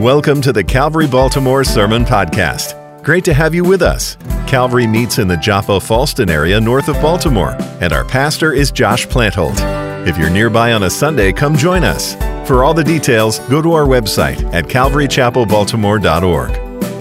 Welcome 0.00 0.40
to 0.40 0.52
the 0.54 0.64
Calvary 0.64 1.06
Baltimore 1.06 1.62
Sermon 1.62 2.06
Podcast. 2.06 3.02
Great 3.04 3.22
to 3.26 3.34
have 3.34 3.54
you 3.54 3.64
with 3.64 3.82
us. 3.82 4.16
Calvary 4.46 4.86
meets 4.86 5.18
in 5.18 5.28
the 5.28 5.36
Joppa 5.36 5.72
Fallston 5.72 6.30
area 6.30 6.58
north 6.58 6.88
of 6.88 6.94
Baltimore, 7.02 7.54
and 7.82 7.92
our 7.92 8.06
pastor 8.06 8.54
is 8.54 8.70
Josh 8.70 9.06
Plantholt. 9.06 9.58
If 10.08 10.16
you're 10.16 10.30
nearby 10.30 10.72
on 10.72 10.84
a 10.84 10.90
Sunday, 10.90 11.34
come 11.34 11.54
join 11.54 11.84
us. 11.84 12.14
For 12.48 12.64
all 12.64 12.72
the 12.72 12.82
details, 12.82 13.40
go 13.40 13.60
to 13.60 13.74
our 13.74 13.84
website 13.84 14.42
at 14.54 14.64
calvarychapelbaltimore.org. 14.64 16.50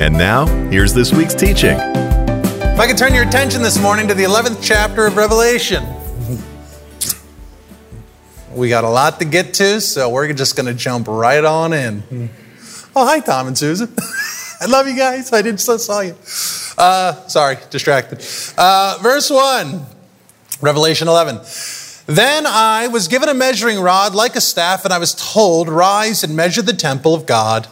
And 0.02 0.14
now, 0.14 0.46
here's 0.70 0.94
this 0.94 1.14
week's 1.14 1.36
teaching. 1.36 1.78
If 1.80 2.80
I 2.82 2.86
could 2.86 2.98
turn 2.98 3.14
your 3.14 3.24
attention 3.24 3.62
this 3.62 3.82
morning 3.82 4.10
to 4.10 4.14
the 4.14 4.26
11th 4.26 4.60
chapter 4.62 5.08
of 5.08 5.16
Revelation. 5.16 5.86
We 8.54 8.68
got 8.68 8.84
a 8.84 8.90
lot 8.90 9.20
to 9.20 9.26
get 9.26 9.54
to, 9.54 9.80
so 9.80 10.10
we're 10.10 10.34
just 10.34 10.58
going 10.58 10.66
to 10.66 10.74
jump 10.74 11.08
right 11.08 11.46
on 11.46 11.72
in. 11.72 12.30
Oh, 12.96 13.06
hi, 13.06 13.20
Tom 13.20 13.48
and 13.48 13.58
Susan. 13.58 13.94
I 14.62 14.66
love 14.66 14.88
you 14.88 14.96
guys. 14.96 15.32
I 15.32 15.42
didn't 15.42 15.60
saw 15.60 16.02
you. 16.02 16.16
Uh, 16.78 17.28
sorry, 17.28 17.58
distracted. 17.70 18.26
Uh, 18.58 18.98
verse 19.02 19.30
1, 19.30 19.86
Revelation 20.62 21.08
11. 21.08 21.40
Then 22.08 22.48
I 22.48 22.88
was 22.88 23.08
given 23.08 23.30
a 23.30 23.34
measuring 23.36 23.80
rod 23.80 24.16
like 24.16 24.36
a 24.36 24.42
staff, 24.42 24.86
and 24.86 24.94
I 24.94 24.98
was 24.98 25.14
told, 25.14 25.70
Rise 25.70 26.24
and 26.24 26.36
measure 26.36 26.64
the 26.64 26.74
temple 26.74 27.14
of 27.14 27.28
God 27.28 27.68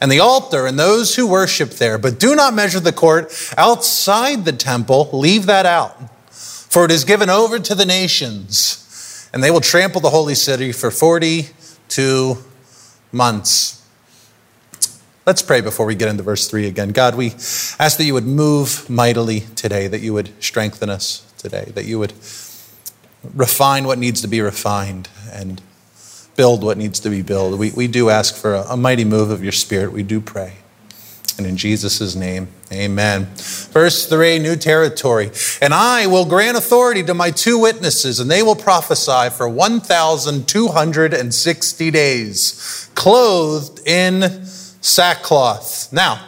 and 0.00 0.10
the 0.10 0.20
altar 0.20 0.66
and 0.66 0.78
those 0.78 1.16
who 1.16 1.26
worship 1.26 1.70
there. 1.70 1.98
But 1.98 2.20
do 2.20 2.36
not 2.36 2.54
measure 2.54 2.80
the 2.80 2.92
court 2.92 3.32
outside 3.58 4.44
the 4.44 4.52
temple, 4.52 5.10
leave 5.12 5.46
that 5.46 5.66
out. 5.66 5.96
For 6.30 6.84
it 6.84 6.92
is 6.92 7.04
given 7.04 7.28
over 7.28 7.58
to 7.58 7.74
the 7.74 7.84
nations, 7.84 9.28
and 9.32 9.42
they 9.42 9.50
will 9.50 9.60
trample 9.60 10.00
the 10.00 10.10
holy 10.10 10.36
city 10.36 10.70
for 10.70 10.90
42 10.90 12.38
months. 13.10 13.81
Let's 15.24 15.40
pray 15.40 15.60
before 15.60 15.86
we 15.86 15.94
get 15.94 16.08
into 16.08 16.24
verse 16.24 16.50
3 16.50 16.66
again. 16.66 16.90
God, 16.90 17.14
we 17.14 17.26
ask 17.78 17.96
that 17.96 18.02
you 18.02 18.14
would 18.14 18.26
move 18.26 18.90
mightily 18.90 19.42
today, 19.54 19.86
that 19.86 20.00
you 20.00 20.12
would 20.12 20.30
strengthen 20.42 20.90
us 20.90 21.32
today, 21.38 21.70
that 21.76 21.84
you 21.84 22.00
would 22.00 22.12
refine 23.32 23.84
what 23.84 23.98
needs 23.98 24.20
to 24.22 24.26
be 24.26 24.40
refined 24.40 25.08
and 25.32 25.62
build 26.34 26.64
what 26.64 26.76
needs 26.76 26.98
to 26.98 27.08
be 27.08 27.22
built. 27.22 27.56
We, 27.56 27.70
we 27.70 27.86
do 27.86 28.10
ask 28.10 28.34
for 28.34 28.54
a, 28.54 28.62
a 28.62 28.76
mighty 28.76 29.04
move 29.04 29.30
of 29.30 29.44
your 29.44 29.52
spirit. 29.52 29.92
We 29.92 30.02
do 30.02 30.20
pray. 30.20 30.54
And 31.38 31.46
in 31.46 31.56
Jesus' 31.56 32.16
name, 32.16 32.48
amen. 32.72 33.28
Verse 33.36 34.08
3, 34.08 34.40
new 34.40 34.56
territory. 34.56 35.30
And 35.60 35.72
I 35.72 36.08
will 36.08 36.24
grant 36.24 36.56
authority 36.56 37.04
to 37.04 37.14
my 37.14 37.30
two 37.30 37.60
witnesses, 37.60 38.18
and 38.18 38.28
they 38.28 38.42
will 38.42 38.56
prophesy 38.56 39.30
for 39.30 39.48
1,260 39.48 41.90
days, 41.92 42.90
clothed 42.96 43.86
in 43.86 44.48
sackcloth. 44.82 45.90
Now, 45.92 46.20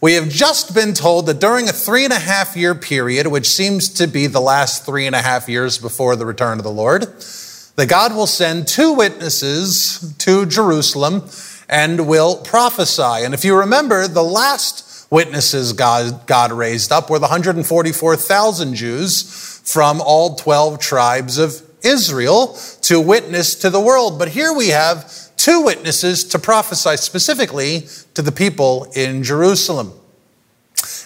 we 0.00 0.12
have 0.12 0.28
just 0.28 0.74
been 0.74 0.94
told 0.94 1.26
that 1.26 1.40
during 1.40 1.68
a 1.68 1.72
three 1.72 2.04
and 2.04 2.12
a 2.12 2.18
half 2.18 2.56
year 2.56 2.76
period, 2.76 3.26
which 3.26 3.48
seems 3.48 3.88
to 3.94 4.06
be 4.06 4.28
the 4.28 4.40
last 4.40 4.86
three 4.86 5.06
and 5.06 5.16
a 5.16 5.22
half 5.22 5.48
years 5.48 5.78
before 5.78 6.14
the 6.14 6.24
return 6.24 6.58
of 6.58 6.64
the 6.64 6.70
Lord, 6.70 7.02
that 7.74 7.88
God 7.88 8.14
will 8.14 8.28
send 8.28 8.68
two 8.68 8.92
witnesses 8.92 10.14
to 10.18 10.46
Jerusalem 10.46 11.28
and 11.68 12.06
will 12.06 12.36
prophesy. 12.36 13.24
And 13.24 13.34
if 13.34 13.44
you 13.44 13.56
remember, 13.56 14.06
the 14.06 14.22
last 14.22 15.10
witnesses 15.10 15.72
God, 15.72 16.26
God 16.26 16.52
raised 16.52 16.92
up 16.92 17.10
were 17.10 17.18
the 17.18 17.22
144,000 17.22 18.74
Jews 18.74 19.60
from 19.64 20.00
all 20.00 20.36
12 20.36 20.78
tribes 20.78 21.38
of 21.38 21.62
Israel 21.82 22.56
to 22.82 23.00
witness 23.00 23.54
to 23.56 23.70
the 23.70 23.80
world. 23.80 24.18
But 24.18 24.28
here 24.28 24.52
we 24.52 24.68
have 24.68 25.27
two 25.38 25.62
witnesses 25.62 26.24
to 26.24 26.38
prophesy 26.38 26.98
specifically 26.98 27.86
to 28.12 28.20
the 28.20 28.32
people 28.32 28.86
in 28.94 29.22
Jerusalem. 29.22 29.92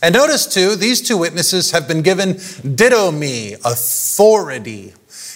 And 0.02 0.14
notice 0.14 0.52
too, 0.52 0.75
these 0.75 1.00
two 1.00 1.16
witnesses 1.16 1.70
have 1.70 1.86
been 1.86 2.02
given 2.02 2.34
didomi, 2.34 3.54
authority. 3.65 4.94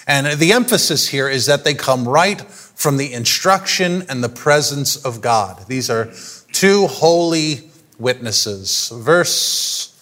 And 0.09 0.39
the 0.39 0.53
emphasis 0.53 1.09
here 1.09 1.29
is 1.29 1.47
that 1.47 1.65
they 1.65 1.75
come 1.75 2.09
right 2.09 2.41
from 2.41 2.97
the 2.97 3.13
instruction 3.13 4.03
and 4.09 4.25
the 4.25 4.29
presence 4.29 4.97
of 4.97 5.21
God. 5.21 5.67
These 5.69 5.89
are 5.89 6.13
two 6.53 6.87
holy 6.89 7.71
witnesses. 7.99 8.91
Verse 8.95 9.93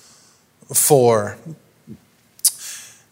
4 0.73 1.37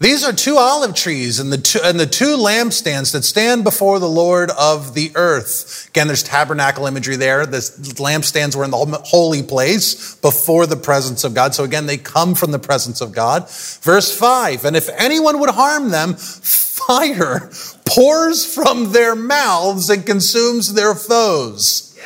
these 0.02 0.24
are 0.24 0.32
two 0.32 0.56
olive 0.56 0.96
trees 0.96 1.38
and 1.38 1.52
the 1.52 1.58
two, 1.58 1.78
and 1.80 1.98
the 1.98 2.06
two 2.06 2.36
lampstands 2.36 3.12
that 3.12 3.22
stand 3.22 3.62
before 3.62 4.00
the 4.00 4.08
Lord 4.08 4.50
of 4.50 4.94
the 4.94 5.12
earth. 5.14 5.86
Again, 5.90 6.08
there's 6.08 6.24
tabernacle 6.24 6.86
imagery 6.86 7.14
there. 7.14 7.46
The 7.46 7.60
lampstands 7.98 8.56
were 8.56 8.64
in 8.64 8.72
the 8.72 8.78
holy 8.78 9.44
place 9.44 10.16
before 10.16 10.66
the 10.66 10.76
presence 10.76 11.22
of 11.22 11.34
God. 11.34 11.54
So 11.54 11.62
again, 11.62 11.86
they 11.86 11.98
come 11.98 12.34
from 12.34 12.50
the 12.50 12.58
presence 12.58 13.00
of 13.00 13.12
God. 13.12 13.48
Verse 13.48 14.12
5 14.12 14.64
And 14.64 14.74
if 14.74 14.88
anyone 14.88 15.38
would 15.38 15.50
harm 15.50 15.90
them, 15.90 16.14
fire 16.14 17.52
pours 17.84 18.44
from 18.44 18.90
their 18.90 19.14
mouths 19.14 19.88
and 19.88 20.04
consumes 20.04 20.74
their 20.74 20.96
foes. 20.96 21.96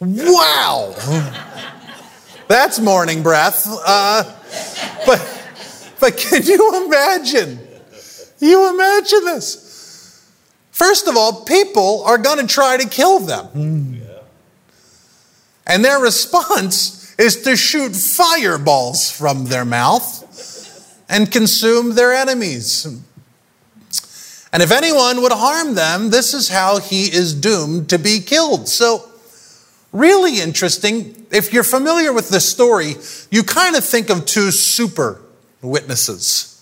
Wow. 0.00 0.92
That's 2.48 2.80
morning 2.80 3.22
breath. 3.22 3.64
Uh, 3.68 4.24
but. 5.06 5.37
But 6.00 6.16
can 6.16 6.42
you 6.44 6.86
imagine? 6.86 7.58
You 8.40 8.72
imagine 8.72 9.24
this. 9.24 10.30
First 10.70 11.08
of 11.08 11.16
all, 11.16 11.44
people 11.44 12.04
are 12.04 12.18
going 12.18 12.38
to 12.38 12.46
try 12.46 12.76
to 12.76 12.88
kill 12.88 13.18
them. 13.18 14.00
And 15.66 15.84
their 15.84 15.98
response 15.98 17.14
is 17.18 17.42
to 17.42 17.56
shoot 17.56 17.96
fireballs 17.96 19.10
from 19.10 19.46
their 19.46 19.64
mouth 19.64 20.24
and 21.08 21.30
consume 21.30 21.94
their 21.94 22.12
enemies. 22.12 22.86
And 24.52 24.62
if 24.62 24.70
anyone 24.70 25.20
would 25.22 25.32
harm 25.32 25.74
them, 25.74 26.10
this 26.10 26.32
is 26.32 26.48
how 26.48 26.78
he 26.78 27.04
is 27.04 27.34
doomed 27.34 27.90
to 27.90 27.98
be 27.98 28.20
killed. 28.20 28.68
So, 28.68 29.10
really 29.92 30.40
interesting. 30.40 31.26
If 31.30 31.52
you're 31.52 31.64
familiar 31.64 32.12
with 32.12 32.30
this 32.30 32.48
story, 32.48 32.94
you 33.30 33.42
kind 33.42 33.76
of 33.76 33.84
think 33.84 34.08
of 34.10 34.24
two 34.24 34.50
super 34.50 35.20
witnesses. 35.62 36.54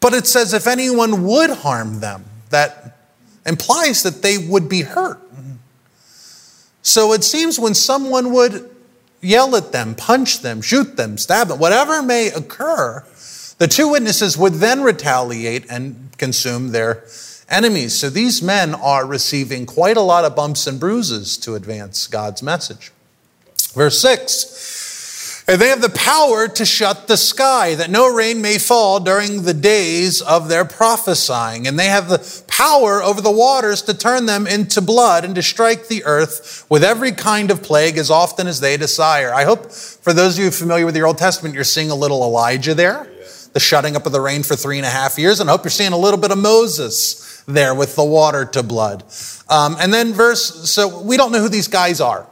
But 0.00 0.14
it 0.14 0.26
says 0.26 0.54
if 0.54 0.66
anyone 0.66 1.24
would 1.24 1.50
harm 1.50 2.00
them, 2.00 2.24
that 2.50 2.98
implies 3.44 4.02
that 4.02 4.22
they 4.22 4.38
would 4.38 4.68
be 4.68 4.82
hurt. 4.82 5.20
So 6.82 7.12
it 7.12 7.24
seems 7.24 7.58
when 7.58 7.74
someone 7.74 8.32
would 8.32 8.70
yell 9.20 9.56
at 9.56 9.72
them, 9.72 9.94
punch 9.94 10.40
them, 10.40 10.62
shoot 10.62 10.96
them, 10.96 11.18
stab 11.18 11.48
them, 11.48 11.58
whatever 11.58 12.02
may 12.02 12.28
occur, 12.28 13.04
the 13.58 13.66
two 13.66 13.88
witnesses 13.88 14.38
would 14.38 14.54
then 14.54 14.82
retaliate 14.82 15.66
and 15.68 16.10
consume 16.16 16.68
their 16.70 17.04
enemies. 17.48 17.98
So 17.98 18.08
these 18.08 18.40
men 18.40 18.74
are 18.74 19.04
receiving 19.04 19.66
quite 19.66 19.96
a 19.96 20.02
lot 20.02 20.24
of 20.24 20.36
bumps 20.36 20.66
and 20.66 20.78
bruises 20.78 21.36
to 21.38 21.56
advance 21.56 22.06
God's 22.06 22.42
message. 22.42 22.92
Verse 23.74 24.00
6 24.00 24.87
and 25.48 25.58
they 25.58 25.70
have 25.70 25.80
the 25.80 25.88
power 25.88 26.46
to 26.46 26.66
shut 26.66 27.08
the 27.08 27.16
sky, 27.16 27.74
that 27.74 27.88
no 27.88 28.14
rain 28.14 28.42
may 28.42 28.58
fall 28.58 29.00
during 29.00 29.44
the 29.44 29.54
days 29.54 30.20
of 30.20 30.48
their 30.48 30.66
prophesying. 30.66 31.66
And 31.66 31.78
they 31.78 31.86
have 31.86 32.10
the 32.10 32.42
power 32.46 33.02
over 33.02 33.22
the 33.22 33.30
waters 33.30 33.80
to 33.82 33.94
turn 33.94 34.26
them 34.26 34.46
into 34.46 34.82
blood 34.82 35.24
and 35.24 35.34
to 35.36 35.42
strike 35.42 35.88
the 35.88 36.04
earth 36.04 36.66
with 36.68 36.84
every 36.84 37.12
kind 37.12 37.50
of 37.50 37.62
plague 37.62 37.96
as 37.96 38.10
often 38.10 38.46
as 38.46 38.60
they 38.60 38.76
desire. 38.76 39.32
I 39.32 39.44
hope 39.44 39.72
for 39.72 40.12
those 40.12 40.38
of 40.38 40.44
you 40.44 40.50
familiar 40.50 40.84
with 40.84 40.94
your 40.94 41.06
Old 41.06 41.16
Testament, 41.16 41.54
you're 41.54 41.64
seeing 41.64 41.90
a 41.90 41.96
little 41.96 42.22
Elijah 42.22 42.74
there, 42.74 43.10
the 43.54 43.60
shutting 43.60 43.96
up 43.96 44.04
of 44.04 44.12
the 44.12 44.20
rain 44.20 44.42
for 44.42 44.54
three 44.54 44.76
and 44.76 44.84
a 44.84 44.90
half 44.90 45.18
years. 45.18 45.40
And 45.40 45.48
I 45.48 45.52
hope 45.54 45.64
you're 45.64 45.70
seeing 45.70 45.92
a 45.92 45.98
little 45.98 46.20
bit 46.20 46.30
of 46.30 46.36
Moses 46.36 47.42
there 47.48 47.74
with 47.74 47.96
the 47.96 48.04
water 48.04 48.44
to 48.44 48.62
blood. 48.62 49.02
Um, 49.48 49.78
and 49.80 49.94
then 49.94 50.12
verse, 50.12 50.70
so 50.70 51.00
we 51.00 51.16
don't 51.16 51.32
know 51.32 51.40
who 51.40 51.48
these 51.48 51.68
guys 51.68 52.02
are. 52.02 52.26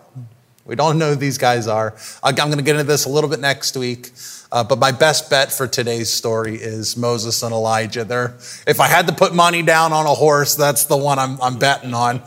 We 0.66 0.74
don't 0.74 0.98
know 0.98 1.10
who 1.10 1.16
these 1.16 1.38
guys 1.38 1.68
are. 1.68 1.94
I'm 2.24 2.34
going 2.34 2.56
to 2.56 2.62
get 2.62 2.74
into 2.74 2.84
this 2.84 3.04
a 3.04 3.08
little 3.08 3.30
bit 3.30 3.38
next 3.40 3.76
week. 3.76 4.10
Uh, 4.50 4.64
but 4.64 4.78
my 4.78 4.92
best 4.92 5.28
bet 5.30 5.52
for 5.52 5.66
today's 5.66 6.10
story 6.10 6.56
is 6.56 6.96
Moses 6.96 7.42
and 7.42 7.52
Elijah. 7.52 8.04
They're, 8.04 8.34
if 8.66 8.80
I 8.80 8.86
had 8.86 9.06
to 9.06 9.12
put 9.12 9.34
money 9.34 9.62
down 9.62 9.92
on 9.92 10.06
a 10.06 10.14
horse, 10.14 10.54
that's 10.54 10.86
the 10.86 10.96
one 10.96 11.18
I'm, 11.18 11.40
I'm 11.40 11.58
betting 11.58 11.94
on. 11.94 12.22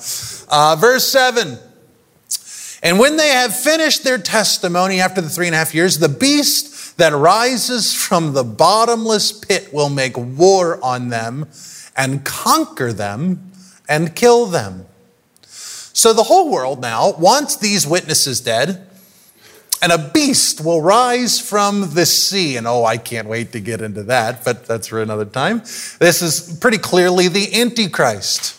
Uh, 0.49 0.75
verse 0.79 1.07
7 1.07 1.57
And 2.81 2.99
when 2.99 3.17
they 3.17 3.29
have 3.29 3.55
finished 3.55 4.03
their 4.03 4.17
testimony 4.17 5.01
after 5.01 5.21
the 5.21 5.29
three 5.29 5.47
and 5.47 5.55
a 5.55 5.57
half 5.57 5.73
years, 5.73 5.99
the 5.99 6.09
beast 6.09 6.97
that 6.97 7.13
rises 7.13 7.93
from 7.93 8.33
the 8.33 8.43
bottomless 8.43 9.31
pit 9.31 9.73
will 9.73 9.89
make 9.89 10.17
war 10.17 10.83
on 10.83 11.09
them 11.09 11.47
and 11.95 12.23
conquer 12.23 12.93
them 12.93 13.51
and 13.87 14.15
kill 14.15 14.45
them. 14.45 14.85
So 15.99 16.13
the 16.13 16.23
whole 16.23 16.49
world 16.49 16.79
now 16.79 17.11
wants 17.11 17.57
these 17.57 17.85
witnesses 17.85 18.39
dead, 18.39 18.87
and 19.81 19.91
a 19.91 19.97
beast 19.97 20.63
will 20.63 20.81
rise 20.81 21.41
from 21.41 21.93
the 21.93 22.05
sea. 22.05 22.55
And 22.55 22.65
oh, 22.65 22.85
I 22.85 22.95
can't 22.95 23.27
wait 23.27 23.51
to 23.51 23.59
get 23.59 23.81
into 23.81 24.03
that, 24.03 24.45
but 24.45 24.65
that's 24.65 24.87
for 24.87 25.01
another 25.01 25.25
time. 25.25 25.59
This 25.99 26.21
is 26.21 26.57
pretty 26.61 26.77
clearly 26.77 27.27
the 27.27 27.53
Antichrist. 27.53 28.55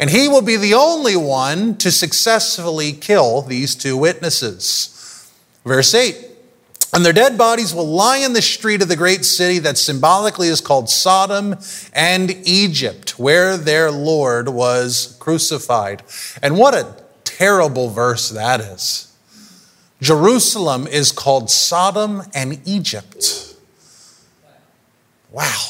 And 0.00 0.10
he 0.10 0.26
will 0.26 0.42
be 0.42 0.56
the 0.56 0.74
only 0.74 1.14
one 1.14 1.76
to 1.76 1.92
successfully 1.92 2.90
kill 2.90 3.42
these 3.42 3.76
two 3.76 3.96
witnesses. 3.96 5.30
Verse 5.64 5.94
8 5.94 6.16
And 6.94 7.04
their 7.04 7.12
dead 7.12 7.36
bodies 7.36 7.74
will 7.74 7.88
lie 7.88 8.18
in 8.18 8.34
the 8.34 8.40
street 8.40 8.80
of 8.80 8.86
the 8.86 8.94
great 8.94 9.24
city 9.24 9.58
that 9.58 9.76
symbolically 9.76 10.46
is 10.46 10.60
called 10.60 10.88
Sodom 10.88 11.56
and 11.92 12.30
Egypt, 12.44 13.18
where 13.18 13.56
their 13.56 13.90
Lord 13.90 14.48
was 14.48 15.16
crucified. 15.18 16.04
And 16.40 16.56
what 16.56 16.72
a 16.72 16.94
terrible 17.24 17.90
verse 17.90 18.28
that 18.30 18.60
is. 18.60 19.12
Jerusalem 20.00 20.86
is 20.86 21.10
called 21.10 21.50
Sodom 21.50 22.22
and 22.32 22.60
Egypt. 22.64 23.56
Wow. 25.32 25.62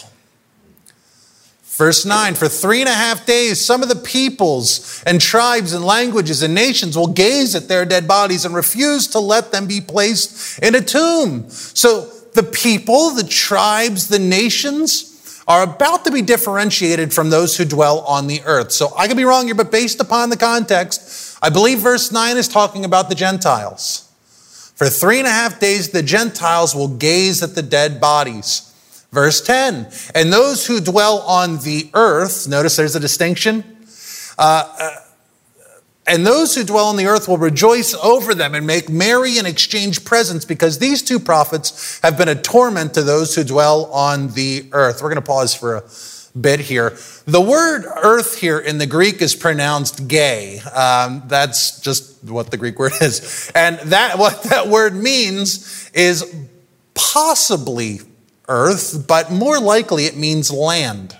Verse 1.76 2.05
9, 2.05 2.37
for 2.37 2.49
three 2.49 2.81
and 2.81 2.88
a 2.88 2.94
half 2.94 3.26
days, 3.26 3.61
some 3.61 3.82
of 3.82 3.88
the 3.88 3.97
peoples 3.97 5.03
and 5.05 5.21
tribes 5.21 5.73
and 5.73 5.85
languages 5.85 6.41
and 6.41 6.55
nations 6.55 6.97
will 6.97 7.09
gaze 7.09 7.56
at 7.56 7.67
their 7.67 7.85
dead 7.85 8.06
bodies 8.06 8.44
and 8.44 8.55
refuse 8.55 9.09
to 9.09 9.19
let 9.19 9.50
them 9.50 9.67
be 9.67 9.81
placed 9.81 10.62
in 10.62 10.76
a 10.76 10.81
tomb. 10.81 11.50
So 11.50 12.03
the 12.35 12.44
people, 12.44 13.11
the 13.11 13.25
tribes, 13.25 14.06
the 14.06 14.21
nations 14.21 15.43
are 15.49 15.65
about 15.65 16.05
to 16.05 16.12
be 16.12 16.23
differentiated 16.23 17.12
from 17.12 17.31
those 17.31 17.56
who 17.56 17.65
dwell 17.65 18.00
on 18.03 18.29
the 18.29 18.41
earth. 18.44 18.70
So 18.70 18.93
I 18.97 19.09
could 19.09 19.17
be 19.17 19.25
wrong 19.25 19.47
here, 19.47 19.56
but 19.56 19.73
based 19.73 20.00
upon 20.00 20.31
the 20.31 20.37
context, 20.37 21.38
I 21.43 21.50
believe 21.50 21.81
verse 21.81 22.12
9 22.12 22.37
is 22.37 22.47
talking 22.47 22.85
about 22.85 23.09
the 23.09 23.17
Gentiles. 23.17 24.09
For 24.77 24.88
three 24.88 25.19
and 25.19 25.27
a 25.27 25.32
half 25.32 25.59
days, 25.59 25.91
the 25.91 26.03
Gentiles 26.05 26.73
will 26.75 26.88
gaze 26.88 27.43
at 27.43 27.56
the 27.56 27.62
dead 27.62 28.00
bodies. 28.00 28.70
Verse 29.14 29.40
10 29.40 29.88
And 30.14 30.32
those 30.32 30.66
who 30.66 30.81
dwell 30.81 31.20
on 31.20 31.58
the 31.58 31.88
earth, 31.94 32.49
notice 32.49 32.76
there's 32.76 32.96
a 32.96 33.00
distinction. 33.00 33.64
Uh, 34.37 34.75
uh, 34.78 34.90
and 36.06 36.26
those 36.26 36.55
who 36.55 36.64
dwell 36.64 36.87
on 36.87 36.96
the 36.96 37.06
earth 37.06 37.28
will 37.28 37.38
rejoice 37.38 37.94
over 37.94 38.34
them 38.34 38.55
and 38.55 38.66
make 38.66 38.90
merry 38.90 39.38
and 39.38 39.46
exchange 39.46 40.05
presents 40.05 40.44
because 40.44 40.78
these 40.78 41.00
two 41.00 41.19
prophets 41.19 42.00
have 42.02 42.19
been 42.19 42.28
a 42.28 42.34
torment 42.34 42.93
to 42.94 43.02
those 43.02 43.34
who 43.34 43.44
dwell 43.44 43.87
on 43.87 44.28
the 44.28 44.69
earth. 44.72 45.00
We're 45.00 45.08
going 45.08 45.22
to 45.22 45.26
pause 45.26 45.55
for 45.55 45.76
a 45.76 45.84
bit 46.38 46.60
here. 46.60 46.99
The 47.25 47.40
word 47.40 47.87
earth 47.87 48.38
here 48.38 48.58
in 48.58 48.78
the 48.78 48.87
Greek 48.87 49.22
is 49.22 49.34
pronounced 49.34 50.08
gay. 50.08 50.58
Um, 50.58 51.22
that's 51.26 51.81
just 51.81 52.22
what 52.25 52.50
the 52.50 52.56
Greek 52.56 52.78
word 52.78 52.93
is. 53.00 53.50
And 53.55 53.78
that, 53.90 54.19
what 54.19 54.43
that 54.44 54.67
word 54.67 54.94
means 54.94 55.90
is 55.94 56.34
possibly 56.94 58.00
earth, 58.49 59.06
but 59.06 59.31
more 59.31 59.58
likely 59.58 60.06
it 60.06 60.17
means 60.17 60.50
land. 60.50 61.17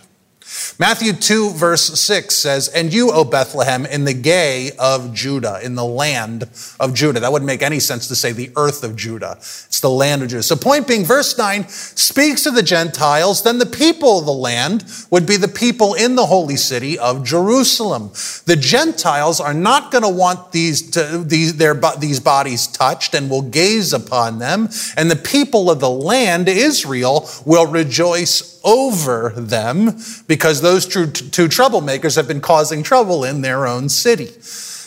Matthew 0.79 1.13
2, 1.13 1.51
verse 1.51 2.01
6 2.01 2.35
says, 2.35 2.69
And 2.69 2.93
you, 2.93 3.11
O 3.11 3.25
Bethlehem, 3.25 3.87
in 3.87 4.05
the 4.05 4.13
gay 4.13 4.73
of 4.79 5.15
Judah, 5.15 5.61
in 5.63 5.75
the 5.75 5.85
land 5.85 6.49
of 6.79 6.95
Judah. 6.95 7.21
That 7.21 7.33
wouldn't 7.33 7.47
make 7.47 7.63
any 7.63 7.81
sense 7.81 8.09
to 8.09 8.17
say 8.17 8.33
the 8.33 8.51
earth 8.57 8.85
of 8.85 8.95
Judah. 8.95 9.37
It's 9.39 9.81
the 9.81 9.89
land 9.89 10.23
of 10.23 10.29
Judah. 10.29 10.43
So, 10.43 10.57
point 10.57 10.87
being, 10.87 11.05
verse 11.05 11.39
9 11.39 11.69
speaks 11.69 12.43
to 12.43 12.51
the 12.51 12.63
Gentiles, 12.63 13.43
then 13.43 13.59
the 13.59 13.67
people 13.67 14.19
of 14.19 14.27
the 14.27 14.33
land 14.33 14.85
would 15.11 15.27
be 15.27 15.37
the 15.37 15.49
people 15.49 15.95
in 15.95 16.15
the 16.15 16.27
holy 16.27 16.57
city 16.57 16.99
of 16.99 17.25
Jerusalem. 17.25 18.11
The 18.45 18.57
Gentiles 18.57 19.41
are 19.41 19.55
not 19.55 19.93
going 19.93 20.03
to 20.03 20.11
want 20.11 20.53
these, 20.53 20.91
to, 20.91 21.25
these, 21.25 21.57
their, 21.57 21.75
these 21.99 22.21
bodies 22.21 22.67
touched 22.67 23.15
and 23.15 23.31
will 23.31 23.43
gaze 23.43 23.93
upon 23.93 24.41
them. 24.41 24.69
And 24.97 25.11
the 25.11 25.17
people 25.17 25.71
of 25.71 25.81
the 25.81 25.91
land, 25.91 26.49
Israel, 26.49 27.31
will 27.47 27.67
rejoice 27.67 28.54
over 28.65 29.33
them 29.37 29.99
because 30.27 30.61
those 30.61 30.87
two, 30.87 31.07
two 31.07 31.49
troublemakers 31.49 32.17
have 32.17 32.27
been 32.27 32.41
causing 32.41 32.83
trouble 32.83 33.25
in 33.25 33.43
their 33.43 33.67
own 33.67 33.89
city. 33.89 34.31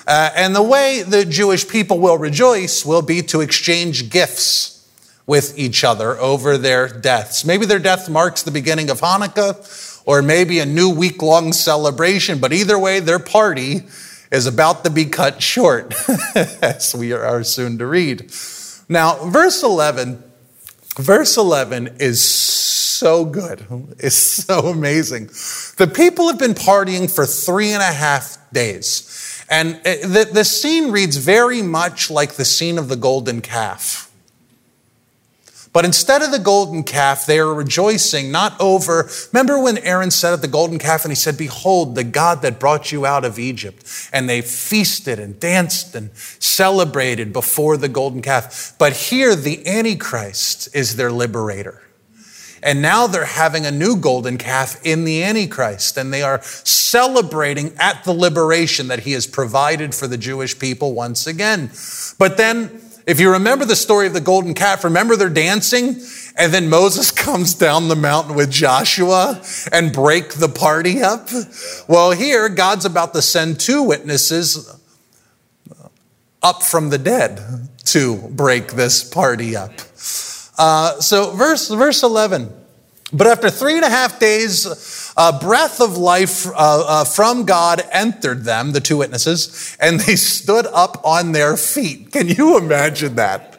Uh, 0.08 0.32
and 0.36 0.56
the 0.56 0.64
way 0.64 1.04
the 1.04 1.26
Jewish 1.26 1.68
people 1.68 2.00
will 2.00 2.18
rejoice 2.18 2.86
will 2.86 3.02
be 3.02 3.22
to 3.24 3.42
exchange 3.42 4.10
gifts 4.10 4.74
with 5.26 5.58
each 5.60 5.84
other 5.84 6.18
over 6.18 6.58
their 6.58 6.88
deaths. 6.88 7.44
Maybe 7.46 7.66
their 7.66 7.80
death 7.80 8.10
marks 8.10 8.44
the 8.44 8.52
beginning 8.52 8.90
of 8.90 9.02
Hanukkah, 9.02 10.02
or 10.06 10.22
maybe 10.22 10.60
a 10.60 10.66
new 10.66 10.90
week 10.90 11.22
long 11.22 11.52
celebration, 11.52 12.40
but 12.40 12.54
either 12.54 12.80
way, 12.80 13.02
their 13.02 13.20
party 13.20 13.82
is 14.32 14.46
about 14.46 14.86
to 14.86 14.90
be 14.90 15.06
cut 15.06 15.44
short, 15.44 15.94
as 16.62 16.96
we 16.96 17.12
are 17.12 17.44
soon 17.44 17.78
to 17.78 17.86
read. 17.86 18.32
Now, 18.88 19.26
verse 19.26 19.64
11, 19.64 20.24
verse 20.96 21.36
11 21.36 21.98
is 22.00 22.24
so 22.98 23.26
good. 23.26 23.66
It's 24.00 24.16
so 24.16 24.68
amazing. 24.68 25.28
The 25.78 25.92
people 25.94 26.28
have 26.28 26.40
been 26.40 26.54
partying 26.54 27.14
for 27.14 27.26
three 27.26 27.72
and 27.72 27.82
a 27.82 27.86
half 27.86 28.38
days. 28.52 29.46
And 29.50 29.76
the, 29.84 30.30
the 30.32 30.44
scene 30.44 30.92
reads 30.92 31.18
very 31.18 31.62
much 31.62 32.10
like 32.10 32.34
the 32.34 32.46
scene 32.46 32.78
of 32.78 32.90
the 32.90 32.96
golden 32.96 33.42
calf. 33.42 34.12
But 35.74 35.86
instead 35.86 36.24
of 36.24 36.32
the 36.32 36.40
golden 36.40 36.84
calf, 36.84 37.26
they 37.28 37.38
are 37.38 37.54
rejoicing 37.54 38.32
not 38.32 38.60
over. 38.60 39.10
Remember 39.32 39.62
when 39.62 39.78
Aaron 39.78 40.10
said 40.10 40.34
at 40.34 40.42
the 40.42 40.48
golden 40.48 40.80
calf 40.80 41.06
and 41.06 41.12
he 41.12 41.16
said, 41.16 41.38
Behold, 41.38 41.94
the 41.94 42.04
God 42.04 42.42
that 42.42 42.60
brought 42.60 42.92
you 42.92 43.06
out 43.06 43.24
of 43.24 43.38
Egypt. 43.38 43.86
And 44.12 44.28
they 44.28 44.42
feasted 44.42 45.20
and 45.20 45.40
danced 45.40 45.94
and 45.94 46.10
celebrated 46.16 47.32
before 47.32 47.78
the 47.78 47.90
golden 47.90 48.24
calf. 48.24 48.74
But 48.80 48.94
here, 48.94 49.36
the 49.36 49.68
Antichrist 49.68 50.70
is 50.74 50.96
their 50.96 51.12
liberator. 51.12 51.84
And 52.64 52.82
now 52.82 53.08
they're 53.08 53.26
having 53.26 53.66
a 53.66 53.72
new 53.72 53.96
golden 53.96 54.38
calf 54.38 54.84
in 54.86 55.06
the 55.06 55.24
Antichrist, 55.24 55.98
and 55.98 56.14
they 56.14 56.24
are 56.24 56.42
celebrating 56.44 57.76
at 57.78 58.04
the 58.04 58.14
liberation 58.14 58.88
that 58.88 59.02
he 59.02 59.12
has 59.12 59.28
provided 59.28 59.94
for 59.94 60.08
the 60.08 60.18
Jewish 60.18 60.58
people 60.58 60.94
once 60.94 61.28
again. 61.28 61.72
But 62.18 62.38
then, 62.38 62.82
if 63.06 63.20
you 63.22 63.32
remember 63.32 63.64
the 63.64 63.76
story 63.76 64.08
of 64.08 64.14
the 64.14 64.22
golden 64.22 64.54
calf, 64.54 64.84
remember 64.84 65.16
they're 65.16 65.30
dancing, 65.30 66.02
and 66.36 66.54
then 66.54 66.70
Moses 66.70 67.12
comes 67.26 67.54
down 67.54 67.88
the 67.88 67.96
mountain 67.96 68.36
with 68.36 68.52
Joshua 68.52 69.42
and 69.72 69.94
break 69.94 70.34
the 70.34 70.50
party 70.50 71.02
up. 71.02 71.30
Well, 71.88 72.12
here, 72.12 72.50
God's 72.50 72.86
about 72.86 73.14
to 73.14 73.22
send 73.22 73.60
two 73.60 73.84
witnesses 73.84 74.74
up 76.44 76.64
from 76.64 76.90
the 76.90 76.98
dead 76.98 77.70
to 77.86 78.18
break 78.30 78.74
this 78.74 79.04
party 79.04 79.56
up. 79.56 79.72
Uh, 80.58 81.00
so, 81.00 81.32
verse, 81.32 81.70
verse 81.70 82.04
11. 82.04 82.54
But 83.14 83.28
after 83.28 83.50
three 83.50 83.76
and 83.76 83.86
a 83.86 83.90
half 83.90 84.20
days, 84.20 85.14
a 85.16 85.32
breath 85.32 85.80
of 85.80 85.98
life 85.98 86.46
uh, 86.46 86.52
uh, 86.56 87.06
from 87.06 87.46
God 87.46 87.82
entered 87.92 88.44
them, 88.44 88.74
the 88.74 88.82
two 88.82 88.98
witnesses, 88.98 89.78
and 89.80 90.00
they 90.02 90.18
stood 90.18 90.66
up 90.68 91.02
on 91.06 91.32
their 91.32 91.56
feet. 91.56 92.12
Can 92.12 92.28
you 92.28 92.58
imagine 92.58 93.16
that? 93.16 93.54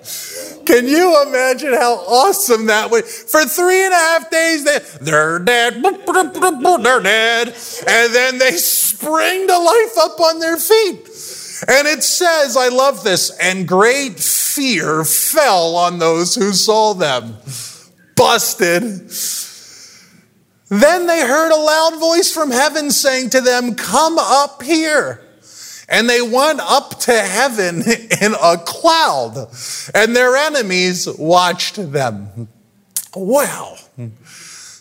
Can 0.66 0.86
you 0.86 1.22
imagine 1.26 1.72
how 1.72 1.94
awesome 1.94 2.66
that 2.66 2.90
would? 2.90 3.06
For 3.06 3.44
three 3.46 3.84
and 3.86 3.94
a 3.94 3.96
half 3.96 4.30
days, 4.30 4.64
they, 4.64 4.78
they're 5.00 5.38
dead, 5.38 5.82
they're 5.82 7.00
dead, 7.02 7.54
and 7.88 8.14
then 8.14 8.36
they 8.36 8.52
spring 8.52 9.46
to 9.46 9.58
life 9.58 9.98
up 9.98 10.20
on 10.20 10.40
their 10.40 10.58
feet. 10.58 11.07
And 11.66 11.88
it 11.88 12.02
says, 12.04 12.56
I 12.56 12.68
love 12.68 13.02
this, 13.02 13.30
and 13.38 13.66
great 13.66 14.20
fear 14.20 15.04
fell 15.04 15.76
on 15.76 15.98
those 15.98 16.34
who 16.34 16.52
saw 16.52 16.94
them. 16.94 17.36
Busted. 18.14 19.10
Then 20.68 21.06
they 21.06 21.26
heard 21.26 21.50
a 21.50 21.56
loud 21.56 21.98
voice 21.98 22.32
from 22.32 22.50
heaven 22.50 22.90
saying 22.90 23.30
to 23.30 23.40
them, 23.40 23.74
Come 23.74 24.18
up 24.18 24.62
here. 24.62 25.22
And 25.88 26.08
they 26.08 26.20
went 26.20 26.60
up 26.60 27.00
to 27.00 27.12
heaven 27.12 27.82
in 28.20 28.34
a 28.34 28.58
cloud, 28.58 29.48
and 29.94 30.14
their 30.14 30.36
enemies 30.36 31.08
watched 31.08 31.76
them. 31.92 32.48
Wow. 33.14 33.76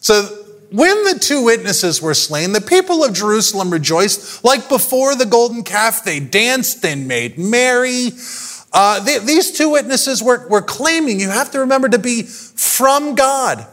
So 0.01 0.46
when 0.71 1.03
the 1.05 1.19
two 1.19 1.43
witnesses 1.43 2.01
were 2.01 2.13
slain, 2.13 2.51
the 2.51 2.61
people 2.61 3.03
of 3.03 3.13
Jerusalem 3.13 3.71
rejoiced 3.71 4.43
like 4.43 4.67
before 4.67 5.15
the 5.15 5.25
golden 5.25 5.63
calf. 5.63 6.03
They 6.03 6.19
danced 6.19 6.83
and 6.85 7.07
made 7.07 7.37
merry. 7.37 8.09
Uh, 8.73 8.99
these 8.99 9.51
two 9.51 9.69
witnesses 9.69 10.21
were, 10.21 10.47
were 10.49 10.61
claiming, 10.61 11.19
you 11.19 11.29
have 11.29 11.51
to 11.51 11.59
remember, 11.59 11.87
to 11.89 11.99
be 11.99 12.23
from 12.23 13.15
God. 13.15 13.65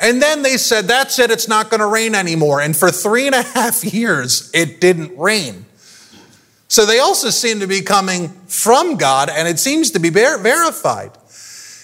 And 0.00 0.22
then 0.22 0.42
they 0.42 0.56
said, 0.56 0.86
that's 0.86 1.18
it, 1.18 1.30
it's 1.30 1.48
not 1.48 1.68
going 1.68 1.80
to 1.80 1.86
rain 1.86 2.14
anymore. 2.14 2.60
And 2.60 2.74
for 2.76 2.90
three 2.90 3.26
and 3.26 3.34
a 3.34 3.42
half 3.42 3.84
years, 3.92 4.50
it 4.54 4.80
didn't 4.80 5.18
rain. 5.18 5.66
So 6.68 6.86
they 6.86 7.00
also 7.00 7.30
seem 7.30 7.60
to 7.60 7.66
be 7.66 7.82
coming 7.82 8.28
from 8.46 8.96
God, 8.96 9.28
and 9.28 9.48
it 9.48 9.58
seems 9.58 9.90
to 9.90 9.98
be 9.98 10.08
ver- 10.08 10.38
verified. 10.38 11.10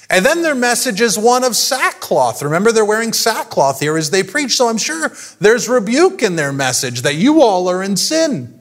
And 0.09 0.25
then 0.25 0.43
their 0.43 0.55
message 0.55 1.01
is 1.01 1.19
one 1.19 1.43
of 1.43 1.57
sackcloth. 1.57 2.43
Remember, 2.43 2.71
they're 2.71 2.85
wearing 2.85 3.13
sackcloth 3.13 3.81
here 3.81 3.97
as 3.97 4.11
they 4.11 4.23
preach. 4.23 4.57
So 4.57 4.69
I'm 4.69 4.79
sure 4.79 5.13
there's 5.41 5.69
rebuke 5.69 6.23
in 6.23 6.37
their 6.37 6.53
message 6.53 7.03
that 7.03 7.17
you 7.17 7.43
all 7.43 7.69
are 7.69 7.83
in 7.83 7.97
sin. 7.97 8.53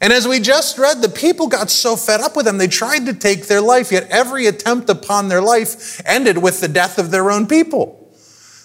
And 0.00 0.12
as 0.12 0.26
we 0.26 0.40
just 0.40 0.76
read, 0.76 1.00
the 1.00 1.08
people 1.08 1.46
got 1.46 1.70
so 1.70 1.96
fed 1.96 2.20
up 2.20 2.36
with 2.36 2.44
them, 2.44 2.58
they 2.58 2.66
tried 2.66 3.06
to 3.06 3.14
take 3.14 3.46
their 3.46 3.60
life, 3.60 3.90
yet 3.90 4.06
every 4.10 4.46
attempt 4.46 4.90
upon 4.90 5.28
their 5.28 5.40
life 5.40 6.02
ended 6.04 6.38
with 6.38 6.60
the 6.60 6.68
death 6.68 6.98
of 6.98 7.10
their 7.10 7.30
own 7.30 7.46
people. 7.46 8.00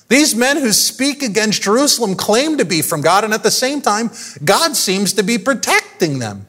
These 0.09 0.35
men 0.35 0.57
who 0.57 0.73
speak 0.73 1.21
against 1.21 1.61
Jerusalem 1.61 2.15
claim 2.15 2.57
to 2.57 2.65
be 2.65 2.81
from 2.81 3.01
God, 3.01 3.23
and 3.23 3.33
at 3.33 3.43
the 3.43 3.51
same 3.51 3.79
time, 3.79 4.09
God 4.43 4.75
seems 4.75 5.13
to 5.13 5.23
be 5.23 5.37
protecting 5.37 6.19
them. 6.19 6.47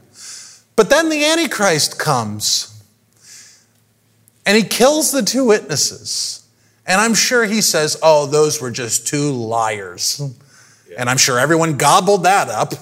But 0.76 0.88
then 0.88 1.10
the 1.10 1.24
Antichrist 1.24 1.98
comes 1.98 2.79
and 4.46 4.56
he 4.56 4.62
kills 4.62 5.12
the 5.12 5.22
two 5.22 5.44
witnesses. 5.44 6.46
And 6.86 7.00
I'm 7.00 7.14
sure 7.14 7.44
he 7.44 7.60
says, 7.60 7.96
Oh, 8.02 8.26
those 8.26 8.60
were 8.60 8.70
just 8.70 9.06
two 9.06 9.32
liars. 9.32 10.20
And 10.98 11.08
I'm 11.08 11.18
sure 11.18 11.38
everyone 11.38 11.76
gobbled 11.76 12.24
that 12.24 12.48
up. 12.48 12.74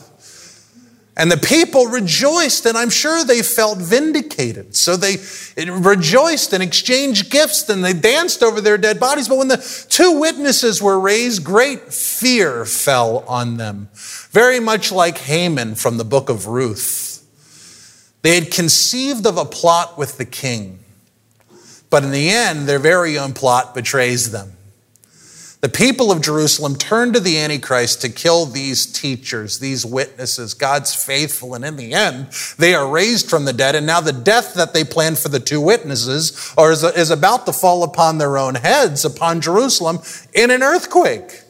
And 1.19 1.33
the 1.33 1.37
people 1.37 1.87
rejoiced, 1.87 2.65
and 2.65 2.79
I'm 2.79 2.91
sure 2.91 3.25
they 3.25 3.43
felt 3.43 3.79
vindicated. 3.79 4.77
So 4.77 4.97
they 4.97 5.17
rejoiced 5.57 6.53
and 6.53 6.63
exchanged 6.63 7.29
gifts, 7.29 7.69
and 7.69 7.85
they 7.85 7.93
danced 7.93 8.41
over 8.45 8.61
their 8.61 8.79
dead 8.79 9.01
bodies. 9.01 9.29
But 9.29 9.39
when 9.39 9.49
the 9.49 9.87
two 9.91 10.21
witnesses 10.21 10.81
were 10.81 10.99
raised, 10.99 11.43
great 11.43 11.93
fear 11.93 12.65
fell 12.65 13.25
on 13.27 13.57
them, 13.57 13.89
very 14.31 14.61
much 14.61 14.93
like 14.93 15.19
Haman 15.19 15.75
from 15.75 15.99
the 15.99 16.05
book 16.05 16.29
of 16.31 16.47
Ruth. 16.47 17.27
They 18.23 18.37
had 18.37 18.53
conceived 18.53 19.27
of 19.27 19.37
a 19.37 19.45
plot 19.45 19.99
with 19.99 20.19
the 20.19 20.25
king, 20.25 20.79
but 21.91 22.05
in 22.05 22.11
the 22.11 22.31
end, 22.31 22.69
their 22.69 22.79
very 22.79 23.19
own 23.19 23.33
plot 23.33 23.75
betrays 23.75 24.31
them. 24.31 24.53
The 25.61 25.69
people 25.69 26.13
of 26.13 26.23
Jerusalem 26.23 26.77
turn 26.77 27.13
to 27.15 27.21
the 27.21 27.37
Antichrist 27.39 28.03
to 28.03 28.09
kill 28.11 28.47
these 28.47 28.87
teachers, 28.87 29.59
these 29.59 29.85
witnesses, 29.85 30.55
God's 30.55 30.95
faithful. 30.95 31.55
And 31.55 31.65
in 31.65 31.75
the 31.75 31.95
end, 31.95 32.29
they 32.59 32.77
are 32.77 32.89
raised 32.89 33.29
from 33.29 33.45
the 33.45 33.53
dead. 33.53 33.75
And 33.75 33.85
now 33.85 34.01
the 34.01 34.13
death 34.13 34.55
that 34.55 34.73
they 34.73 34.85
planned 34.85 35.19
for 35.19 35.31
the 35.31 35.41
two 35.41 35.61
witnesses 35.61 36.55
is 36.57 37.11
about 37.11 37.45
to 37.47 37.53
fall 37.53 37.83
upon 37.83 38.19
their 38.19 38.39
own 38.39 38.55
heads, 38.55 39.05
upon 39.05 39.41
Jerusalem, 39.41 39.99
in 40.33 40.53
an 40.53 40.63
earthquake. 40.63 41.43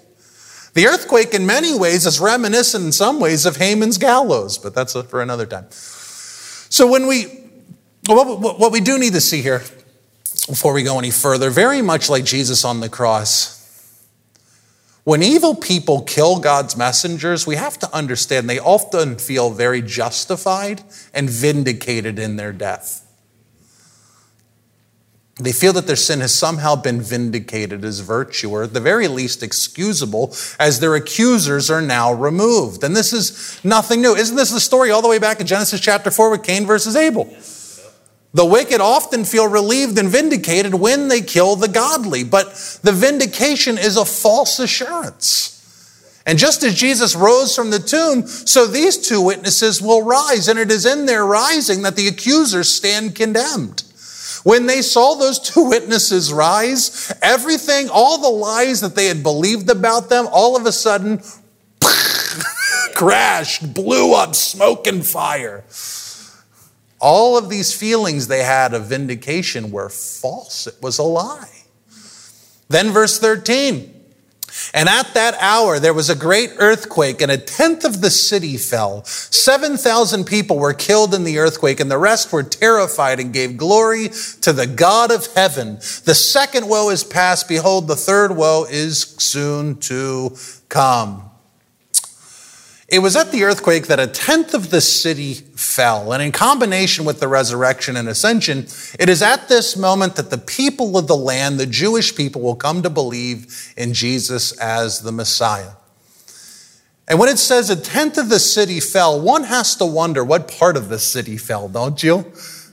The 0.72 0.86
earthquake, 0.86 1.34
in 1.34 1.44
many 1.44 1.78
ways, 1.78 2.06
is 2.06 2.18
reminiscent 2.18 2.86
in 2.86 2.92
some 2.92 3.20
ways 3.20 3.44
of 3.44 3.56
Haman's 3.56 3.98
gallows, 3.98 4.56
but 4.56 4.74
that's 4.74 4.94
for 4.94 5.20
another 5.20 5.44
time. 5.44 5.66
So 5.70 6.90
when 6.90 7.06
we, 7.06 7.24
what 8.06 8.72
we 8.72 8.80
do 8.80 8.98
need 8.98 9.12
to 9.12 9.20
see 9.20 9.42
here 9.42 9.62
before 10.48 10.72
we 10.72 10.82
go 10.82 10.98
any 10.98 11.10
further, 11.10 11.50
very 11.50 11.82
much 11.82 12.08
like 12.08 12.24
Jesus 12.24 12.64
on 12.64 12.80
the 12.80 12.88
cross, 12.88 13.58
when 15.04 15.22
evil 15.22 15.54
people 15.54 16.02
kill 16.02 16.38
God's 16.38 16.76
messengers, 16.76 17.46
we 17.46 17.56
have 17.56 17.78
to 17.78 17.94
understand 17.94 18.48
they 18.48 18.58
often 18.58 19.16
feel 19.16 19.50
very 19.50 19.80
justified 19.80 20.82
and 21.14 21.30
vindicated 21.30 22.18
in 22.18 22.36
their 22.36 22.52
death. 22.52 23.06
They 25.40 25.52
feel 25.52 25.72
that 25.74 25.86
their 25.86 25.96
sin 25.96 26.20
has 26.20 26.34
somehow 26.34 26.74
been 26.76 27.00
vindicated 27.00 27.84
as 27.84 28.00
virtue, 28.00 28.50
or 28.50 28.64
at 28.64 28.74
the 28.74 28.80
very 28.80 29.06
least 29.06 29.42
excusable, 29.42 30.34
as 30.58 30.80
their 30.80 30.94
accusers 30.94 31.70
are 31.70 31.80
now 31.80 32.12
removed. 32.12 32.82
And 32.82 32.94
this 32.94 33.12
is 33.12 33.60
nothing 33.64 34.02
new. 34.02 34.14
Isn't 34.14 34.36
this 34.36 34.50
the 34.50 34.60
story 34.60 34.90
all 34.90 35.00
the 35.00 35.08
way 35.08 35.18
back 35.18 35.40
in 35.40 35.46
Genesis 35.46 35.80
chapter 35.80 36.10
4 36.10 36.30
with 36.30 36.42
Cain 36.42 36.66
versus 36.66 36.96
Abel? 36.96 37.34
The 38.34 38.44
wicked 38.44 38.80
often 38.80 39.24
feel 39.24 39.48
relieved 39.48 39.98
and 39.98 40.08
vindicated 40.08 40.74
when 40.74 41.08
they 41.08 41.22
kill 41.22 41.56
the 41.56 41.68
godly, 41.68 42.24
but 42.24 42.54
the 42.82 42.92
vindication 42.92 43.78
is 43.78 43.96
a 43.96 44.04
false 44.04 44.58
assurance. 44.58 45.54
And 46.26 46.38
just 46.38 46.62
as 46.62 46.74
Jesus 46.74 47.16
rose 47.16 47.56
from 47.56 47.70
the 47.70 47.78
tomb, 47.78 48.26
so 48.26 48.66
these 48.66 48.98
two 48.98 49.22
witnesses 49.22 49.80
will 49.80 50.02
rise, 50.02 50.46
and 50.46 50.58
it 50.58 50.70
is 50.70 50.84
in 50.84 51.06
their 51.06 51.24
rising 51.24 51.82
that 51.82 51.96
the 51.96 52.06
accusers 52.06 52.68
stand 52.68 53.14
condemned. 53.14 53.82
When 54.44 54.66
they 54.66 54.82
saw 54.82 55.14
those 55.14 55.38
two 55.38 55.70
witnesses 55.70 56.30
rise, 56.30 57.10
everything, 57.22 57.88
all 57.90 58.18
the 58.18 58.28
lies 58.28 58.82
that 58.82 58.94
they 58.94 59.06
had 59.06 59.22
believed 59.22 59.70
about 59.70 60.10
them, 60.10 60.28
all 60.30 60.54
of 60.54 60.66
a 60.66 60.72
sudden 60.72 61.22
crashed, 62.94 63.72
blew 63.72 64.12
up, 64.12 64.34
smoke 64.34 64.86
and 64.86 65.04
fire. 65.06 65.64
All 67.00 67.38
of 67.38 67.48
these 67.48 67.72
feelings 67.72 68.26
they 68.26 68.42
had 68.42 68.74
of 68.74 68.86
vindication 68.86 69.70
were 69.70 69.88
false. 69.88 70.66
It 70.66 70.76
was 70.82 70.98
a 70.98 71.04
lie. 71.04 71.48
Then, 72.68 72.90
verse 72.90 73.18
13. 73.18 73.94
And 74.74 74.88
at 74.88 75.14
that 75.14 75.36
hour, 75.40 75.78
there 75.78 75.94
was 75.94 76.10
a 76.10 76.16
great 76.16 76.52
earthquake, 76.58 77.22
and 77.22 77.30
a 77.30 77.38
tenth 77.38 77.84
of 77.84 78.00
the 78.00 78.10
city 78.10 78.56
fell. 78.56 79.04
7,000 79.04 80.24
people 80.24 80.58
were 80.58 80.74
killed 80.74 81.14
in 81.14 81.24
the 81.24 81.38
earthquake, 81.38 81.80
and 81.80 81.90
the 81.90 81.98
rest 81.98 82.32
were 82.32 82.42
terrified 82.42 83.20
and 83.20 83.32
gave 83.32 83.56
glory 83.56 84.08
to 84.42 84.52
the 84.52 84.66
God 84.66 85.10
of 85.10 85.26
heaven. 85.34 85.76
The 86.04 86.14
second 86.14 86.68
woe 86.68 86.90
is 86.90 87.04
past. 87.04 87.48
Behold, 87.48 87.88
the 87.88 87.96
third 87.96 88.36
woe 88.36 88.66
is 88.68 89.02
soon 89.18 89.76
to 89.80 90.36
come. 90.68 91.30
It 92.88 93.00
was 93.00 93.16
at 93.16 93.32
the 93.32 93.44
earthquake 93.44 93.88
that 93.88 94.00
a 94.00 94.06
tenth 94.06 94.54
of 94.54 94.70
the 94.70 94.80
city 94.80 95.34
fell. 95.34 96.12
And 96.12 96.22
in 96.22 96.32
combination 96.32 97.04
with 97.04 97.20
the 97.20 97.28
resurrection 97.28 97.96
and 97.96 98.08
ascension, 98.08 98.66
it 98.98 99.10
is 99.10 99.20
at 99.20 99.48
this 99.48 99.76
moment 99.76 100.16
that 100.16 100.30
the 100.30 100.38
people 100.38 100.96
of 100.96 101.06
the 101.06 101.16
land, 101.16 101.60
the 101.60 101.66
Jewish 101.66 102.16
people, 102.16 102.40
will 102.40 102.56
come 102.56 102.82
to 102.82 102.88
believe 102.88 103.74
in 103.76 103.92
Jesus 103.92 104.52
as 104.52 105.02
the 105.02 105.12
Messiah. 105.12 105.72
And 107.06 107.18
when 107.18 107.28
it 107.28 107.38
says 107.38 107.68
a 107.68 107.76
tenth 107.76 108.16
of 108.16 108.30
the 108.30 108.38
city 108.38 108.80
fell, 108.80 109.20
one 109.20 109.44
has 109.44 109.76
to 109.76 109.86
wonder 109.86 110.24
what 110.24 110.48
part 110.48 110.76
of 110.76 110.88
the 110.88 110.98
city 110.98 111.36
fell, 111.36 111.68
don't 111.68 112.02
you? 112.02 112.24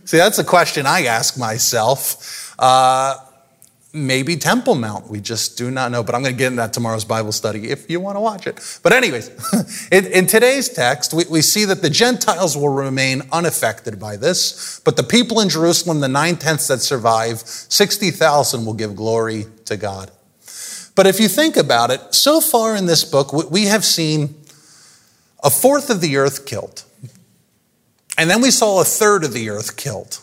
See, 0.05 0.17
that's 0.17 0.39
a 0.39 0.43
question 0.45 0.85
I 0.85 1.05
ask 1.05 1.37
myself. 1.37 2.55
Uh, 2.57 3.17
maybe 3.95 4.35
Temple 4.35 4.75
Mount. 4.75 5.09
We 5.09 5.21
just 5.21 5.57
do 5.57 5.71
not 5.71 5.91
know, 5.91 6.03
but 6.03 6.13
I'm 6.13 6.21
going 6.21 6.35
to 6.35 6.37
get 6.37 6.47
into 6.47 6.57
that 6.57 6.73
tomorrow's 6.73 7.05
Bible 7.05 7.31
study 7.31 7.69
if 7.69 7.89
you 7.89 7.99
want 7.99 8.17
to 8.17 8.19
watch 8.19 8.45
it. 8.45 8.79
But, 8.83 8.93
anyways, 8.93 9.87
in, 9.91 10.05
in, 10.07 10.27
today's 10.27 10.69
text, 10.69 11.13
we, 11.13 11.23
we 11.29 11.41
see 11.41 11.65
that 11.65 11.81
the 11.81 11.89
Gentiles 11.89 12.57
will 12.57 12.69
remain 12.69 13.23
unaffected 13.31 13.99
by 13.99 14.17
this, 14.17 14.81
but 14.83 14.97
the 14.97 15.03
people 15.03 15.39
in 15.39 15.49
Jerusalem, 15.49 16.01
the 16.01 16.07
nine 16.07 16.35
tenths 16.35 16.67
that 16.67 16.81
survive, 16.81 17.39
60,000 17.39 18.65
will 18.65 18.73
give 18.73 18.95
glory 18.95 19.45
to 19.65 19.77
God. 19.77 20.11
But 20.93 21.07
if 21.07 21.19
you 21.19 21.27
think 21.27 21.57
about 21.57 21.91
it, 21.91 22.13
so 22.13 22.39
far 22.41 22.75
in 22.75 22.85
this 22.85 23.03
book, 23.03 23.33
we 23.51 23.65
have 23.65 23.83
seen 23.83 24.35
a 25.43 25.49
fourth 25.49 25.89
of 25.89 26.01
the 26.01 26.17
earth 26.17 26.45
killed. 26.45 26.83
And 28.17 28.29
then 28.29 28.41
we 28.41 28.51
saw 28.51 28.81
a 28.81 28.85
third 28.85 29.23
of 29.23 29.33
the 29.33 29.49
earth 29.49 29.75
killed. 29.75 30.19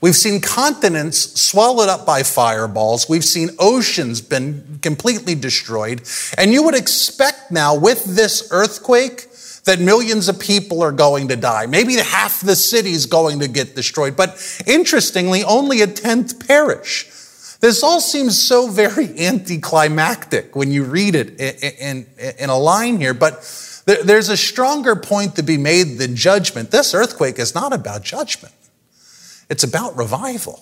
We've 0.00 0.16
seen 0.16 0.40
continents 0.40 1.40
swallowed 1.40 1.90
up 1.90 2.06
by 2.06 2.22
fireballs. 2.22 3.08
We've 3.08 3.24
seen 3.24 3.50
oceans 3.58 4.22
been 4.22 4.78
completely 4.80 5.34
destroyed. 5.34 6.02
And 6.38 6.52
you 6.52 6.62
would 6.62 6.74
expect 6.74 7.50
now 7.50 7.74
with 7.74 8.04
this 8.04 8.48
earthquake 8.50 9.26
that 9.64 9.78
millions 9.78 10.30
of 10.30 10.40
people 10.40 10.82
are 10.82 10.92
going 10.92 11.28
to 11.28 11.36
die. 11.36 11.66
Maybe 11.66 11.96
half 11.96 12.40
the 12.40 12.56
city 12.56 12.92
is 12.92 13.04
going 13.04 13.40
to 13.40 13.48
get 13.48 13.76
destroyed. 13.76 14.16
But 14.16 14.62
interestingly, 14.66 15.44
only 15.44 15.82
a 15.82 15.86
tenth 15.86 16.46
perish. 16.46 17.04
This 17.60 17.82
all 17.82 18.00
seems 18.00 18.42
so 18.42 18.68
very 18.68 19.18
anticlimactic 19.26 20.56
when 20.56 20.70
you 20.70 20.84
read 20.84 21.14
it 21.14 21.38
in, 21.38 22.06
in, 22.18 22.34
in 22.38 22.48
a 22.48 22.56
line 22.56 22.96
here. 22.96 23.12
But 23.12 23.42
there's 23.84 24.30
a 24.30 24.36
stronger 24.36 24.96
point 24.96 25.36
to 25.36 25.42
be 25.42 25.58
made 25.58 25.98
than 25.98 26.16
judgment. 26.16 26.70
This 26.70 26.94
earthquake 26.94 27.38
is 27.38 27.54
not 27.54 27.74
about 27.74 28.02
judgment. 28.02 28.54
It's 29.50 29.64
about 29.64 29.96
revival. 29.96 30.60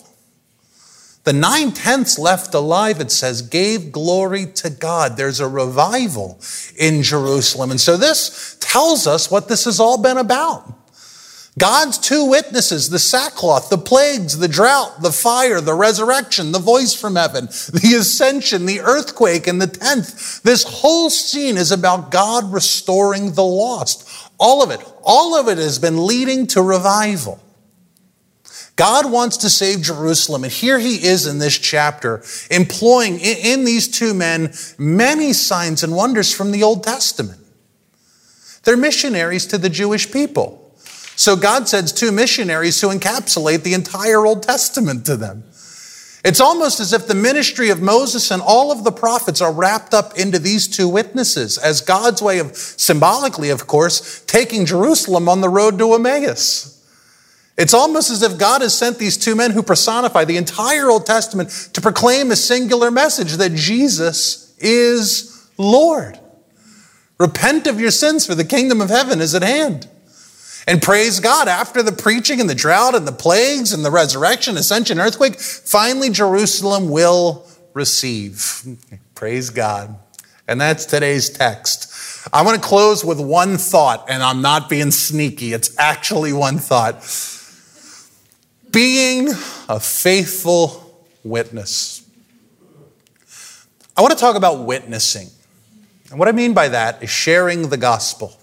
The 1.24 1.32
nine 1.34 1.72
tenths 1.72 2.18
left 2.18 2.54
alive, 2.54 3.00
it 3.00 3.10
says, 3.10 3.42
gave 3.42 3.92
glory 3.92 4.46
to 4.46 4.70
God. 4.70 5.18
There's 5.18 5.40
a 5.40 5.48
revival 5.48 6.40
in 6.74 7.02
Jerusalem. 7.02 7.70
And 7.70 7.80
so 7.80 7.98
this 7.98 8.56
tells 8.60 9.06
us 9.06 9.30
what 9.30 9.46
this 9.46 9.66
has 9.66 9.78
all 9.78 10.00
been 10.00 10.16
about. 10.16 10.72
God's 11.58 11.98
two 11.98 12.24
witnesses, 12.30 12.88
the 12.88 13.00
sackcloth, 13.00 13.68
the 13.68 13.76
plagues, 13.76 14.38
the 14.38 14.48
drought, 14.48 15.02
the 15.02 15.12
fire, 15.12 15.60
the 15.60 15.74
resurrection, 15.74 16.52
the 16.52 16.58
voice 16.60 16.94
from 16.94 17.16
heaven, 17.16 17.46
the 17.46 17.96
ascension, 17.98 18.64
the 18.64 18.80
earthquake, 18.80 19.46
and 19.46 19.60
the 19.60 19.66
tenth. 19.66 20.42
This 20.44 20.62
whole 20.62 21.10
scene 21.10 21.56
is 21.56 21.72
about 21.72 22.12
God 22.12 22.52
restoring 22.52 23.32
the 23.32 23.44
lost. 23.44 24.08
All 24.38 24.62
of 24.62 24.70
it, 24.70 24.80
all 25.02 25.34
of 25.34 25.48
it 25.48 25.58
has 25.58 25.78
been 25.78 26.06
leading 26.06 26.46
to 26.48 26.62
revival. 26.62 27.42
God 28.78 29.10
wants 29.10 29.38
to 29.38 29.50
save 29.50 29.82
Jerusalem. 29.82 30.44
And 30.44 30.52
here 30.52 30.78
he 30.78 31.04
is 31.04 31.26
in 31.26 31.40
this 31.40 31.58
chapter, 31.58 32.22
employing 32.48 33.18
in 33.18 33.64
these 33.64 33.88
two 33.88 34.14
men 34.14 34.54
many 34.78 35.32
signs 35.32 35.82
and 35.82 35.96
wonders 35.96 36.32
from 36.32 36.52
the 36.52 36.62
Old 36.62 36.84
Testament. 36.84 37.40
They're 38.62 38.76
missionaries 38.76 39.46
to 39.46 39.58
the 39.58 39.68
Jewish 39.68 40.12
people. 40.12 40.72
So 41.16 41.34
God 41.34 41.68
sends 41.68 41.90
two 41.90 42.12
missionaries 42.12 42.80
who 42.80 42.88
encapsulate 42.88 43.64
the 43.64 43.74
entire 43.74 44.24
Old 44.24 44.44
Testament 44.44 45.04
to 45.06 45.16
them. 45.16 45.42
It's 46.24 46.40
almost 46.40 46.78
as 46.78 46.92
if 46.92 47.08
the 47.08 47.16
ministry 47.16 47.70
of 47.70 47.82
Moses 47.82 48.30
and 48.30 48.40
all 48.40 48.70
of 48.70 48.84
the 48.84 48.92
prophets 48.92 49.40
are 49.40 49.52
wrapped 49.52 49.92
up 49.92 50.16
into 50.16 50.38
these 50.38 50.68
two 50.68 50.88
witnesses 50.88 51.58
as 51.58 51.80
God's 51.80 52.22
way 52.22 52.38
of, 52.38 52.56
symbolically, 52.56 53.50
of 53.50 53.66
course, 53.66 54.22
taking 54.26 54.66
Jerusalem 54.66 55.28
on 55.28 55.40
the 55.40 55.48
road 55.48 55.78
to 55.78 55.94
Emmaus. 55.94 56.77
It's 57.58 57.74
almost 57.74 58.10
as 58.10 58.22
if 58.22 58.38
God 58.38 58.62
has 58.62 58.78
sent 58.78 58.98
these 58.98 59.16
two 59.16 59.34
men 59.34 59.50
who 59.50 59.64
personify 59.64 60.24
the 60.24 60.36
entire 60.36 60.88
Old 60.88 61.04
Testament 61.04 61.50
to 61.72 61.80
proclaim 61.80 62.30
a 62.30 62.36
singular 62.36 62.90
message 62.90 63.32
that 63.34 63.52
Jesus 63.52 64.56
is 64.58 65.50
Lord. 65.58 66.20
Repent 67.18 67.66
of 67.66 67.80
your 67.80 67.90
sins, 67.90 68.24
for 68.24 68.36
the 68.36 68.44
kingdom 68.44 68.80
of 68.80 68.90
heaven 68.90 69.20
is 69.20 69.34
at 69.34 69.42
hand. 69.42 69.88
And 70.68 70.80
praise 70.80 71.18
God, 71.18 71.48
after 71.48 71.82
the 71.82 71.90
preaching 71.90 72.40
and 72.40 72.48
the 72.48 72.54
drought 72.54 72.94
and 72.94 73.08
the 73.08 73.12
plagues 73.12 73.72
and 73.72 73.84
the 73.84 73.90
resurrection, 73.90 74.56
ascension, 74.56 75.00
earthquake, 75.00 75.40
finally 75.40 76.10
Jerusalem 76.10 76.90
will 76.90 77.44
receive. 77.74 78.62
Praise 79.16 79.50
God. 79.50 79.98
And 80.46 80.60
that's 80.60 80.86
today's 80.86 81.28
text. 81.28 81.92
I 82.32 82.42
want 82.42 82.62
to 82.62 82.68
close 82.68 83.04
with 83.04 83.18
one 83.18 83.56
thought, 83.56 84.06
and 84.08 84.22
I'm 84.22 84.42
not 84.42 84.68
being 84.68 84.92
sneaky. 84.92 85.54
It's 85.54 85.76
actually 85.76 86.32
one 86.32 86.58
thought. 86.58 87.02
Being 88.70 89.28
a 89.68 89.80
faithful 89.80 91.02
witness. 91.24 92.08
I 93.96 94.02
want 94.02 94.12
to 94.12 94.18
talk 94.18 94.36
about 94.36 94.60
witnessing. 94.60 95.28
And 96.10 96.18
what 96.18 96.28
I 96.28 96.32
mean 96.32 96.54
by 96.54 96.68
that 96.68 97.02
is 97.02 97.10
sharing 97.10 97.68
the 97.68 97.76
gospel. 97.76 98.38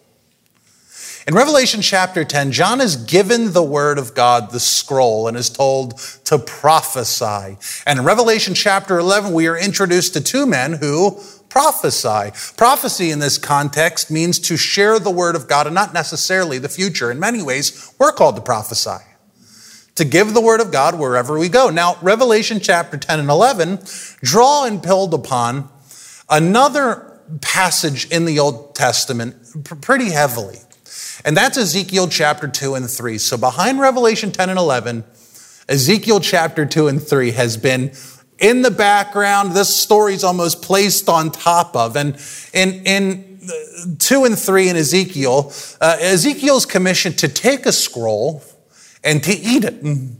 In 1.27 1.33
Revelation 1.33 1.81
chapter 1.81 2.23
10, 2.23 2.51
John 2.51 2.79
is 2.79 2.95
given 2.95 3.53
the 3.53 3.63
word 3.63 3.97
of 3.97 4.13
God, 4.13 4.51
the 4.51 4.59
scroll, 4.59 5.27
and 5.27 5.35
is 5.35 5.49
told 5.49 5.97
to 6.25 6.37
prophesy. 6.37 7.57
And 7.87 7.97
in 7.97 8.05
Revelation 8.05 8.53
chapter 8.53 8.99
11, 8.99 9.33
we 9.33 9.47
are 9.47 9.57
introduced 9.57 10.13
to 10.13 10.21
two 10.21 10.45
men 10.45 10.73
who 10.73 11.19
prophesy. 11.49 12.31
Prophecy 12.57 13.09
in 13.09 13.17
this 13.17 13.39
context 13.39 14.11
means 14.11 14.37
to 14.39 14.55
share 14.55 14.99
the 14.99 15.09
word 15.09 15.35
of 15.35 15.47
God 15.47 15.65
and 15.65 15.73
not 15.73 15.95
necessarily 15.95 16.59
the 16.59 16.69
future. 16.69 17.09
In 17.09 17.19
many 17.19 17.41
ways, 17.41 17.91
we're 17.97 18.11
called 18.11 18.35
to 18.35 18.41
prophesy, 18.43 19.03
to 19.95 20.05
give 20.05 20.33
the 20.33 20.41
word 20.41 20.61
of 20.61 20.71
God 20.71 20.99
wherever 20.99 21.39
we 21.39 21.49
go. 21.49 21.69
Now, 21.69 21.97
Revelation 22.01 22.59
chapter 22.59 22.97
10 22.97 23.19
and 23.19 23.29
11 23.29 23.79
draw 24.21 24.65
and 24.65 24.81
build 24.81 25.13
upon 25.13 25.69
another 26.29 27.19
passage 27.41 28.09
in 28.11 28.25
the 28.25 28.39
Old 28.39 28.75
Testament 28.75 29.35
pretty 29.81 30.11
heavily. 30.11 30.57
And 31.23 31.35
that's 31.35 31.57
Ezekiel 31.57 32.07
chapter 32.07 32.47
2 32.47 32.75
and 32.75 32.89
3. 32.89 33.17
So 33.17 33.37
behind 33.37 33.79
Revelation 33.79 34.31
10 34.31 34.49
and 34.49 34.59
11, 34.59 35.03
Ezekiel 35.67 36.19
chapter 36.19 36.65
2 36.65 36.87
and 36.87 37.01
3 37.01 37.31
has 37.31 37.57
been 37.57 37.91
in 38.37 38.61
the 38.61 38.71
background. 38.71 39.53
This 39.53 39.75
story's 39.75 40.23
almost 40.23 40.61
placed 40.61 41.07
on 41.07 41.31
top 41.31 41.75
of. 41.75 41.95
And 41.95 42.17
in, 42.53 42.83
in 42.85 43.97
2 43.97 44.25
and 44.25 44.37
3 44.37 44.69
in 44.69 44.75
Ezekiel, 44.75 45.53
uh, 45.79 45.97
Ezekiel's 45.99 46.65
commissioned 46.65 47.17
to 47.19 47.27
take 47.27 47.65
a 47.65 47.71
scroll 47.71 48.43
and 49.05 49.23
to 49.23 49.31
eat 49.31 49.63
it 49.63 49.81
mm, 49.81 50.15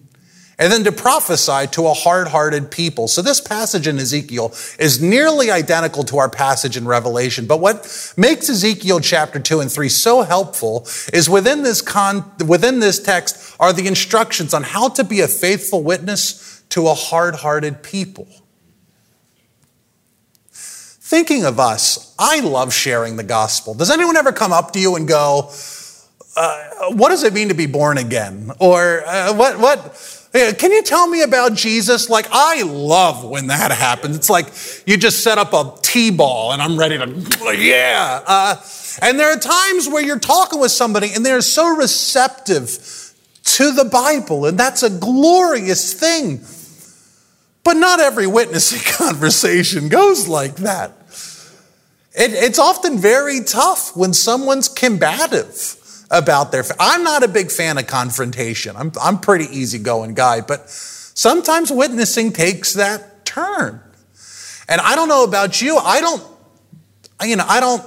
and 0.58 0.72
then 0.72 0.84
to 0.86 0.92
prophesy 0.92 1.68
to 1.68 1.88
a 1.88 1.94
hard 1.94 2.30
hearted 2.30 2.72
people. 2.72 3.08
So, 3.08 3.22
this 3.22 3.42
passage 3.42 3.88
in 3.88 3.98
Ezekiel 3.98 4.54
is 4.80 5.02
nearly 5.02 5.52
identical 5.52 6.04
to 6.06 6.18
our 6.18 6.30
passage 6.30 6.78
in 6.78 6.88
Revelation. 6.88 7.46
But 7.46 7.60
what 7.60 8.14
makes 8.16 8.50
Ezekiel 8.50 9.02
chapter 9.02 9.40
2 9.40 9.60
and 9.60 9.72
3 9.72 9.90
so 9.90 10.22
helpful 10.22 10.88
is 11.12 11.30
within 11.30 11.64
this, 11.64 11.82
con- 11.82 12.32
within 12.48 12.80
this 12.80 13.02
text 13.02 13.56
are 13.60 13.74
the 13.74 13.88
instructions 13.88 14.54
on 14.54 14.64
how 14.64 14.88
to 14.90 15.04
be 15.04 15.20
a 15.20 15.28
faithful 15.28 15.84
witness 15.84 16.64
to 16.70 16.88
a 16.88 16.94
hard 16.94 17.36
hearted 17.36 17.84
people. 17.84 18.28
Thinking 20.52 21.46
of 21.46 21.60
us, 21.60 22.16
I 22.18 22.40
love 22.40 22.74
sharing 22.74 23.18
the 23.18 23.24
gospel. 23.24 23.76
Does 23.76 23.92
anyone 23.92 24.18
ever 24.18 24.32
come 24.32 24.52
up 24.52 24.72
to 24.72 24.80
you 24.80 24.96
and 24.96 25.08
go, 25.08 25.52
uh, 26.36 26.92
what 26.92 27.10
does 27.10 27.24
it 27.24 27.34
mean 27.34 27.50
to 27.50 27.54
be 27.56 27.66
born 27.66 27.98
again? 27.98 28.52
Or 28.60 29.04
uh, 29.06 29.34
what, 29.34 29.58
what, 29.60 30.28
can 30.34 30.72
you 30.72 30.84
tell 30.84 31.08
me 31.08 31.22
about 31.22 31.54
Jesus? 31.54 32.10
Like, 32.10 32.28
I 32.32 32.64
love 32.64 33.24
when 33.24 33.48
that 33.48 33.72
happens. 33.72 34.18
It's 34.18 34.30
like 34.30 34.48
you 34.86 34.98
just 34.98 35.24
set 35.24 35.38
up 35.38 35.54
a 35.54 35.74
T 35.82 36.12
ball 36.12 36.52
and 36.52 36.62
I'm 36.62 36.78
ready 36.78 36.98
to, 36.98 37.08
yeah. 37.58 38.22
Uh, 38.26 38.56
and 39.02 39.18
there 39.18 39.32
are 39.32 39.40
times 39.40 39.88
where 39.88 40.04
you're 40.04 40.20
talking 40.20 40.60
with 40.60 40.72
somebody 40.72 41.14
and 41.14 41.26
they're 41.26 41.42
so 41.42 41.76
receptive 41.76 43.14
to 43.46 43.72
the 43.72 43.86
Bible, 43.86 44.48
and 44.48 44.58
that's 44.58 44.84
a 44.84 44.90
glorious 44.90 45.94
thing. 45.94 46.42
But 47.64 47.78
not 47.78 48.00
every 48.00 48.28
witnessing 48.28 48.82
conversation 48.98 49.88
goes 49.88 50.28
like 50.28 50.56
that. 50.58 50.92
It, 52.18 52.32
it's 52.34 52.60
often 52.60 52.98
very 52.98 53.42
tough 53.44 53.96
when 53.96 54.14
someone's 54.14 54.68
combative 54.68 55.82
about 56.12 56.52
their. 56.52 56.64
I'm 56.80 57.04
not 57.04 57.24
a 57.24 57.28
big 57.28 57.52
fan 57.52 57.78
of 57.78 57.88
confrontation. 57.88 58.76
I'm, 58.76 58.92
I'm 59.02 59.20
pretty 59.20 59.46
easygoing 59.46 60.14
guy, 60.14 60.42
but 60.42 60.70
sometimes 60.70 61.72
witnessing 61.72 62.32
takes 62.32 62.74
that 62.74 63.26
turn. 63.26 63.82
And 64.68 64.82
I 64.82 64.96
don't 64.96 65.10
know 65.10 65.24
about 65.24 65.62
you. 65.62 65.78
I 65.78 66.02
don't, 66.02 66.24
you 67.24 67.36
know, 67.36 67.46
I 67.48 67.60
don't 67.60 67.84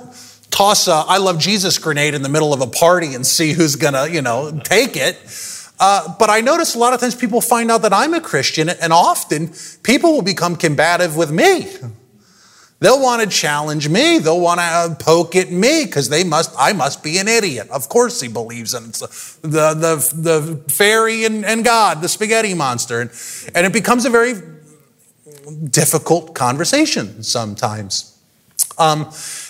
toss 0.51 0.89
a 0.89 0.93
I 0.93 1.19
love 1.19 1.39
Jesus 1.39 1.79
grenade 1.79 2.15
in 2.15 2.23
the 2.23 2.29
middle 2.29 2.53
of 2.53 2.61
a 2.61 2.67
party 2.67 3.15
and 3.15 3.27
see 3.27 3.53
who's 3.53 3.77
gonna, 3.77 4.09
you 4.09 4.23
know, 4.23 4.59
take 4.65 4.97
it. 4.97 5.19
Uh, 5.81 6.15
but 6.19 6.31
I 6.31 6.41
notice 6.41 6.75
a 6.75 6.79
lot 6.79 6.93
of 6.93 7.01
times 7.01 7.15
people 7.15 7.41
find 7.41 7.71
out 7.71 7.83
that 7.83 7.93
I'm 7.93 8.13
a 8.15 8.21
Christian, 8.21 8.69
and 8.69 8.93
often 8.93 9.53
people 9.85 10.13
will 10.13 10.23
become 10.23 10.57
combative 10.57 11.17
with 11.17 11.31
me. 11.31 11.69
They'll 12.81 13.03
want 13.03 13.23
to 13.23 13.29
challenge 13.29 13.89
me. 13.89 14.19
They'll 14.19 14.41
want 14.41 14.61
to 14.61 14.65
uh, 14.65 14.95
poke 14.95 15.35
at 15.35 15.51
me 15.51 15.85
because 15.85 16.09
they 16.09 16.23
must. 16.23 16.55
I 16.57 16.73
must 16.73 17.03
be 17.03 17.19
an 17.19 17.27
idiot. 17.27 17.69
Of 17.71 17.89
course, 17.89 18.21
he 18.21 18.29
believes 18.29 18.73
in 18.73 18.85
the 19.43 19.75
the 19.75 20.15
the 20.15 20.73
fairy 20.73 21.25
and, 21.25 21.45
and 21.45 21.65
God, 21.65 22.03
the 22.03 22.09
spaghetti 22.09 22.55
monster, 22.55 23.01
and, 23.01 23.11
and 23.55 23.67
it 23.67 23.73
becomes 23.73 24.05
a 24.05 24.11
very 24.11 24.35
difficult 25.71 26.35
conversation 26.37 27.25
sometimes. 27.25 28.17
Um, 28.79 29.07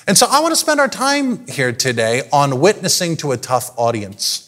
and 0.06 0.16
so, 0.16 0.26
I 0.30 0.40
want 0.40 0.52
to 0.52 0.56
spend 0.56 0.80
our 0.80 0.88
time 0.88 1.46
here 1.48 1.72
today 1.72 2.22
on 2.32 2.60
witnessing 2.60 3.18
to 3.18 3.32
a 3.32 3.36
tough 3.36 3.70
audience. 3.76 4.46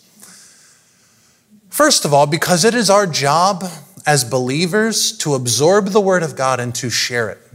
First 1.69 2.07
of 2.07 2.15
all, 2.15 2.27
because 2.27 2.65
it 2.65 2.75
is 2.75 2.89
our 2.89 3.07
job 3.07 3.65
as 4.07 4.25
believers 4.25 5.17
to 5.19 5.35
absorb 5.35 5.89
the 5.89 6.01
Word 6.01 6.23
of 6.23 6.35
God 6.35 6.61
and 6.61 6.75
to 6.77 6.89
share 6.89 7.29
it. 7.29 7.50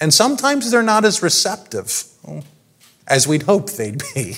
And 0.00 0.12
sometimes 0.14 0.70
they're 0.70 0.82
not 0.82 1.04
as 1.04 1.22
receptive 1.22 2.04
as 3.06 3.28
we'd 3.28 3.42
hope 3.42 3.70
they'd 3.70 4.02
be. 4.14 4.36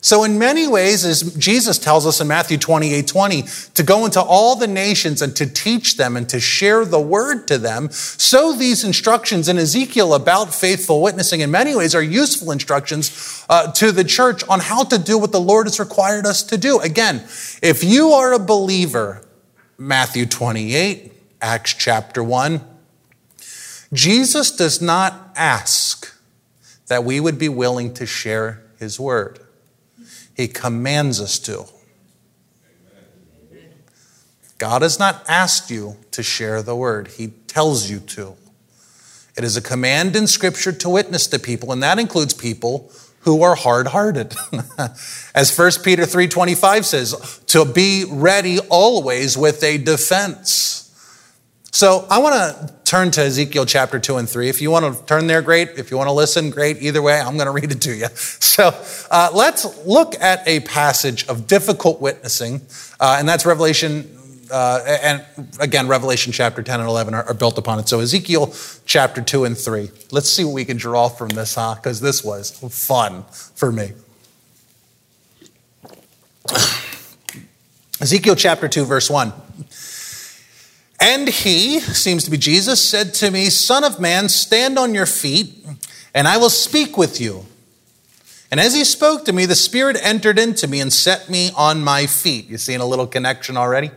So, 0.00 0.22
in 0.22 0.38
many 0.38 0.68
ways, 0.68 1.04
as 1.04 1.34
Jesus 1.34 1.76
tells 1.76 2.06
us 2.06 2.20
in 2.20 2.28
Matthew 2.28 2.56
28 2.56 3.06
20, 3.06 3.42
to 3.74 3.82
go 3.82 4.04
into 4.04 4.22
all 4.22 4.54
the 4.54 4.68
nations 4.68 5.20
and 5.20 5.34
to 5.34 5.44
teach 5.44 5.96
them 5.96 6.16
and 6.16 6.28
to 6.28 6.38
share 6.38 6.84
the 6.84 7.00
word 7.00 7.48
to 7.48 7.58
them, 7.58 7.90
so 7.90 8.52
these 8.52 8.84
instructions 8.84 9.48
in 9.48 9.58
Ezekiel 9.58 10.14
about 10.14 10.54
faithful 10.54 11.02
witnessing, 11.02 11.40
in 11.40 11.50
many 11.50 11.74
ways, 11.74 11.96
are 11.96 12.02
useful 12.02 12.52
instructions 12.52 13.44
uh, 13.48 13.72
to 13.72 13.90
the 13.90 14.04
church 14.04 14.44
on 14.48 14.60
how 14.60 14.84
to 14.84 14.98
do 14.98 15.18
what 15.18 15.32
the 15.32 15.40
Lord 15.40 15.66
has 15.66 15.80
required 15.80 16.26
us 16.26 16.44
to 16.44 16.56
do. 16.56 16.78
Again, 16.78 17.16
if 17.60 17.82
you 17.82 18.12
are 18.12 18.32
a 18.32 18.38
believer, 18.38 19.26
Matthew 19.78 20.26
28, 20.26 21.12
Acts 21.42 21.74
chapter 21.74 22.22
1, 22.22 22.60
Jesus 23.92 24.50
does 24.50 24.82
not 24.82 25.32
ask 25.36 26.14
that 26.88 27.04
we 27.04 27.20
would 27.20 27.38
be 27.38 27.48
willing 27.48 27.94
to 27.94 28.06
share 28.06 28.62
his 28.78 28.98
word. 28.98 29.40
He 30.34 30.48
commands 30.48 31.20
us 31.20 31.38
to. 31.40 31.66
God 34.58 34.82
has 34.82 34.98
not 34.98 35.24
asked 35.28 35.70
you 35.70 35.96
to 36.10 36.22
share 36.22 36.62
the 36.62 36.74
word, 36.74 37.08
He 37.08 37.28
tells 37.46 37.88
you 37.88 38.00
to. 38.00 38.34
It 39.36 39.44
is 39.44 39.56
a 39.56 39.62
command 39.62 40.16
in 40.16 40.26
Scripture 40.26 40.72
to 40.72 40.88
witness 40.88 41.28
to 41.28 41.38
people, 41.38 41.70
and 41.72 41.82
that 41.82 42.00
includes 42.00 42.34
people 42.34 42.90
who 43.20 43.42
are 43.42 43.54
hard-hearted. 43.54 44.34
As 45.34 45.56
1 45.56 45.70
Peter 45.84 46.02
3:25 46.02 46.84
says, 46.84 47.40
to 47.46 47.64
be 47.64 48.04
ready 48.08 48.58
always 48.68 49.38
with 49.38 49.62
a 49.62 49.78
defense. 49.78 50.77
So 51.78 52.04
I 52.10 52.18
want 52.18 52.34
to 52.34 52.74
turn 52.82 53.12
to 53.12 53.22
Ezekiel 53.22 53.64
chapter 53.64 54.00
2 54.00 54.16
and 54.16 54.28
3. 54.28 54.48
If 54.48 54.60
you 54.60 54.68
want 54.68 54.96
to 54.96 55.06
turn 55.06 55.28
there, 55.28 55.40
great. 55.40 55.78
If 55.78 55.92
you 55.92 55.96
want 55.96 56.08
to 56.08 56.12
listen, 56.12 56.50
great. 56.50 56.82
Either 56.82 57.00
way, 57.00 57.20
I'm 57.20 57.36
going 57.36 57.46
to 57.46 57.52
read 57.52 57.70
it 57.70 57.80
to 57.82 57.94
you. 57.94 58.08
So 58.58 58.74
uh, 59.12 59.30
let's 59.32 59.86
look 59.86 60.20
at 60.20 60.42
a 60.48 60.58
passage 60.58 61.28
of 61.28 61.46
difficult 61.46 62.00
witnessing, 62.00 62.62
uh, 62.98 63.14
and 63.20 63.28
that's 63.28 63.46
Revelation. 63.46 64.10
Uh, 64.50 64.80
and 65.00 65.24
again, 65.60 65.86
Revelation 65.86 66.32
chapter 66.32 66.60
10 66.64 66.80
and 66.80 66.88
11 66.88 67.14
are, 67.14 67.22
are, 67.22 67.34
built 67.34 67.56
upon 67.56 67.78
it. 67.78 67.88
So, 67.88 68.00
Ezekiel 68.00 68.52
chapter 68.84 69.22
2 69.22 69.44
and 69.44 69.56
3. 69.56 69.90
Let's 70.10 70.28
see 70.28 70.42
what 70.42 70.54
we 70.54 70.64
can 70.64 70.76
draw 70.76 71.08
from 71.08 71.28
this, 71.28 71.54
huh? 71.54 71.76
Because 71.76 72.00
this 72.00 72.24
was 72.24 72.50
fun 72.50 73.22
for 73.30 73.70
me. 73.70 73.92
Ezekiel 78.00 78.34
chapter 78.34 78.66
2, 78.66 78.84
verse 78.84 79.08
1. 79.08 79.32
And 81.00 81.28
he, 81.28 81.80
seems 81.80 82.24
to 82.24 82.30
be 82.30 82.36
Jesus, 82.36 82.82
said 82.82 83.14
to 83.14 83.30
me, 83.30 83.46
Son 83.50 83.84
of 83.84 84.00
man, 84.00 84.28
stand 84.28 84.78
on 84.78 84.94
your 84.94 85.06
feet, 85.06 85.64
and 86.12 86.26
I 86.26 86.38
will 86.38 86.50
speak 86.50 86.96
with 86.96 87.20
you. 87.20 87.46
And 88.50 88.58
as 88.58 88.74
he 88.74 88.84
spoke 88.84 89.24
to 89.26 89.32
me, 89.32 89.46
the 89.46 89.54
Spirit 89.54 89.96
entered 90.02 90.38
into 90.38 90.66
me 90.66 90.80
and 90.80 90.92
set 90.92 91.28
me 91.28 91.50
on 91.56 91.84
my 91.84 92.06
feet. 92.06 92.46
You 92.48 92.58
seeing 92.58 92.80
a 92.80 92.86
little 92.86 93.06
connection 93.06 93.56
already? 93.56 93.90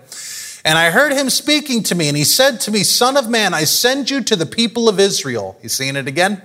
And 0.63 0.77
I 0.77 0.91
heard 0.91 1.13
him 1.13 1.29
speaking 1.29 1.81
to 1.83 1.95
me, 1.95 2.07
and 2.07 2.15
he 2.15 2.23
said 2.23 2.59
to 2.61 2.71
me, 2.71 2.83
Son 2.83 3.17
of 3.17 3.29
man, 3.29 3.53
I 3.53 3.63
send 3.63 4.09
you 4.09 4.21
to 4.21 4.35
the 4.35 4.45
people 4.45 4.87
of 4.87 4.99
Israel. 4.99 5.57
You 5.63 5.69
seeing 5.69 5.95
it 5.95 6.07
again? 6.07 6.41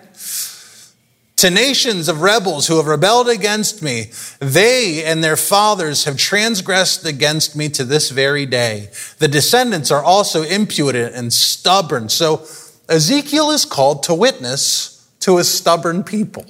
To 1.37 1.51
nations 1.51 2.09
of 2.09 2.23
rebels 2.23 2.67
who 2.67 2.79
have 2.79 2.87
rebelled 2.87 3.29
against 3.29 3.83
me. 3.83 4.11
They 4.39 5.05
and 5.05 5.23
their 5.23 5.37
fathers 5.37 6.05
have 6.05 6.17
transgressed 6.17 7.05
against 7.05 7.55
me 7.55 7.69
to 7.71 7.85
this 7.85 8.11
very 8.11 8.47
day. 8.47 8.89
The 9.19 9.29
descendants 9.29 9.91
are 9.91 10.03
also 10.03 10.43
impudent 10.43 11.15
and 11.15 11.31
stubborn. 11.33 12.09
So 12.09 12.47
Ezekiel 12.89 13.51
is 13.51 13.67
called 13.67 14.03
to 14.05 14.15
witness 14.15 15.11
to 15.21 15.37
a 15.37 15.45
stubborn 15.45 16.05
people. 16.05 16.47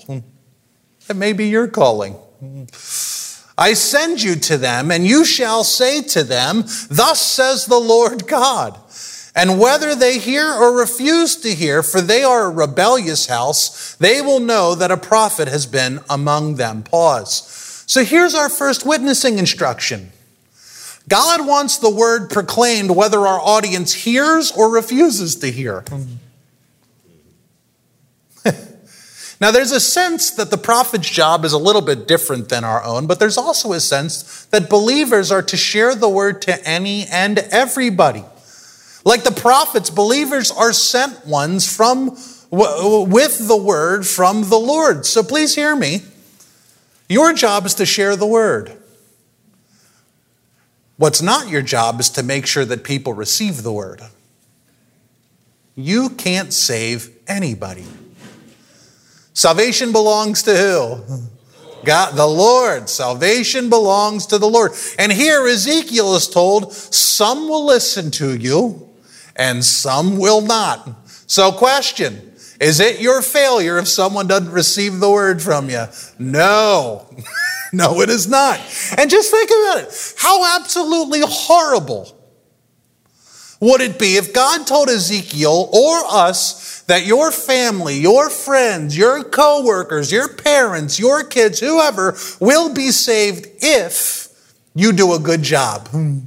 That 1.09 1.17
may 1.17 1.33
be 1.33 1.49
your 1.49 1.67
calling. 1.67 2.17
I 3.59 3.73
send 3.73 4.23
you 4.23 4.37
to 4.37 4.59
them, 4.59 4.91
and 4.91 5.07
you 5.07 5.25
shall 5.25 5.65
say 5.65 6.03
to 6.03 6.23
them, 6.23 6.65
Thus 6.91 7.21
says 7.21 7.67
the 7.67 7.79
Lord 7.79 8.27
God. 8.29 8.79
And 9.37 9.61
whether 9.61 9.95
they 9.95 10.19
hear 10.19 10.51
or 10.51 10.75
refuse 10.75 11.37
to 11.37 11.55
hear, 11.55 11.83
for 11.83 12.01
they 12.01 12.25
are 12.25 12.47
a 12.47 12.51
rebellious 12.51 13.27
house, 13.27 13.95
they 13.97 14.23
will 14.23 14.41
know 14.41 14.75
that 14.75 14.91
a 14.91 14.97
prophet 14.97 15.47
has 15.47 15.67
been 15.67 16.01
among 16.09 16.55
them. 16.55 16.83
Pause. 16.83 17.85
So 17.87 18.03
here's 18.03 18.35
our 18.35 18.49
first 18.49 18.87
witnessing 18.87 19.39
instruction 19.39 20.11
God 21.07 21.47
wants 21.47 21.77
the 21.77 21.91
word 21.91 22.31
proclaimed 22.31 22.91
whether 22.91 23.19
our 23.21 23.39
audience 23.39 23.93
hears 23.93 24.51
or 24.51 24.71
refuses 24.73 25.37
to 25.37 25.53
hear. 25.53 25.85
Now, 29.39 29.51
there's 29.51 29.71
a 29.71 29.81
sense 29.81 30.31
that 30.31 30.51
the 30.51 30.57
prophet's 30.57 31.11
job 31.11 31.45
is 31.45 31.53
a 31.53 31.59
little 31.59 31.83
bit 31.83 32.09
different 32.09 32.49
than 32.49 32.65
our 32.65 32.83
own, 32.83 33.07
but 33.07 33.19
there's 33.19 33.37
also 33.37 33.75
a 33.75 33.81
sense 33.81 34.47
that 34.47 34.71
believers 34.71 35.31
are 35.31 35.43
to 35.43 35.59
share 35.59 35.95
the 35.95 36.09
word 36.09 36.41
to 36.43 36.67
any 36.67 37.05
and 37.05 37.41
everybody. 37.51 38.25
Like 39.07 39.23
the 39.23 39.31
prophets, 39.31 39.89
believers 39.89 40.51
are 40.51 40.73
sent 40.73 41.29
ones 41.29 41.65
from 41.65 42.19
with 42.51 43.47
the 43.47 43.57
word 43.57 44.05
from 44.05 44.49
the 44.49 44.59
Lord. 44.59 45.07
So 45.07 45.23
please 45.23 45.55
hear 45.55 45.77
me. 45.77 46.01
Your 47.09 47.33
job 47.33 47.67
is 47.67 47.75
to 47.75 47.87
share 47.87 48.17
the 48.17 48.27
word. 48.27 48.77
What's 50.97 51.23
not 51.23 51.49
your 51.49 51.63
job 51.63 52.01
is 52.01 52.11
to 52.11 52.25
make 52.25 52.49
sure 52.49 52.65
that 52.65 52.83
people 52.83 53.13
receive 53.13 53.63
the 53.63 53.73
word. 53.73 54.03
You 55.77 56.09
can't 56.09 56.53
save 56.53 57.11
anybody. 57.29 57.85
Salvation 59.35 59.93
belongs 59.93 60.43
to 60.43 60.57
who? 60.57 61.21
God, 61.85 62.17
the 62.17 62.27
Lord. 62.27 62.89
Salvation 62.89 63.71
belongs 63.71 64.27
to 64.27 64.39
the 64.39 64.49
Lord. 64.49 64.73
And 64.99 65.13
here 65.13 65.47
Ezekiel 65.47 66.17
is 66.17 66.27
told, 66.27 66.73
some 66.73 67.49
will 67.49 67.65
listen 67.65 68.11
to 68.13 68.37
you 68.37 68.86
and 69.39 69.65
some 69.65 70.19
will 70.19 70.41
not. 70.41 70.89
So, 71.27 71.53
question 71.53 72.35
Is 72.61 72.81
it 72.81 73.01
your 73.01 73.23
failure 73.23 73.79
if 73.79 73.89
someone 73.89 74.27
doesn't 74.27 74.53
receive 74.53 75.01
the 75.01 75.11
word 75.11 75.43
from 75.43 75.71
you? 75.71 75.85
No. 76.19 77.09
no, 77.73 78.01
it 78.01 78.09
is 78.09 78.29
not. 78.29 78.59
And 78.97 79.11
just 79.11 79.31
think 79.31 79.51
about 79.51 79.85
it. 79.85 80.15
How 80.19 80.57
absolutely 80.57 81.21
horrible 81.23 82.13
would 83.61 83.81
it 83.81 83.99
be 83.99 84.17
if 84.17 84.33
God 84.33 84.67
told 84.67 84.89
Ezekiel 84.89 85.71
or 85.73 86.03
us 86.07 86.83
that 86.83 87.07
your 87.07 87.33
family, 87.33 87.99
your 87.99 88.31
friends, 88.31 88.97
your 88.97 89.25
coworkers, 89.25 90.13
your 90.13 90.29
parents, 90.29 90.99
your 90.99 91.25
kids, 91.25 91.61
whoever 91.61 92.17
will 92.39 92.73
be 92.73 92.91
saved 92.91 93.49
if 93.61 94.29
you 94.75 94.93
do 94.93 95.15
a 95.15 95.19
good 95.19 95.43
job? 95.43 95.89
Hmm. 95.89 96.19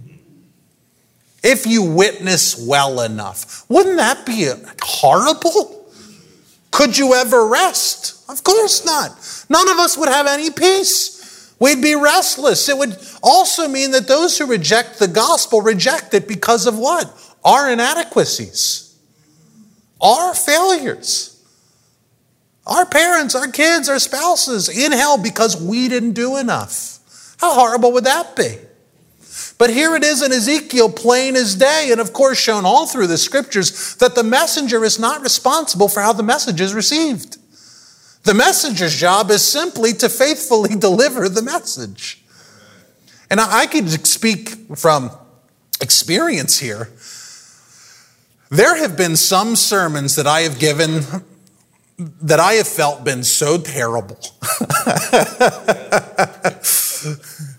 If 1.44 1.66
you 1.66 1.84
witness 1.84 2.66
well 2.68 3.02
enough. 3.02 3.66
Wouldn't 3.70 3.98
that 3.98 4.26
be 4.26 4.50
horrible? 4.82 5.88
Could 6.72 6.98
you 6.98 7.14
ever 7.14 7.48
rest? 7.48 8.30
Of 8.30 8.44
course 8.44 8.86
not. 8.86 9.12
None 9.50 9.70
of 9.70 9.78
us 9.78 9.98
would 9.98 10.10
have 10.10 10.28
any 10.28 10.52
peace. 10.52 11.56
We'd 11.60 11.82
be 11.82 11.96
restless. 11.96 12.70
It 12.70 12.78
would 12.78 12.98
also 13.22 13.68
mean 13.68 13.92
that 13.92 14.08
those 14.08 14.38
who 14.38 14.46
reject 14.46 15.00
the 15.00 15.08
gospel 15.08 15.62
reject 15.62 16.14
it 16.14 16.28
because 16.28 16.68
of 16.68 16.78
what? 16.78 17.12
Our 17.44 17.72
inadequacies, 17.72 18.98
our 20.02 20.34
failures. 20.34 21.36
Our 22.70 22.86
parents, 22.86 23.34
our 23.34 23.48
kids, 23.48 23.90
our 23.90 23.98
spouses 23.98 24.70
in 24.70 24.92
hell 24.92 25.18
because 25.18 25.60
we 25.60 25.90
didn't 25.90 26.14
do 26.14 26.38
enough. 26.38 27.00
How 27.40 27.56
horrible 27.56 27.92
would 27.94 28.04
that 28.04 28.36
be? 28.36 28.58
But 29.60 29.72
here 29.72 29.94
it 29.94 30.06
is 30.06 30.24
in 30.24 30.32
Ezekiel, 30.32 30.90
plain 30.90 31.36
as 31.36 31.54
day, 31.54 31.90
and 31.92 32.00
of 32.00 32.14
course 32.14 32.40
shown 32.40 32.66
all 32.66 32.88
through 32.88 33.08
the 33.08 33.18
scriptures, 33.18 33.96
that 33.98 34.16
the 34.16 34.24
messenger 34.24 34.86
is 34.86 34.98
not 34.98 35.22
responsible 35.22 35.90
for 35.90 36.00
how 36.00 36.14
the 36.14 36.24
message 36.24 36.62
is 36.62 36.74
received. 36.74 37.38
The 38.24 38.34
messenger's 38.34 38.96
job 38.96 39.30
is 39.30 39.46
simply 39.46 39.92
to 39.94 40.08
faithfully 40.08 40.76
deliver 40.80 41.28
the 41.28 41.42
message. 41.42 42.24
And 43.30 43.42
I 43.42 43.68
could 43.68 44.08
speak 44.08 44.78
from 44.78 45.12
experience 45.82 46.60
here. 46.60 46.90
There 48.50 48.78
have 48.78 48.96
been 48.96 49.18
some 49.18 49.58
sermons 49.58 50.16
that 50.16 50.26
I 50.26 50.42
have 50.42 50.58
given 50.58 51.04
that 52.00 52.40
I 52.40 52.54
have 52.54 52.68
felt 52.68 53.04
been 53.04 53.26
so 53.26 53.58
terrible. 53.58 54.20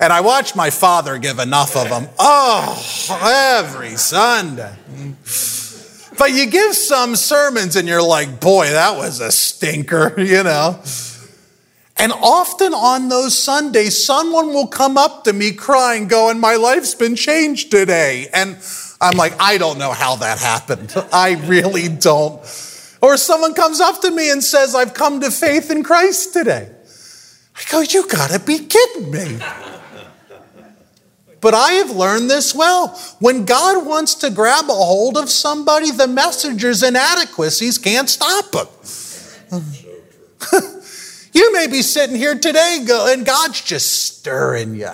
and 0.00 0.12
I 0.12 0.20
watched 0.20 0.56
my 0.56 0.70
father 0.70 1.18
give 1.18 1.38
enough 1.38 1.76
of 1.76 1.88
them. 1.88 2.08
Oh, 2.18 3.58
every 3.60 3.96
Sunday. 3.96 4.74
But 6.16 6.32
you 6.32 6.46
give 6.46 6.74
some 6.74 7.16
sermons 7.16 7.76
and 7.76 7.88
you're 7.88 8.02
like, 8.02 8.40
boy, 8.40 8.70
that 8.70 8.96
was 8.96 9.20
a 9.20 9.32
stinker, 9.32 10.14
you 10.20 10.42
know. 10.42 10.80
And 11.96 12.12
often 12.12 12.74
on 12.74 13.08
those 13.08 13.38
Sundays, 13.38 14.04
someone 14.04 14.48
will 14.48 14.66
come 14.66 14.98
up 14.98 15.24
to 15.24 15.32
me 15.32 15.52
crying, 15.52 16.08
going, 16.08 16.40
My 16.40 16.56
life's 16.56 16.94
been 16.94 17.14
changed 17.14 17.70
today. 17.70 18.28
And 18.34 18.58
I'm 19.00 19.16
like, 19.16 19.34
I 19.40 19.58
don't 19.58 19.78
know 19.78 19.92
how 19.92 20.16
that 20.16 20.38
happened. 20.38 20.92
I 21.12 21.34
really 21.46 21.88
don't. 21.88 22.40
Or 23.00 23.16
someone 23.16 23.54
comes 23.54 23.80
up 23.80 24.00
to 24.00 24.10
me 24.10 24.30
and 24.30 24.42
says, 24.42 24.74
I've 24.74 24.94
come 24.94 25.20
to 25.20 25.30
faith 25.30 25.70
in 25.70 25.84
Christ 25.84 26.32
today. 26.32 26.68
I 27.54 27.70
go, 27.70 27.80
You 27.80 28.08
gotta 28.08 28.40
be 28.40 28.58
kidding 28.58 29.10
me. 29.10 29.38
But 31.44 31.52
I 31.52 31.72
have 31.72 31.90
learned 31.90 32.30
this 32.30 32.54
well. 32.54 32.98
When 33.18 33.44
God 33.44 33.86
wants 33.86 34.14
to 34.14 34.30
grab 34.30 34.64
a 34.70 34.72
hold 34.72 35.18
of 35.18 35.28
somebody, 35.28 35.90
the 35.90 36.08
messenger's 36.08 36.82
inadequacies 36.82 37.76
can't 37.76 38.08
stop 38.08 38.54
him. 38.54 38.66
you 41.34 41.52
may 41.52 41.66
be 41.66 41.82
sitting 41.82 42.16
here 42.16 42.34
today 42.38 42.78
and 42.88 43.26
God's 43.26 43.60
just 43.60 44.16
stirring 44.16 44.74
you. 44.74 44.88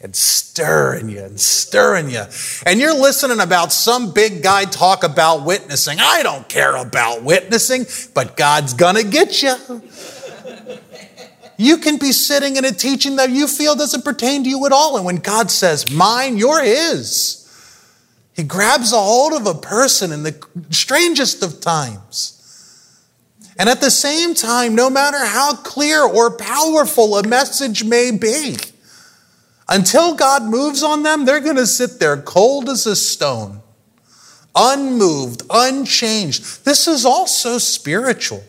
And 0.00 0.14
stirring 0.14 1.08
you 1.08 1.24
and 1.24 1.40
stirring 1.40 2.10
you. 2.10 2.22
And 2.64 2.78
you're 2.78 2.94
listening 2.94 3.40
about 3.40 3.72
some 3.72 4.12
big 4.12 4.40
guy 4.40 4.66
talk 4.66 5.02
about 5.02 5.44
witnessing. 5.44 5.98
I 5.98 6.22
don't 6.22 6.48
care 6.48 6.76
about 6.76 7.24
witnessing, 7.24 7.86
but 8.14 8.36
God's 8.36 8.72
gonna 8.72 9.02
get 9.02 9.42
you. 9.42 9.56
You 11.56 11.78
can 11.78 11.98
be 11.98 12.12
sitting 12.12 12.56
in 12.56 12.64
a 12.64 12.72
teaching 12.72 13.16
that 13.16 13.30
you 13.30 13.46
feel 13.46 13.76
doesn't 13.76 14.04
pertain 14.04 14.44
to 14.44 14.50
you 14.50 14.66
at 14.66 14.72
all. 14.72 14.96
And 14.96 15.06
when 15.06 15.16
God 15.16 15.50
says, 15.50 15.90
Mine, 15.90 16.36
you're 16.36 16.62
His, 16.62 17.48
He 18.34 18.42
grabs 18.42 18.92
a 18.92 18.98
hold 18.98 19.32
of 19.32 19.46
a 19.46 19.54
person 19.58 20.12
in 20.12 20.22
the 20.22 20.46
strangest 20.70 21.42
of 21.42 21.60
times. 21.60 22.34
And 23.56 23.68
at 23.68 23.80
the 23.80 23.90
same 23.90 24.34
time, 24.34 24.74
no 24.74 24.90
matter 24.90 25.24
how 25.24 25.54
clear 25.54 26.02
or 26.02 26.36
powerful 26.36 27.16
a 27.16 27.26
message 27.26 27.84
may 27.84 28.10
be, 28.10 28.56
until 29.68 30.14
God 30.14 30.42
moves 30.42 30.82
on 30.82 31.04
them, 31.04 31.24
they're 31.24 31.40
going 31.40 31.56
to 31.56 31.66
sit 31.66 31.98
there 31.98 32.20
cold 32.20 32.68
as 32.68 32.86
a 32.86 32.96
stone, 32.96 33.60
unmoved, 34.54 35.42
unchanged. 35.50 36.64
This 36.64 36.86
is 36.88 37.04
also 37.04 37.58
spiritual. 37.58 38.42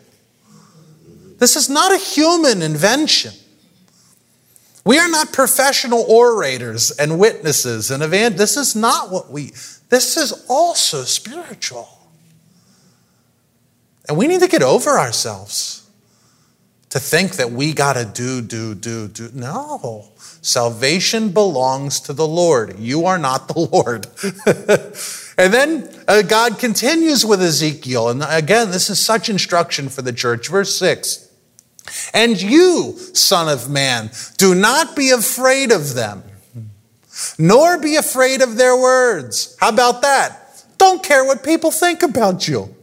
This 1.37 1.55
is 1.55 1.69
not 1.69 1.91
a 1.91 1.97
human 1.97 2.61
invention. 2.61 3.33
We 4.85 4.99
are 4.99 5.09
not 5.09 5.33
professional 5.33 6.05
orators 6.07 6.91
and 6.91 7.19
witnesses 7.19 7.89
and 7.89 8.03
evangelists. 8.03 8.37
This 8.37 8.57
is 8.57 8.75
not 8.75 9.11
what 9.11 9.31
we, 9.31 9.51
this 9.89 10.15
is 10.15 10.45
also 10.47 11.01
spiritual. 11.01 11.89
And 14.07 14.17
we 14.17 14.27
need 14.27 14.41
to 14.41 14.47
get 14.47 14.61
over 14.61 14.91
ourselves 14.91 15.89
to 16.89 16.99
think 16.99 17.37
that 17.37 17.51
we 17.51 17.73
got 17.73 17.93
to 17.93 18.05
do, 18.05 18.41
do, 18.41 18.75
do, 18.75 19.07
do. 19.07 19.29
No. 19.33 20.11
Salvation 20.41 21.29
belongs 21.29 21.99
to 22.01 22.13
the 22.13 22.27
Lord. 22.27 22.77
You 22.77 23.07
are 23.07 23.17
not 23.17 23.47
the 23.47 23.59
Lord. 23.59 24.05
and 25.37 25.51
then 25.51 25.89
uh, 26.07 26.21
God 26.21 26.59
continues 26.59 27.25
with 27.25 27.41
Ezekiel. 27.41 28.09
And 28.09 28.23
again, 28.27 28.69
this 28.69 28.91
is 28.91 29.03
such 29.03 29.27
instruction 29.27 29.89
for 29.89 30.03
the 30.03 30.13
church. 30.13 30.47
Verse 30.47 30.77
6 30.77 31.24
and 32.13 32.41
you, 32.41 32.97
Son 33.13 33.49
of 33.49 33.69
Man, 33.69 34.09
do 34.37 34.55
not 34.55 34.95
be 34.95 35.11
afraid 35.11 35.71
of 35.71 35.93
them. 35.93 36.23
nor 37.39 37.77
be 37.77 37.95
afraid 37.95 38.41
of 38.41 38.57
their 38.57 38.75
words. 38.75 39.55
How 39.59 39.69
about 39.69 40.01
that? 40.01 40.65
Don't 40.77 41.01
care 41.01 41.23
what 41.23 41.43
people 41.43 41.71
think 41.71 42.03
about 42.03 42.47
you. 42.47 42.75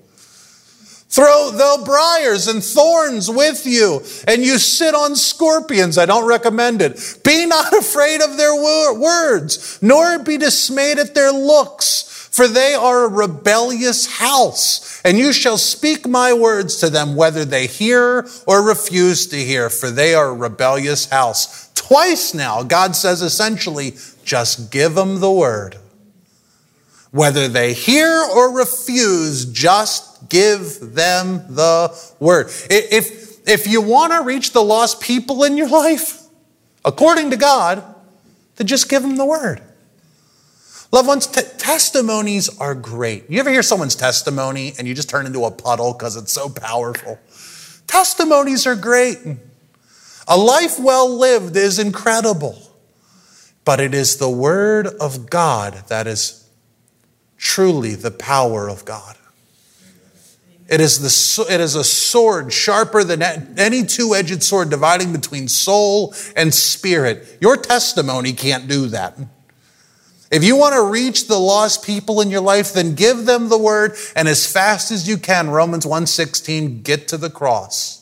Throw 1.12 1.51
the 1.51 1.83
briars 1.85 2.49
and 2.49 2.65
thorns 2.65 3.31
with 3.31 3.67
you, 3.67 4.01
and 4.27 4.43
you 4.43 4.57
sit 4.57 4.95
on 4.95 5.15
scorpions. 5.15 5.99
I 5.99 6.07
don't 6.07 6.25
recommend 6.27 6.81
it. 6.81 7.19
Be 7.23 7.45
not 7.45 7.71
afraid 7.79 8.23
of 8.23 8.38
their 8.38 8.55
words, 8.95 9.79
nor 9.83 10.19
be 10.21 10.38
dismayed 10.38 10.99
at 10.99 11.15
their 11.15 11.31
looks, 11.31 12.09
for 12.33 12.49
they 12.49 12.73
are 12.73 13.05
a 13.05 13.09
rebellious 13.09 14.07
house. 14.07 15.03
And 15.05 15.18
you 15.18 15.35
shall 15.35 15.59
speak 15.59 16.09
my 16.09 16.33
words 16.33 16.77
to 16.79 16.88
them, 16.88 17.14
whether 17.14 17.45
they 17.45 17.66
hear 17.66 18.27
or 18.47 18.66
refuse 18.66 19.27
to 19.29 19.37
hear, 19.37 19.68
for 19.68 19.90
they 19.90 20.14
are 20.14 20.31
a 20.31 20.35
rebellious 20.35 21.11
house. 21.11 21.71
Twice 21.75 22.33
now, 22.33 22.62
God 22.62 22.97
says 22.97 23.21
essentially, 23.21 23.92
just 24.25 24.73
give 24.73 24.95
them 24.95 25.21
the 25.21 25.31
word. 25.31 25.77
Whether 27.11 27.49
they 27.49 27.75
hear 27.75 28.09
or 28.35 28.57
refuse, 28.57 29.45
just 29.45 30.31
give 30.31 30.95
them 30.95 31.45
the 31.55 31.95
word. 32.18 32.47
If, 32.71 33.47
if 33.47 33.66
you 33.66 33.83
want 33.83 34.14
to 34.14 34.23
reach 34.23 34.53
the 34.53 34.62
lost 34.62 35.03
people 35.03 35.45
in 35.45 35.59
your 35.59 35.68
life, 35.68 36.23
according 36.83 37.29
to 37.31 37.37
God, 37.37 37.85
then 38.57 38.66
just 38.66 38.88
give 38.88 39.03
them 39.03 39.16
the 39.16 39.27
word. 39.27 39.61
Loved 40.93 41.09
ones, 41.09 41.27
t- 41.27 41.41
testimonies 41.57 42.59
are 42.59 42.75
great. 42.75 43.25
You 43.31 43.41
ever 43.41 43.51
hear 43.51 43.63
someone's 43.63 43.97
testimony 43.97 44.75
and 44.79 44.87
you 44.87 44.95
just 44.95 45.09
turn 45.09 45.25
into 45.25 45.47
a 45.47 45.51
puddle 45.51 45.95
because 45.95 46.17
it's 46.17 46.33
so 46.33 46.51
powerful? 46.51 47.19
Testimonies 47.87 48.67
are 48.67 48.77
great. 48.77 49.19
A 50.29 50.37
life 50.37 50.79
well 50.79 51.09
lived 51.09 51.57
is 51.57 51.79
incredible, 51.79 52.61
but 53.65 53.81
it 53.81 53.95
is 53.95 54.19
the 54.19 54.29
word 54.29 54.87
of 54.87 55.31
God 55.31 55.83
that 55.89 56.07
is 56.07 56.47
truly 57.39 57.95
the 57.95 58.11
power 58.11 58.69
of 58.69 58.85
God. 58.85 59.17
It 60.69 60.81
is, 60.81 61.01
the, 61.01 61.53
it 61.53 61.61
is 61.61 61.75
a 61.75 61.85
sword 61.85 62.53
sharper 62.53 63.03
than 63.03 63.23
any 63.59 63.85
two 63.85 64.15
edged 64.15 64.43
sword 64.43 64.71
dividing 64.71 65.13
between 65.13 65.49
soul 65.49 66.15
and 66.37 66.55
spirit. 66.55 67.39
Your 67.41 67.57
testimony 67.57 68.33
can't 68.33 68.69
do 68.69 68.87
that. 68.89 69.19
If 70.33 70.42
you 70.42 70.57
want 70.57 70.75
to 70.75 70.83
reach 70.83 71.29
the 71.29 71.38
lost 71.38 71.85
people 71.85 72.21
in 72.21 72.31
your 72.31 72.40
life, 72.40 72.73
then 72.73 72.95
give 72.95 73.27
them 73.27 73.49
the 73.49 73.59
word 73.59 73.97
and 74.16 74.27
as 74.27 74.51
fast 74.51 74.90
as 74.90 75.07
you 75.07 75.18
can, 75.18 75.51
Romans 75.51 75.87
1:16, 75.87 76.83
get 76.83 77.07
to 77.09 77.16
the 77.16 77.31
cross. 77.31 78.01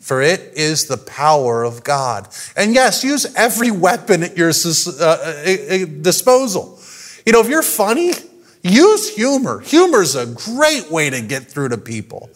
For 0.00 0.20
it 0.20 0.52
is 0.54 0.86
the 0.86 0.96
power 0.96 1.64
of 1.64 1.84
God. 1.84 2.28
And 2.56 2.74
yes, 2.74 3.04
use 3.04 3.26
every 3.36 3.70
weapon 3.70 4.22
at 4.22 4.36
your 4.38 4.48
uh, 4.48 5.04
uh, 5.04 5.84
disposal. 6.00 6.80
You 7.26 7.32
know, 7.32 7.40
if 7.40 7.48
you're 7.48 7.62
funny, 7.62 8.14
Use 8.62 9.14
humor. 9.14 9.60
Humor 9.60 10.02
is 10.02 10.16
a 10.16 10.26
great 10.26 10.90
way 10.90 11.10
to 11.10 11.20
get 11.20 11.44
through 11.44 11.70
to 11.70 11.78
people. 11.78 12.30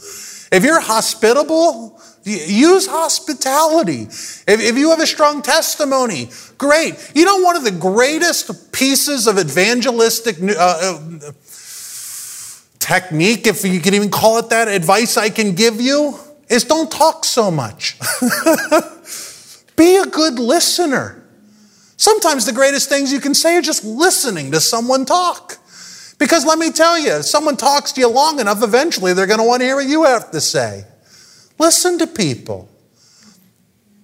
If 0.52 0.64
you're 0.64 0.80
hospitable, 0.80 1.98
use 2.24 2.86
hospitality. 2.86 4.02
If, 4.02 4.46
if 4.46 4.76
you 4.76 4.90
have 4.90 5.00
a 5.00 5.06
strong 5.06 5.40
testimony, 5.40 6.28
great. 6.58 7.12
You 7.14 7.24
know, 7.24 7.38
one 7.38 7.56
of 7.56 7.64
the 7.64 7.70
greatest 7.70 8.70
pieces 8.70 9.26
of 9.26 9.38
evangelistic 9.38 10.36
uh, 10.42 10.52
uh, 10.54 11.32
technique, 12.78 13.46
if 13.46 13.64
you 13.64 13.80
can 13.80 13.94
even 13.94 14.10
call 14.10 14.38
it 14.38 14.50
that, 14.50 14.68
advice 14.68 15.16
I 15.16 15.30
can 15.30 15.54
give 15.54 15.80
you 15.80 16.18
is 16.50 16.64
don't 16.64 16.92
talk 16.92 17.24
so 17.24 17.50
much. 17.50 17.98
Be 19.76 19.96
a 19.96 20.04
good 20.04 20.38
listener. 20.38 21.24
Sometimes 21.96 22.44
the 22.44 22.52
greatest 22.52 22.90
things 22.90 23.10
you 23.10 23.20
can 23.20 23.32
say 23.32 23.56
are 23.56 23.62
just 23.62 23.84
listening 23.84 24.52
to 24.52 24.60
someone 24.60 25.06
talk. 25.06 25.56
Because 26.22 26.46
let 26.46 26.56
me 26.56 26.70
tell 26.70 26.96
you, 27.00 27.16
if 27.16 27.24
someone 27.24 27.56
talks 27.56 27.90
to 27.90 28.00
you 28.00 28.08
long 28.08 28.38
enough, 28.38 28.62
eventually 28.62 29.12
they're 29.12 29.26
going 29.26 29.40
to 29.40 29.44
want 29.44 29.60
to 29.60 29.66
hear 29.66 29.74
what 29.74 29.86
you 29.86 30.04
have 30.04 30.30
to 30.30 30.40
say. 30.40 30.84
Listen 31.58 31.98
to 31.98 32.06
people. 32.06 32.68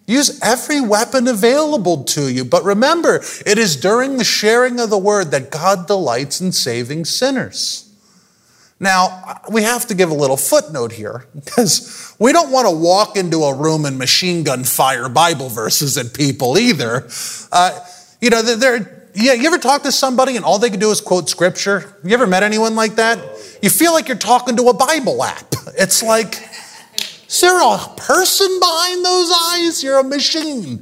Use 0.05 0.41
every 0.43 0.81
weapon 0.81 1.29
available 1.29 2.03
to 2.03 2.29
you. 2.29 2.45
But 2.45 2.65
remember, 2.65 3.23
it 3.47 3.57
is 3.57 3.77
during 3.77 4.17
the 4.17 4.25
sharing 4.25 4.81
of 4.81 4.91
the 4.91 4.99
word 4.99 5.31
that 5.31 5.53
God 5.53 5.87
delights 5.87 6.41
in 6.41 6.51
saving 6.51 7.05
sinners. 7.05 7.89
Now, 8.81 9.41
we 9.49 9.63
have 9.63 9.87
to 9.87 9.95
give 9.95 10.11
a 10.11 10.15
little 10.15 10.37
footnote 10.37 10.91
here 10.91 11.25
because 11.37 12.17
we 12.19 12.33
don't 12.33 12.51
want 12.51 12.67
to 12.67 12.75
walk 12.75 13.17
into 13.17 13.45
a 13.45 13.55
room 13.55 13.85
and 13.85 13.97
machine 13.97 14.43
gun 14.43 14.65
fire 14.65 15.09
Bible 15.09 15.51
verses 15.51 15.97
at 15.97 16.15
people 16.15 16.59
either. 16.59 17.07
Uh, 17.53 17.79
you 18.21 18.31
know, 18.31 18.43
there, 18.43 18.98
yeah, 19.19 19.33
you 19.33 19.47
ever 19.47 19.59
talk 19.59 19.83
to 19.83 19.93
somebody 19.93 20.37
and 20.37 20.45
all 20.45 20.59
they 20.59 20.71
can 20.71 20.79
do 20.79 20.91
is 20.91 21.01
quote 21.01 21.29
scripture? 21.29 21.97
You 22.05 22.15
ever 22.15 22.27
met 22.27 22.43
anyone 22.43 22.77
like 22.77 22.95
that? 22.97 23.19
You 23.63 23.71
feel 23.71 23.93
like 23.93 24.09
you're 24.09 24.17
talking 24.17 24.57
to 24.57 24.69
a 24.69 24.75
Bible 24.75 25.23
app. 25.23 25.55
It's 25.81 26.03
like, 26.03 26.35
is 27.29 27.41
there 27.41 27.61
a 27.61 27.79
person 27.97 28.49
behind 28.59 29.05
those 29.05 29.31
eyes? 29.51 29.85
You're 29.85 30.01
a 30.01 30.03
machine. 30.03 30.81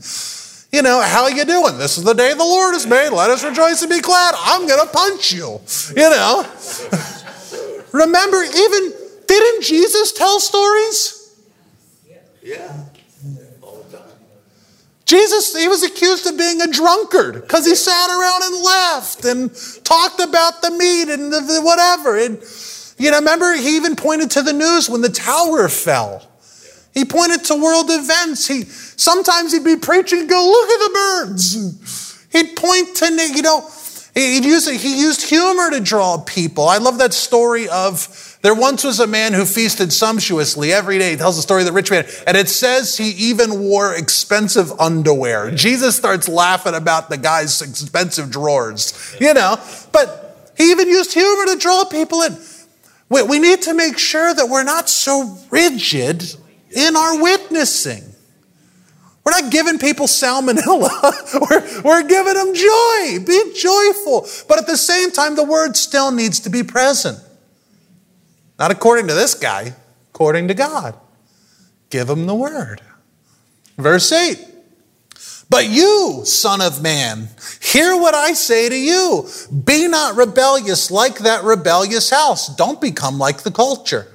You 0.72 0.83
know, 0.83 1.03
how 1.03 1.27
you 1.27 1.44
doing? 1.44 1.77
This 1.77 1.99
is 1.99 2.05
the 2.05 2.14
day 2.14 2.33
the 2.33 2.38
Lord 2.38 2.72
has 2.72 2.87
made. 2.87 3.11
Let 3.11 3.29
us 3.29 3.44
rejoice 3.44 3.83
and 3.83 3.90
be 3.90 4.01
glad. 4.01 4.35
I'm 4.38 4.66
going 4.66 4.81
to 4.81 4.92
punch 4.92 5.33
you. 5.33 5.61
You 5.96 6.09
know. 6.09 6.46
Remember, 7.92 8.42
even, 8.42 8.92
didn't 9.27 9.64
Jesus 9.64 10.12
tell 10.12 10.40
stories? 10.40 11.35
Yeah. 12.42 12.85
Jesus, 15.07 15.57
he 15.57 15.69
was 15.69 15.85
accused 15.85 16.27
of 16.27 16.37
being 16.37 16.61
a 16.61 16.66
drunkard 16.66 17.35
because 17.35 17.64
he 17.64 17.77
sat 17.77 18.11
around 18.11 18.42
and 18.42 18.64
laughed 18.64 19.25
and 19.25 19.55
talked 19.85 20.21
about 20.21 20.62
the 20.62 20.73
meat 20.73 21.09
and 21.09 21.33
the, 21.33 21.40
the 21.40 21.62
whatever. 21.62 22.19
And, 22.19 22.42
you 22.99 23.12
know, 23.12 23.19
remember, 23.19 23.55
he 23.55 23.77
even 23.77 23.95
pointed 23.95 24.33
to 24.33 24.42
the 24.42 24.53
news 24.53 24.90
when 24.90 25.03
the 25.03 25.09
tower 25.09 25.69
fell. 25.69 26.29
He 26.92 27.05
pointed 27.05 27.45
to 27.45 27.55
world 27.55 27.87
events. 27.88 28.49
He 28.49 28.64
sometimes 28.64 29.53
he'd 29.53 29.62
be 29.62 29.77
preaching 29.77 30.21
and 30.21 30.29
go, 30.29 30.45
look 30.45 30.71
at 30.71 30.88
the 30.88 30.92
birds. 30.92 32.29
He'd 32.33 32.57
point 32.57 32.97
to, 32.97 33.07
you 33.33 33.42
know, 33.42 33.71
he'd 34.14 34.45
use, 34.45 34.66
he 34.66 35.01
used 35.01 35.29
humor 35.29 35.71
to 35.71 35.79
draw 35.79 36.19
people. 36.19 36.64
I 36.66 36.79
love 36.79 36.99
that 36.99 37.14
story 37.14 37.69
of 37.69 38.26
there 38.47 38.55
once 38.55 38.85
was 38.85 39.01
a 39.01 39.09
man 39.09 39.33
who 39.33 39.45
feasted 39.45 39.93
sumptuously 39.93 40.73
every 40.73 41.01
day. 41.01 41.11
He 41.11 41.17
tells 41.17 41.35
the 41.35 41.43
story 41.43 41.63
of 41.63 41.67
the 41.67 41.73
rich 41.73 41.91
man. 41.91 42.07
And 42.29 42.37
it 42.37 42.49
says 42.49 42.97
he 42.97 43.11
even 43.11 43.59
wore 43.59 43.93
expensive 43.93 44.71
underwear. 44.79 45.51
Jesus 45.51 45.97
starts 45.97 46.29
laughing 46.29 46.77
about 46.77 47.11
the 47.11 47.17
guy's 47.17 47.61
expensive 47.61 48.31
drawers, 48.31 49.17
you 49.21 49.35
know. 49.35 49.61
But 49.91 50.53
he 50.57 50.71
even 50.71 50.87
used 50.87 51.13
humor 51.13 51.47
to 51.47 51.59
draw 51.59 51.87
people 51.87 52.23
in. 52.23 52.39
We 53.09 53.41
need 53.41 53.63
to 53.63 53.75
make 53.75 53.99
sure 53.99 54.33
that 54.33 54.49
we're 54.49 54.63
not 54.63 54.89
so 54.89 55.39
rigid 55.51 56.23
in 56.71 56.95
our 56.95 57.21
witnessing. 57.21 58.05
We're 59.25 59.43
not 59.43 59.51
giving 59.51 59.81
people 59.81 60.07
salmonella. 60.07 61.41
we're, 61.51 61.83
we're 61.83 62.07
giving 62.07 62.35
them 62.35 62.55
joy. 62.55 63.25
Be 63.27 63.55
joyful. 63.57 64.29
But 64.47 64.61
at 64.61 64.69
the 64.69 64.77
same 64.77 65.11
time, 65.11 65.35
the 65.35 65.43
word 65.43 65.77
still 65.77 66.13
needs 66.13 66.39
to 66.41 66.49
be 66.49 66.63
present. 66.63 67.19
Not 68.59 68.71
according 68.71 69.09
to 69.09 69.14
this 69.14 69.35
guy, 69.35 69.75
according 70.12 70.49
to 70.49 70.55
God. 70.55 70.99
Give 71.90 72.09
him 72.09 72.27
the 72.27 72.35
word. 72.35 72.81
Verse 73.77 74.11
8. 74.11 74.38
But 75.49 75.69
you, 75.69 76.23
son 76.25 76.61
of 76.61 76.83
man, 76.83 77.29
hear 77.61 77.97
what 77.97 78.14
I 78.14 78.33
say 78.33 78.69
to 78.69 78.77
you. 78.77 79.29
Be 79.64 79.87
not 79.87 80.16
rebellious 80.16 80.90
like 80.90 81.19
that 81.21 81.45
rebellious 81.45 82.11
house. 82.11 82.55
Don't 82.57 82.81
become 82.81 83.19
like 83.19 83.42
the 83.42 83.53
culture. 83.53 84.09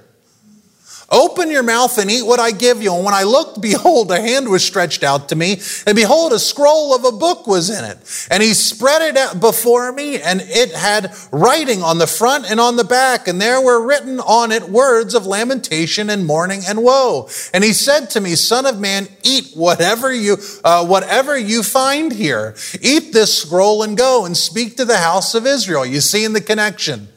Open 1.12 1.52
your 1.52 1.62
mouth 1.62 1.98
and 1.98 2.10
eat 2.10 2.26
what 2.26 2.40
I 2.40 2.52
give 2.52 2.82
you. 2.82 2.96
And 2.96 3.04
when 3.04 3.14
I 3.14 3.24
looked, 3.24 3.62
behold, 3.62 4.10
a 4.12 4.22
hand 4.22 4.48
was 4.48 4.64
stretched 4.64 5.04
out 5.04 5.28
to 5.30 5.36
me, 5.36 5.60
and 5.86 5.94
behold, 5.94 6.32
a 6.32 6.40
scroll 6.40 6.96
of 6.96 7.04
a 7.04 7.12
book 7.12 7.48
was 7.48 7.70
in 7.70 7.84
it. 7.84 7.98
And 8.32 8.42
he 8.42 8.54
spread 8.54 9.02
it 9.02 9.18
out 9.18 9.42
before 9.42 9.92
me, 9.92 10.22
and 10.22 10.42
it 10.42 10.72
had 10.72 11.14
writing 11.32 11.84
on 11.84 11.98
the 11.98 12.08
front 12.08 12.50
and 12.50 12.62
on 12.62 12.78
the 12.78 12.86
back, 12.86 13.28
and 13.28 13.42
there 13.42 13.62
were 13.62 13.86
written 13.86 14.22
on 14.22 14.54
it 14.54 14.70
words 14.70 15.14
of 15.14 15.26
lamentation 15.26 16.10
and 16.10 16.26
mourning 16.26 16.62
and 16.66 16.82
woe. 16.82 17.28
And 17.54 17.64
he 17.64 17.74
said 17.74 18.10
to 18.12 18.22
me, 18.22 18.36
Son 18.36 18.66
of 18.66 18.80
man, 18.80 19.08
eat 19.24 19.52
whatever 19.54 20.14
you 20.14 20.38
uh, 20.64 20.86
whatever 20.86 21.38
you 21.38 21.64
find 21.64 22.14
here. 22.14 22.56
Eat 22.82 23.12
this 23.12 23.38
scroll 23.38 23.84
and 23.84 23.98
go 23.98 24.26
and 24.26 24.38
speak 24.38 24.78
to 24.78 24.86
the 24.86 24.98
house 24.98 25.36
of 25.36 25.46
Israel. 25.46 25.86
You 25.86 26.00
see 26.00 26.24
in 26.24 26.34
the 26.34 26.42
connection. 26.42 27.10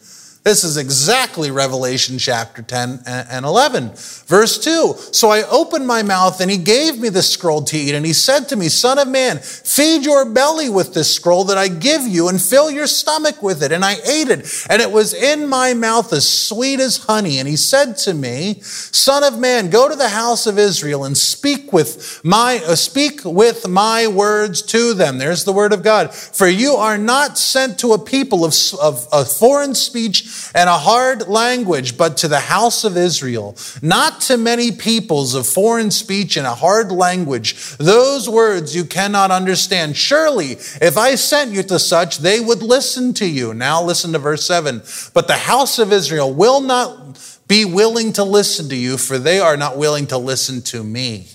This 0.45 0.63
is 0.63 0.77
exactly 0.77 1.51
Revelation 1.51 2.19
chapter 2.19 2.61
10 2.61 3.05
and 3.07 3.47
11. 3.47 3.93
Verse 4.27 4.63
2 4.63 4.95
So 5.11 5.31
I 5.31 5.43
opened 5.45 5.87
my 5.87 6.03
mouth, 6.03 6.39
and 6.43 6.51
he 6.51 6.59
gave 6.59 6.99
me 6.99 7.09
the 7.09 7.23
scroll 7.23 7.63
to 7.63 7.79
eat. 7.79 7.95
And 7.95 8.05
he 8.05 8.13
said 8.13 8.51
to 8.51 8.57
me, 8.57 8.69
Son 8.69 8.99
of 8.99 9.09
man, 9.09 9.39
feed 9.39 10.05
your 10.05 10.27
belly 10.27 10.69
with 10.69 10.93
this 10.93 11.15
scroll 11.15 11.45
that 11.45 11.57
I 11.57 11.69
give 11.69 12.03
you, 12.03 12.29
and 12.29 12.39
fill 12.39 12.71
your 12.71 12.87
stomach 12.87 13.43
with 13.43 13.63
it. 13.63 13.73
And 13.73 13.87
I 13.87 13.95
ate 14.05 14.29
it, 14.29 14.67
and 14.69 14.83
it 14.83 14.93
was 14.93 15.15
in 15.15 15.49
my 15.49 15.73
mouth 15.73 16.13
as 16.13 16.29
sweet 16.29 16.79
as 16.79 16.99
honey. 16.99 17.39
And 17.39 17.49
he 17.49 17.57
said 17.57 17.97
to 17.99 18.13
me, 18.13 18.61
Son 18.61 19.25
of 19.25 19.39
man, 19.39 19.71
go 19.71 19.89
to 19.89 19.97
the 19.97 20.11
house 20.11 20.47
of 20.47 20.59
Israel 20.59 21.07
and 21.07 21.17
speak 21.17 21.73
with 21.73 22.21
my 22.23 22.61
uh, 22.67 22.75
speak 22.75 23.23
with 23.25 23.67
my 23.67 24.07
words 24.09 24.61
to 24.61 24.93
them. 24.93 25.17
There's 25.17 25.45
the 25.45 25.53
word 25.53 25.73
of 25.73 25.83
God. 25.83 26.15
For 26.15 26.47
you 26.47 26.75
are 26.75 26.99
not 26.99 27.39
sent 27.39 27.79
to 27.79 27.95
a 27.95 27.99
people 27.99 28.45
of, 28.45 28.55
of, 28.79 29.09
of 29.11 29.33
foreign 29.33 29.75
speech 29.75 30.34
and 30.55 30.69
a 30.69 30.79
hard 30.79 31.29
language, 31.29 31.97
but 31.97 32.17
to 32.19 32.29
the 32.29 32.41
house 32.41 32.85
of 32.85 32.97
Israel, 32.97 33.57
not 33.83 34.21
to 34.23 34.37
many 34.37 34.73
peoples 34.73 35.35
of 35.35 35.47
foreign 35.47 35.91
speech 35.91 36.37
and 36.37 36.47
a 36.47 36.55
hard 36.55 36.93
language, 36.93 37.77
those 37.79 38.29
words 38.29 38.75
you 38.75 38.85
cannot 38.85 39.31
understand. 39.31 39.97
Surely, 39.97 40.53
if 40.53 40.97
I 40.97 41.15
sent 41.15 41.53
you 41.53 41.63
to 41.65 41.79
such, 41.79 42.19
they 42.19 42.41
would 42.41 42.63
listen 42.63 43.15
to 43.15 43.27
you. 43.27 43.55
Now 43.55 43.83
listen 43.83 44.13
to 44.13 44.19
verse 44.19 44.45
7. 44.45 44.83
But 45.13 45.27
the 45.27 45.35
house 45.35 45.79
of 45.79 45.93
Israel 45.93 46.33
will 46.33 46.61
not 46.61 47.39
be 47.47 47.65
willing 47.65 48.13
to 48.15 48.25
listen 48.25 48.69
to 48.71 48.77
you, 48.77 48.97
for 48.97 49.19
they 49.19 49.39
are 49.39 49.57
not 49.57 49.77
willing 49.77 50.07
to 50.09 50.19
listen 50.19 50.63
to 50.63 50.83
me. 50.83 51.29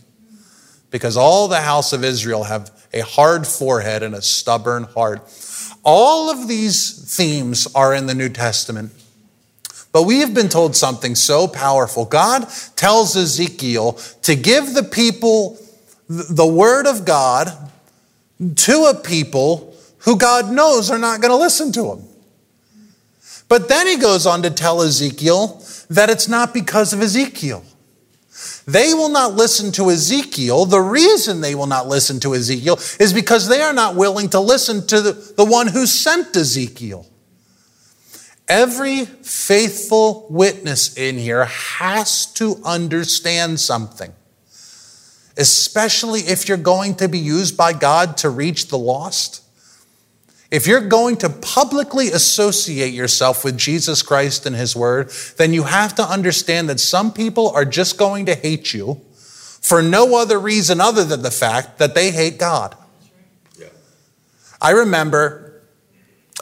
Because 0.92 1.18
all 1.18 1.48
the 1.48 1.62
house 1.62 1.94
of 1.94 2.04
Israel 2.04 2.44
have 2.44 2.72
a 2.94 3.02
hard 3.02 3.46
forehead 3.46 4.02
and 4.04 4.16
a 4.16 4.22
stubborn 4.22 4.84
heart. 4.84 5.30
All 5.84 6.30
of 6.30 6.48
these 6.48 7.15
themes 7.15 7.68
are 7.74 7.94
in 7.94 8.06
the 8.06 8.15
New 8.15 8.30
Testament. 8.30 8.92
But 9.92 10.04
we 10.04 10.20
have 10.20 10.34
been 10.34 10.50
told 10.50 10.76
something 10.76 11.15
so 11.15 11.48
powerful. 11.48 12.06
God 12.06 12.48
tells 12.76 13.15
Ezekiel 13.15 13.94
to 14.22 14.36
give 14.36 14.74
the 14.74 14.84
people 14.84 15.58
the 16.08 16.46
word 16.46 16.86
of 16.86 17.06
God 17.06 17.52
to 18.56 18.86
a 18.86 18.96
people 18.96 19.76
who 20.00 20.18
God 20.18 20.52
knows 20.52 20.92
are 20.92 20.98
not 20.98 21.22
going 21.22 21.32
to 21.32 21.38
listen 21.38 21.72
to 21.74 21.94
him. 21.94 22.04
But 23.48 23.68
then 23.68 23.88
he 23.88 23.98
goes 23.98 24.26
on 24.26 24.44
to 24.44 24.52
tell 24.52 24.82
Ezekiel 24.82 25.63
that 25.89 26.10
it's 26.10 26.28
not 26.28 26.54
because 26.54 26.94
of 26.94 27.02
Ezekiel. 27.02 27.63
They 28.65 28.93
will 28.93 29.10
not 29.10 29.34
listen 29.34 29.71
to 29.73 29.89
Ezekiel. 29.89 30.65
The 30.65 30.80
reason 30.80 31.41
they 31.41 31.56
will 31.56 31.67
not 31.67 31.88
listen 31.88 32.19
to 32.21 32.36
Ezekiel 32.36 32.75
is 32.99 33.13
because 33.13 33.47
they 33.47 33.62
are 33.62 33.73
not 33.73 33.95
willing 33.95 34.30
to 34.30 34.39
listen 34.39 34.86
to 34.88 35.02
the, 35.02 35.34
the 35.38 35.45
one 35.45 35.67
who 35.67 35.86
sent 35.86 36.36
Ezekiel. 36.36 37.06
Every 38.47 39.06
faithful 39.06 40.25
witness 40.30 40.97
in 40.97 41.17
here 41.17 41.45
has 41.45 42.25
to 42.34 42.60
understand 42.65 43.60
something, 43.60 44.12
especially 45.38 46.21
if 46.21 46.47
you're 46.47 46.58
going 46.58 46.95
to 46.95 47.08
be 47.08 47.19
used 47.19 47.56
by 47.56 47.73
God 47.73 48.17
to 48.17 48.30
reach 48.30 48.69
the 48.69 48.78
lost. 48.78 49.43
If 50.52 50.66
you're 50.66 50.88
going 50.88 51.18
to 51.18 51.30
publicly 51.30 52.08
associate 52.08 52.94
yourself 52.94 53.44
with 53.44 53.58
Jesus 53.58 54.02
Christ 54.02 54.46
and 54.46 54.56
His 54.56 54.76
Word, 54.76 55.12
then 55.38 55.54
you 55.54 55.64
have 55.64 55.94
to 55.96 56.04
understand 56.04 56.70
that 56.70 56.80
some 56.80 57.14
people 57.14 57.50
are 57.52 57.66
just 57.66 57.98
going 57.98 58.26
to 58.26 58.36
hate 58.36 58.74
you 58.74 59.02
for 59.14 59.84
no 59.84 60.18
other 60.18 60.40
reason 60.40 60.82
other 60.82 61.04
than 61.04 61.22
the 61.22 61.32
fact 61.32 61.78
that 61.78 61.94
they 61.94 62.12
hate 62.12 62.40
God. 62.40 62.76
Yeah. 63.60 63.68
I 64.60 64.72
remember 64.72 65.62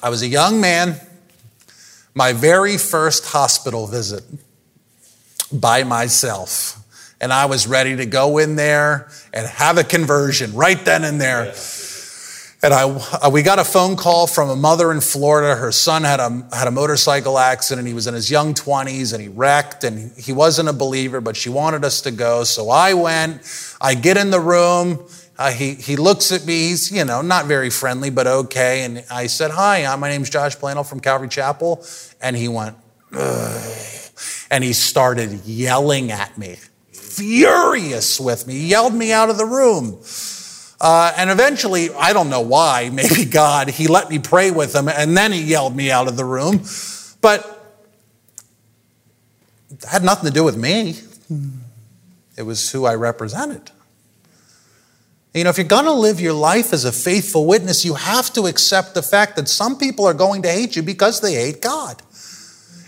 I 0.02 0.10
was 0.10 0.22
a 0.22 0.28
young 0.28 0.62
man 0.62 1.02
my 2.18 2.34
very 2.34 2.78
first 2.80 3.28
hospital 3.28 3.86
visit 3.86 4.24
by 5.54 5.84
myself. 5.84 6.84
And 7.22 7.32
I 7.32 7.46
was 7.46 7.68
ready 7.68 7.96
to 7.98 8.08
go 8.08 8.40
in 8.40 8.56
there 8.56 9.10
and 9.32 9.46
have 9.46 9.78
a 9.78 9.84
conversion 9.84 10.56
right 10.56 10.84
then 10.84 11.04
and 11.04 11.22
there. 11.22 11.54
And 12.64 12.74
I, 12.74 12.90
uh, 12.90 13.30
we 13.32 13.44
got 13.44 13.60
a 13.60 13.64
phone 13.64 13.96
call 13.96 14.26
from 14.26 14.50
a 14.50 14.56
mother 14.56 14.92
in 14.92 15.00
Florida. 15.00 15.56
Her 15.56 15.72
son 15.72 16.04
had 16.04 16.20
a, 16.20 16.48
had 16.52 16.68
a 16.68 16.72
motorcycle 16.72 17.38
accident. 17.38 17.88
He 17.88 17.94
was 17.94 18.08
in 18.08 18.16
his 18.16 18.32
young 18.32 18.56
20s 18.56 19.14
and 19.14 19.22
he 19.22 19.30
wrecked 19.30 19.84
and 19.84 20.12
he 20.18 20.34
wasn't 20.34 20.68
a 20.68 20.74
believer, 20.74 21.22
but 21.22 21.38
she 21.38 21.50
wanted 21.50 21.86
us 21.86 22.02
to 22.02 22.12
go. 22.12 22.44
So 22.44 22.72
I 22.72 22.96
went. 22.96 23.42
I 23.80 23.94
get 23.94 24.18
in 24.18 24.32
the 24.32 24.40
room 24.40 25.08
uh, 25.40 25.52
he, 25.52 25.76
he 25.76 25.96
looks 25.96 26.32
at 26.32 26.46
me, 26.46 26.70
he's, 26.70 26.92
you 26.92 27.06
know, 27.06 27.22
not 27.22 27.46
very 27.46 27.70
friendly, 27.70 28.10
but 28.10 28.26
okay. 28.26 28.84
And 28.84 29.04
I 29.12 29.28
said, 29.28 29.52
Hi, 29.52 29.84
uh, 29.84 29.96
my 29.96 30.10
name's 30.10 30.30
Josh 30.30 30.58
Planel 30.58 30.88
from 30.88 31.00
Calvary 31.00 31.30
Chapel. 31.30 31.86
And 32.20 32.36
he 32.36 32.48
went, 32.48 32.76
Ugh. 33.14 34.12
and 34.50 34.64
he 34.64 34.74
started 34.74 35.46
yelling 35.46 36.12
at 36.12 36.38
me, 36.38 36.58
furious 36.92 38.20
with 38.20 38.48
me. 38.48 38.56
He 38.56 38.68
yelled 38.68 38.96
me 38.96 39.14
out 39.14 39.30
of 39.30 39.38
the 39.38 39.46
room. 39.46 40.00
Uh, 40.80 41.12
and 41.18 41.30
eventually, 41.30 41.90
I 41.94 42.14
don't 42.14 42.30
know 42.30 42.42
why, 42.42 42.90
maybe 42.94 43.26
God, 43.26 43.70
he 43.70 43.88
let 43.88 44.10
me 44.10 44.20
pray 44.20 44.52
with 44.52 44.76
him, 44.76 44.88
and 44.88 45.18
then 45.18 45.32
he 45.32 45.42
yelled 45.42 45.76
me 45.76 45.92
out 45.92 46.08
of 46.08 46.18
the 46.18 46.26
room. 46.26 46.64
But 47.22 47.54
it 49.72 49.84
had 49.84 50.04
nothing 50.04 50.26
to 50.28 50.34
do 50.34 50.44
with 50.44 50.58
me, 50.58 50.96
it 52.38 52.44
was 52.44 52.72
who 52.72 52.86
I 52.86 52.96
represented. 52.96 53.72
You 55.34 55.44
know, 55.44 55.52
if 55.52 55.58
you're 55.58 55.68
going 55.68 55.86
to 55.86 55.94
live 55.94 56.20
your 56.20 56.34
life 56.34 56.74
as 56.74 56.84
a 56.84 56.92
faithful 56.92 57.46
witness, 57.46 57.86
you 57.86 57.94
have 57.94 58.34
to 58.34 58.48
accept 58.48 58.96
the 58.96 59.04
fact 59.04 59.36
that 59.36 59.48
some 59.48 59.78
people 59.78 60.06
are 60.06 60.14
going 60.14 60.42
to 60.42 60.50
hate 60.50 60.76
you 60.76 60.82
because 60.82 61.22
they 61.22 61.36
hate 61.36 61.62
God. 61.62 62.02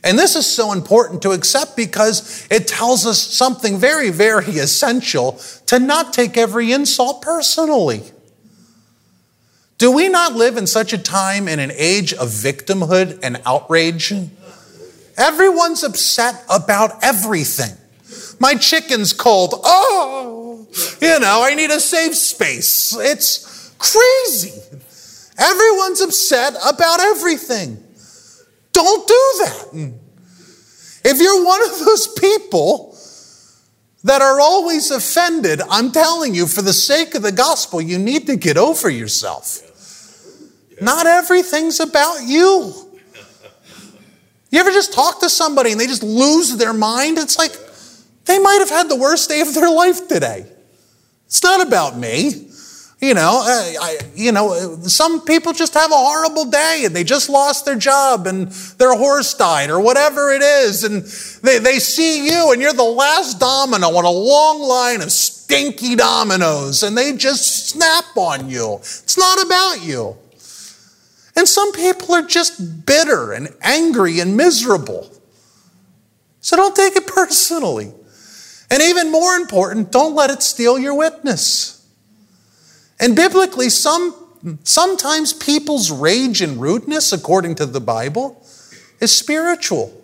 And 0.03 0.17
this 0.17 0.35
is 0.35 0.47
so 0.47 0.71
important 0.71 1.21
to 1.23 1.31
accept 1.31 1.75
because 1.75 2.47
it 2.49 2.67
tells 2.67 3.05
us 3.05 3.19
something 3.19 3.77
very, 3.77 4.11
very 4.11 4.57
essential 4.57 5.33
to 5.65 5.79
not 5.79 6.13
take 6.13 6.37
every 6.37 6.71
insult 6.71 7.21
personally. 7.21 8.03
Do 9.77 9.91
we 9.91 10.09
not 10.09 10.35
live 10.35 10.57
in 10.57 10.67
such 10.67 10.93
a 10.93 10.97
time 10.97 11.47
in 11.47 11.59
an 11.59 11.71
age 11.73 12.13
of 12.13 12.29
victimhood 12.29 13.19
and 13.23 13.41
outrage? 13.45 14.13
Everyone's 15.17 15.83
upset 15.83 16.43
about 16.49 17.03
everything. 17.03 17.75
My 18.39 18.55
chicken's 18.55 19.11
cold. 19.11 19.53
Oh, 19.63 20.67
you 21.01 21.19
know, 21.19 21.43
I 21.43 21.55
need 21.55 21.71
a 21.71 21.79
safe 21.79 22.15
space. 22.15 22.95
It's 22.97 23.73
crazy. 23.77 24.53
Everyone's 25.37 26.01
upset 26.01 26.55
about 26.65 26.99
everything. 26.99 27.83
Don't 28.71 29.07
do 29.07 29.13
that. 29.39 29.93
If 31.03 31.19
you're 31.19 31.43
one 31.43 31.63
of 31.63 31.79
those 31.79 32.07
people 32.07 32.97
that 34.03 34.21
are 34.21 34.39
always 34.39 34.91
offended, 34.91 35.61
I'm 35.69 35.91
telling 35.91 36.33
you, 36.35 36.45
for 36.45 36.61
the 36.61 36.73
sake 36.73 37.15
of 37.15 37.21
the 37.21 37.31
gospel, 37.31 37.81
you 37.81 37.97
need 37.97 38.27
to 38.27 38.35
get 38.35 38.57
over 38.57 38.89
yourself. 38.89 39.61
Not 40.81 41.05
everything's 41.07 41.79
about 41.79 42.23
you. 42.23 42.73
You 44.51 44.59
ever 44.59 44.71
just 44.71 44.93
talk 44.93 45.19
to 45.19 45.29
somebody 45.29 45.71
and 45.71 45.79
they 45.79 45.87
just 45.87 46.03
lose 46.03 46.57
their 46.57 46.73
mind? 46.73 47.17
It's 47.17 47.37
like, 47.37 47.51
they 48.25 48.39
might 48.39 48.59
have 48.59 48.69
had 48.69 48.89
the 48.89 48.95
worst 48.95 49.29
day 49.29 49.41
of 49.41 49.53
their 49.53 49.69
life 49.69 50.07
today. 50.07 50.45
It's 51.25 51.43
not 51.43 51.65
about 51.65 51.97
me. 51.97 52.48
You 53.01 53.13
know, 53.13 53.41
I, 53.45 53.75
I, 53.81 53.97
you 54.13 54.33
know, 54.33 54.51
uh, 54.51 54.89
some 54.89 55.21
people 55.21 55.53
just 55.53 55.73
have 55.73 55.89
a 55.89 55.95
horrible 55.95 56.45
day 56.45 56.83
and 56.83 56.93
they 56.93 57.05
just 57.05 57.29
lost 57.29 57.63
their 57.63 57.77
job 57.77 58.27
and 58.27 58.49
their 58.77 58.93
horse 58.93 59.33
died 59.33 59.69
or 59.69 59.79
whatever 59.79 60.33
it 60.33 60.41
is. 60.41 60.83
And 60.83 61.03
they, 61.41 61.59
they 61.59 61.79
see 61.79 62.25
you 62.25 62.51
and 62.51 62.61
you're 62.61 62.73
the 62.73 62.83
last 62.83 63.39
domino 63.39 63.87
on 63.87 64.03
a 64.03 64.11
long 64.11 64.61
line 64.61 65.01
of 65.01 65.13
stinky 65.13 65.95
dominoes 65.95 66.83
and 66.83 66.97
they 66.97 67.15
just 67.15 67.69
snap 67.69 68.17
on 68.17 68.49
you. 68.49 68.75
It's 68.75 69.17
not 69.17 69.45
about 69.45 69.81
you. 69.81 70.17
And 71.37 71.47
some 71.47 71.71
people 71.71 72.13
are 72.15 72.27
just 72.27 72.85
bitter 72.85 73.31
and 73.31 73.47
angry 73.61 74.19
and 74.19 74.35
miserable. 74.35 75.09
So 76.41 76.57
don't 76.57 76.75
take 76.75 76.97
it 76.97 77.07
personally. 77.15 77.93
And 78.69 78.83
even 78.83 79.09
more 79.09 79.35
important, 79.35 79.89
don't 79.89 80.15
let 80.15 80.31
it 80.31 80.43
steal 80.43 80.77
your 80.77 80.95
witness. 80.95 81.78
And 82.99 83.15
biblically, 83.15 83.69
some, 83.69 84.13
sometimes 84.63 85.33
people's 85.33 85.91
rage 85.91 86.41
and 86.41 86.59
rudeness, 86.59 87.13
according 87.13 87.55
to 87.55 87.65
the 87.65 87.79
Bible, 87.79 88.45
is 88.99 89.15
spiritual. 89.15 89.95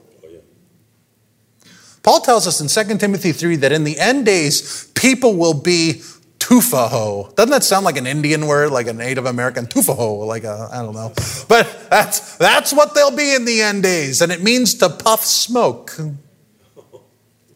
Paul 2.03 2.21
tells 2.21 2.47
us 2.47 2.61
in 2.61 2.85
2 2.85 2.97
Timothy 2.97 3.31
3 3.31 3.57
that 3.57 3.71
in 3.71 3.83
the 3.83 3.99
end 3.99 4.25
days, 4.25 4.87
people 4.93 5.35
will 5.35 5.59
be 5.59 6.03
tufaho. 6.37 7.33
Doesn't 7.35 7.49
that 7.49 7.63
sound 7.63 7.83
like 7.83 7.97
an 7.97 8.05
Indian 8.05 8.45
word, 8.45 8.71
like 8.71 8.85
a 8.85 8.93
Native 8.93 9.25
American 9.25 9.65
tufaho? 9.65 10.25
Like 10.25 10.43
a, 10.43 10.69
I 10.71 10.83
don't 10.83 10.93
know. 10.93 11.11
But 11.49 11.87
that's, 11.89 12.37
that's 12.37 12.71
what 12.71 12.93
they'll 12.93 13.15
be 13.15 13.33
in 13.33 13.45
the 13.45 13.61
end 13.61 13.81
days. 13.81 14.21
And 14.21 14.31
it 14.31 14.43
means 14.43 14.75
to 14.75 14.89
puff 14.89 15.23
smoke 15.23 15.97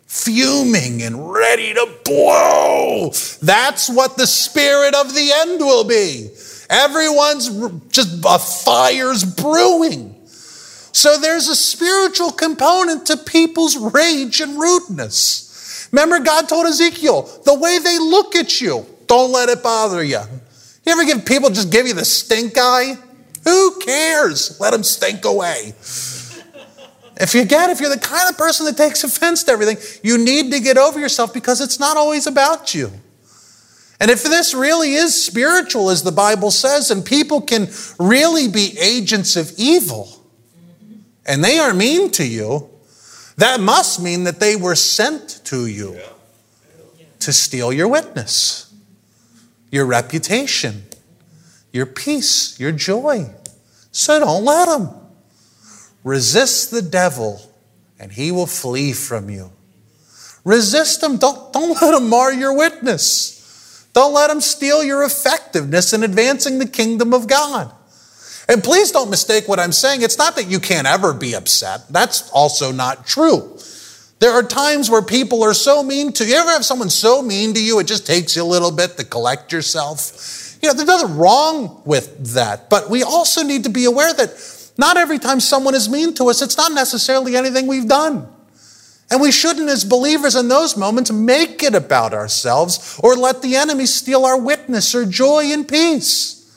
fuming 0.10 1.04
and 1.04 1.32
ready 1.32 1.72
to 1.72 1.88
blow. 2.04 3.12
That's 3.44 3.90
what 3.90 4.18
the 4.18 4.26
spirit 4.26 4.96
of 4.96 5.14
the 5.14 5.32
end 5.32 5.60
will 5.60 5.84
be. 5.84 6.32
Everyone's 6.68 7.48
just 7.90 8.26
a 8.26 8.40
fire's 8.40 9.24
brewing. 9.24 10.16
So 10.92 11.18
there's 11.18 11.48
a 11.48 11.56
spiritual 11.56 12.32
component 12.32 13.06
to 13.06 13.18
people's 13.18 13.78
rage 13.78 14.42
and 14.42 14.60
rudeness. 14.60 15.88
Remember, 15.92 16.20
God 16.20 16.50
told 16.50 16.66
Ezekiel, 16.66 17.30
the 17.46 17.54
way 17.54 17.78
they 17.78 18.00
look 18.00 18.36
at 18.36 18.60
you, 18.60 18.88
don't 19.06 19.32
let 19.32 19.50
it 19.50 19.62
bother 19.62 20.04
you. 20.04 20.20
You 20.86 20.92
ever 20.92 21.06
give 21.06 21.24
people 21.24 21.52
just 21.52 21.72
give 21.72 21.86
you 21.88 21.94
the 21.94 22.04
stink 22.06 22.54
eye? 22.58 22.98
Who 23.44 23.80
cares? 23.80 24.60
Let 24.60 24.72
them 24.72 24.84
stink 24.84 25.24
away. 25.26 25.74
If 27.20 27.36
you 27.36 27.44
get, 27.44 27.70
if 27.70 27.82
you're 27.82 27.90
the 27.90 28.00
kind 28.00 28.30
of 28.30 28.38
person 28.38 28.66
that 28.66 28.78
takes 28.78 29.04
offense 29.04 29.44
to 29.44 29.52
everything, 29.52 29.78
you 30.04 30.18
need 30.18 30.52
to 30.52 30.60
get 30.62 30.78
over 30.78 31.00
yourself 31.00 31.34
because 31.34 31.60
it's 31.60 31.80
not 31.80 31.98
always 31.98 32.28
about 32.28 32.74
you. 32.74 32.92
And 34.00 34.10
if 34.10 34.24
this 34.24 34.54
really 34.54 34.94
is 34.94 35.22
spiritual, 35.22 35.90
as 35.90 36.04
the 36.04 36.14
Bible 36.14 36.52
says, 36.52 36.90
and 36.90 37.06
people 37.06 37.42
can 37.42 37.68
really 38.00 38.48
be 38.48 38.78
agents 38.80 39.36
of 39.36 39.52
evil, 39.58 40.08
and 41.26 41.44
they 41.44 41.60
are 41.60 41.74
mean 41.74 42.10
to 42.12 42.26
you, 42.26 42.70
that 43.36 43.60
must 43.60 44.02
mean 44.02 44.24
that 44.24 44.40
they 44.40 44.56
were 44.56 44.76
sent 44.76 45.42
to 45.46 45.66
you 45.66 46.00
to 47.20 47.34
steal 47.34 47.74
your 47.74 47.90
witness, 47.90 48.74
your 49.72 49.86
reputation, 49.86 50.84
your 51.74 51.86
peace, 51.86 52.58
your 52.60 52.72
joy. 52.72 53.30
So 53.92 54.20
don't 54.20 54.46
let 54.46 54.66
them. 54.68 54.90
Resist 56.04 56.72
the 56.72 56.82
devil, 56.82 57.42
and 58.00 58.12
he 58.12 58.32
will 58.32 58.48
flee 58.48 58.94
from 58.94 59.30
you. 59.30 59.52
Resist 60.44 61.04
him. 61.04 61.18
Don't, 61.18 61.52
don't 61.52 61.82
let 61.82 61.94
him 61.94 62.10
mar 62.10 62.32
your 62.32 62.56
witness. 62.56 63.90
Don't 63.94 64.14
let 64.14 64.30
him 64.30 64.42
steal 64.42 64.84
your 64.84 65.04
effectiveness 65.04 65.94
in 65.94 66.04
advancing 66.04 66.60
the 66.60 66.68
kingdom 66.68 67.14
of 67.14 67.28
God. 67.28 67.74
And 68.48 68.64
please 68.64 68.92
don't 68.92 69.10
mistake 69.10 69.48
what 69.48 69.60
I'm 69.60 69.72
saying. 69.72 70.02
It's 70.02 70.18
not 70.18 70.36
that 70.36 70.48
you 70.48 70.60
can't 70.60 70.88
ever 70.88 71.14
be 71.14 71.36
upset. 71.36 71.82
That's 71.90 72.30
also 72.32 72.72
not 72.72 73.06
true. 73.06 73.58
There 74.20 74.32
are 74.32 74.44
times 74.44 74.90
where 74.90 75.02
people 75.02 75.44
are 75.44 75.54
so 75.54 75.84
mean 75.84 76.12
to 76.14 76.26
you. 76.26 76.32
You 76.32 76.38
ever 76.38 76.50
have 76.50 76.66
someone 76.66 76.90
so 76.90 77.22
mean 77.22 77.54
to 77.54 77.62
you, 77.62 77.80
it 77.80 77.88
just 77.88 78.08
takes 78.08 78.36
you 78.36 78.44
a 78.44 78.46
little 78.46 78.72
bit 78.72 78.98
to 78.98 79.06
collect 79.06 79.52
yourself? 79.52 80.58
You 80.62 80.68
know, 80.68 80.74
there's 80.74 80.88
nothing 80.88 81.18
wrong 81.18 81.82
with 81.86 82.34
that. 82.34 82.70
But 82.70 82.90
we 82.90 83.04
also 83.04 83.44
need 83.44 83.64
to 83.64 83.70
be 83.70 83.86
aware 83.86 84.14
that 84.14 84.30
not 84.80 84.96
every 84.96 85.20
time 85.20 85.42
someone 85.42 85.76
is 85.76 85.90
mean 85.90 86.14
to 86.14 86.30
us, 86.30 86.42
it's 86.42 86.56
not 86.56 86.72
necessarily 86.72 87.36
anything 87.36 87.68
we've 87.68 87.88
done. 87.88 88.26
And 89.12 89.20
we 89.20 89.30
shouldn't, 89.30 89.68
as 89.68 89.84
believers 89.84 90.38
in 90.38 90.48
those 90.48 90.78
moments, 90.78 91.12
make 91.12 91.62
it 91.64 91.76
about 91.76 92.14
ourselves 92.14 92.98
or 93.04 93.18
let 93.18 93.42
the 93.42 93.58
enemy 93.58 93.86
steal 93.86 94.26
our 94.26 94.40
witness 94.40 94.96
or 94.96 95.06
joy 95.06 95.52
and 95.52 95.68
peace. 95.68 96.50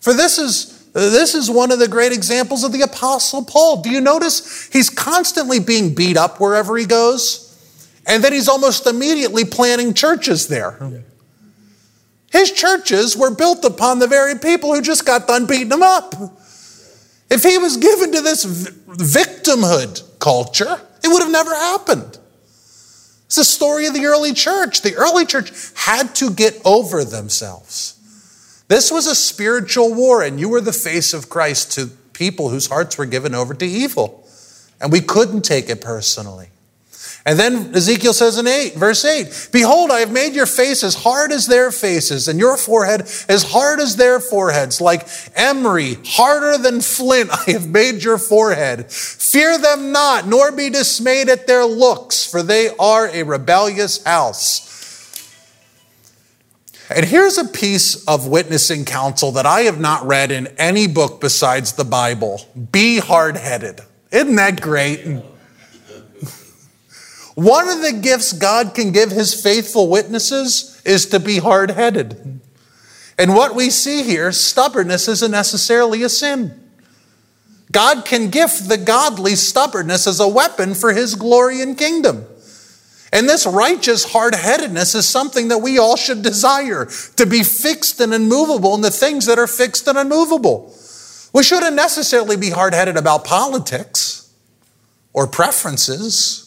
For 0.00 0.12
this 0.12 0.38
is, 0.38 0.86
this 0.92 1.34
is 1.34 1.50
one 1.50 1.72
of 1.72 1.78
the 1.78 1.88
great 1.88 2.12
examples 2.12 2.62
of 2.62 2.72
the 2.72 2.82
Apostle 2.82 3.42
Paul. 3.42 3.80
Do 3.80 3.88
you 3.88 4.02
notice 4.02 4.68
he's 4.70 4.90
constantly 4.90 5.58
being 5.58 5.94
beat 5.94 6.18
up 6.18 6.40
wherever 6.40 6.76
he 6.76 6.84
goes? 6.84 7.48
And 8.06 8.22
then 8.22 8.34
he's 8.34 8.48
almost 8.50 8.86
immediately 8.86 9.46
planting 9.46 9.94
churches 9.94 10.46
there. 10.46 10.78
His 12.30 12.52
churches 12.52 13.16
were 13.16 13.34
built 13.34 13.64
upon 13.64 13.98
the 13.98 14.08
very 14.08 14.38
people 14.38 14.74
who 14.74 14.82
just 14.82 15.06
got 15.06 15.26
done 15.26 15.46
beating 15.46 15.70
him 15.70 15.82
up. 15.82 16.14
If 17.32 17.44
he 17.44 17.56
was 17.56 17.78
given 17.78 18.12
to 18.12 18.20
this 18.20 18.44
victimhood 18.44 20.02
culture, 20.18 20.78
it 21.02 21.08
would 21.08 21.22
have 21.22 21.32
never 21.32 21.54
happened. 21.54 22.18
It's 23.24 23.36
the 23.36 23.44
story 23.44 23.86
of 23.86 23.94
the 23.94 24.04
early 24.04 24.34
church. 24.34 24.82
The 24.82 24.94
early 24.96 25.24
church 25.24 25.50
had 25.74 26.14
to 26.16 26.30
get 26.30 26.60
over 26.66 27.04
themselves. 27.04 27.98
This 28.68 28.92
was 28.92 29.06
a 29.06 29.14
spiritual 29.14 29.94
war, 29.94 30.22
and 30.22 30.38
you 30.38 30.50
were 30.50 30.60
the 30.60 30.74
face 30.74 31.14
of 31.14 31.30
Christ 31.30 31.72
to 31.72 31.86
people 32.12 32.50
whose 32.50 32.66
hearts 32.66 32.98
were 32.98 33.06
given 33.06 33.34
over 33.34 33.54
to 33.54 33.64
evil. 33.64 34.28
And 34.78 34.92
we 34.92 35.00
couldn't 35.00 35.42
take 35.42 35.70
it 35.70 35.80
personally. 35.80 36.50
And 37.24 37.38
then 37.38 37.74
Ezekiel 37.74 38.12
says 38.12 38.36
in 38.36 38.48
8, 38.48 38.74
verse 38.74 39.04
8, 39.04 39.50
Behold, 39.52 39.92
I 39.92 40.00
have 40.00 40.10
made 40.10 40.34
your 40.34 40.46
face 40.46 40.82
as 40.82 40.96
hard 40.96 41.30
as 41.30 41.46
their 41.46 41.70
faces, 41.70 42.26
and 42.26 42.38
your 42.38 42.56
forehead 42.56 43.02
as 43.28 43.44
hard 43.52 43.78
as 43.78 43.94
their 43.94 44.18
foreheads, 44.18 44.80
like 44.80 45.06
emery, 45.36 45.98
harder 46.04 46.58
than 46.58 46.80
flint, 46.80 47.30
I 47.30 47.52
have 47.52 47.68
made 47.68 48.02
your 48.02 48.18
forehead. 48.18 48.90
Fear 48.90 49.58
them 49.58 49.92
not, 49.92 50.26
nor 50.26 50.50
be 50.50 50.68
dismayed 50.68 51.28
at 51.28 51.46
their 51.46 51.64
looks, 51.64 52.28
for 52.28 52.42
they 52.42 52.70
are 52.76 53.08
a 53.08 53.22
rebellious 53.22 54.02
house. 54.02 54.68
And 56.90 57.06
here's 57.06 57.38
a 57.38 57.44
piece 57.44 58.04
of 58.06 58.26
witnessing 58.26 58.84
counsel 58.84 59.32
that 59.32 59.46
I 59.46 59.60
have 59.62 59.80
not 59.80 60.04
read 60.04 60.30
in 60.30 60.48
any 60.58 60.88
book 60.88 61.20
besides 61.20 61.74
the 61.74 61.84
Bible. 61.84 62.46
Be 62.72 62.98
hard 62.98 63.36
headed. 63.36 63.80
Isn't 64.10 64.36
that 64.36 64.60
great? 64.60 65.22
One 67.34 67.68
of 67.68 67.80
the 67.80 67.92
gifts 67.92 68.32
God 68.32 68.74
can 68.74 68.92
give 68.92 69.10
his 69.10 69.40
faithful 69.40 69.88
witnesses 69.88 70.82
is 70.84 71.06
to 71.06 71.20
be 71.20 71.38
hard 71.38 71.70
headed. 71.70 72.40
And 73.18 73.34
what 73.34 73.54
we 73.54 73.70
see 73.70 74.02
here, 74.02 74.32
stubbornness 74.32 75.08
isn't 75.08 75.30
necessarily 75.30 76.02
a 76.02 76.08
sin. 76.08 76.58
God 77.70 78.04
can 78.04 78.28
gift 78.28 78.68
the 78.68 78.76
godly 78.76 79.34
stubbornness 79.34 80.06
as 80.06 80.20
a 80.20 80.28
weapon 80.28 80.74
for 80.74 80.92
his 80.92 81.14
glory 81.14 81.62
and 81.62 81.76
kingdom. 81.76 82.26
And 83.12 83.28
this 83.28 83.46
righteous 83.46 84.12
hard 84.12 84.34
headedness 84.34 84.94
is 84.94 85.06
something 85.06 85.48
that 85.48 85.58
we 85.58 85.78
all 85.78 85.96
should 85.96 86.22
desire 86.22 86.86
to 87.16 87.26
be 87.26 87.42
fixed 87.42 88.00
and 88.00 88.12
immovable 88.12 88.74
in 88.74 88.80
the 88.80 88.90
things 88.90 89.26
that 89.26 89.38
are 89.38 89.46
fixed 89.46 89.86
and 89.86 89.98
unmovable. 89.98 90.74
We 91.32 91.42
shouldn't 91.42 91.76
necessarily 91.76 92.36
be 92.36 92.50
hard 92.50 92.74
headed 92.74 92.96
about 92.96 93.24
politics 93.24 94.30
or 95.12 95.26
preferences 95.26 96.41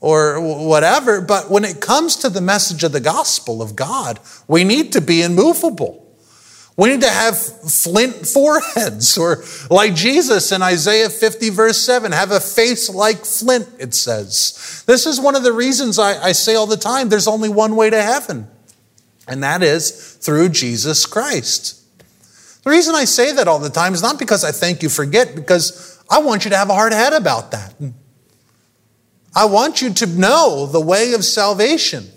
or 0.00 0.40
whatever. 0.40 1.20
But 1.20 1.50
when 1.50 1.64
it 1.64 1.80
comes 1.80 2.16
to 2.16 2.28
the 2.30 2.40
message 2.40 2.82
of 2.82 2.92
the 2.92 3.00
gospel 3.00 3.62
of 3.62 3.76
God, 3.76 4.18
we 4.48 4.64
need 4.64 4.92
to 4.94 5.00
be 5.00 5.22
immovable. 5.22 6.06
We 6.76 6.88
need 6.88 7.02
to 7.02 7.10
have 7.10 7.36
flint 7.36 8.26
foreheads, 8.26 9.18
or 9.18 9.44
like 9.68 9.94
Jesus 9.94 10.50
in 10.50 10.62
Isaiah 10.62 11.10
50, 11.10 11.50
verse 11.50 11.78
7, 11.82 12.12
have 12.12 12.30
a 12.30 12.40
face 12.40 12.88
like 12.88 13.26
flint, 13.26 13.68
it 13.78 13.92
says. 13.92 14.82
This 14.86 15.04
is 15.04 15.20
one 15.20 15.36
of 15.36 15.42
the 15.42 15.52
reasons 15.52 15.98
I, 15.98 16.22
I 16.22 16.32
say 16.32 16.54
all 16.54 16.66
the 16.66 16.78
time 16.78 17.10
there's 17.10 17.28
only 17.28 17.50
one 17.50 17.76
way 17.76 17.90
to 17.90 18.02
heaven, 18.02 18.48
and 19.28 19.42
that 19.42 19.62
is 19.62 20.16
through 20.22 20.50
Jesus 20.50 21.04
Christ. 21.04 21.82
The 22.62 22.70
reason 22.70 22.94
I 22.94 23.04
say 23.04 23.32
that 23.32 23.46
all 23.46 23.58
the 23.58 23.68
time 23.68 23.92
is 23.92 24.00
not 24.00 24.18
because 24.18 24.42
I 24.42 24.52
think 24.52 24.82
you 24.82 24.88
forget, 24.88 25.34
because 25.34 26.02
I 26.10 26.20
want 26.20 26.44
you 26.44 26.50
to 26.50 26.56
have 26.56 26.70
a 26.70 26.74
hard 26.74 26.94
head 26.94 27.12
about 27.12 27.50
that. 27.50 27.74
I 29.34 29.44
want 29.44 29.80
you 29.80 29.92
to 29.94 30.06
know 30.06 30.66
the 30.66 30.80
way 30.80 31.12
of 31.12 31.24
salvation. 31.24 32.10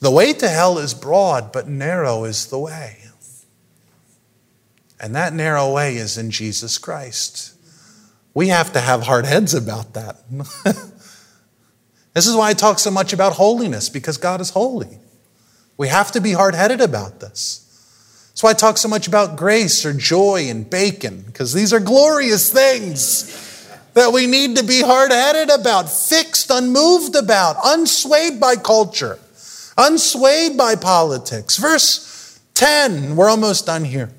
The 0.00 0.10
way 0.10 0.32
to 0.32 0.48
hell 0.48 0.78
is 0.78 0.94
broad, 0.94 1.52
but 1.52 1.68
narrow 1.68 2.24
is 2.24 2.46
the 2.46 2.58
way. 2.58 2.96
And 4.98 5.14
that 5.16 5.34
narrow 5.34 5.72
way 5.72 5.96
is 5.96 6.16
in 6.16 6.30
Jesus 6.30 6.78
Christ. 6.78 7.54
We 8.34 8.48
have 8.48 8.72
to 8.72 8.80
have 8.80 9.02
hard 9.02 9.26
heads 9.26 9.52
about 9.52 9.94
that. 9.94 10.16
this 12.14 12.26
is 12.26 12.36
why 12.36 12.50
I 12.50 12.54
talk 12.54 12.78
so 12.78 12.90
much 12.90 13.12
about 13.12 13.34
holiness, 13.34 13.88
because 13.88 14.16
God 14.16 14.40
is 14.40 14.50
holy. 14.50 14.98
We 15.76 15.88
have 15.88 16.12
to 16.12 16.20
be 16.20 16.32
hard 16.32 16.54
headed 16.54 16.80
about 16.80 17.18
this. 17.18 17.58
That's 18.28 18.42
why 18.42 18.50
I 18.50 18.54
talk 18.54 18.78
so 18.78 18.88
much 18.88 19.08
about 19.08 19.36
grace 19.36 19.84
or 19.84 19.92
joy 19.92 20.46
and 20.48 20.70
bacon, 20.70 21.22
because 21.26 21.52
these 21.52 21.72
are 21.72 21.80
glorious 21.80 22.50
things 22.50 23.51
that 23.94 24.12
we 24.12 24.26
need 24.26 24.56
to 24.56 24.64
be 24.64 24.80
hard 24.80 25.10
headed 25.10 25.50
about, 25.50 25.90
fixed, 25.90 26.50
unmoved 26.50 27.14
about, 27.14 27.56
unswayed 27.56 28.40
by 28.40 28.56
culture, 28.56 29.18
unswayed 29.76 30.56
by 30.56 30.74
politics. 30.74 31.58
Verse 31.58 32.40
10, 32.54 33.16
we're 33.16 33.28
almost 33.28 33.66
done 33.66 33.84
here. 33.84 34.10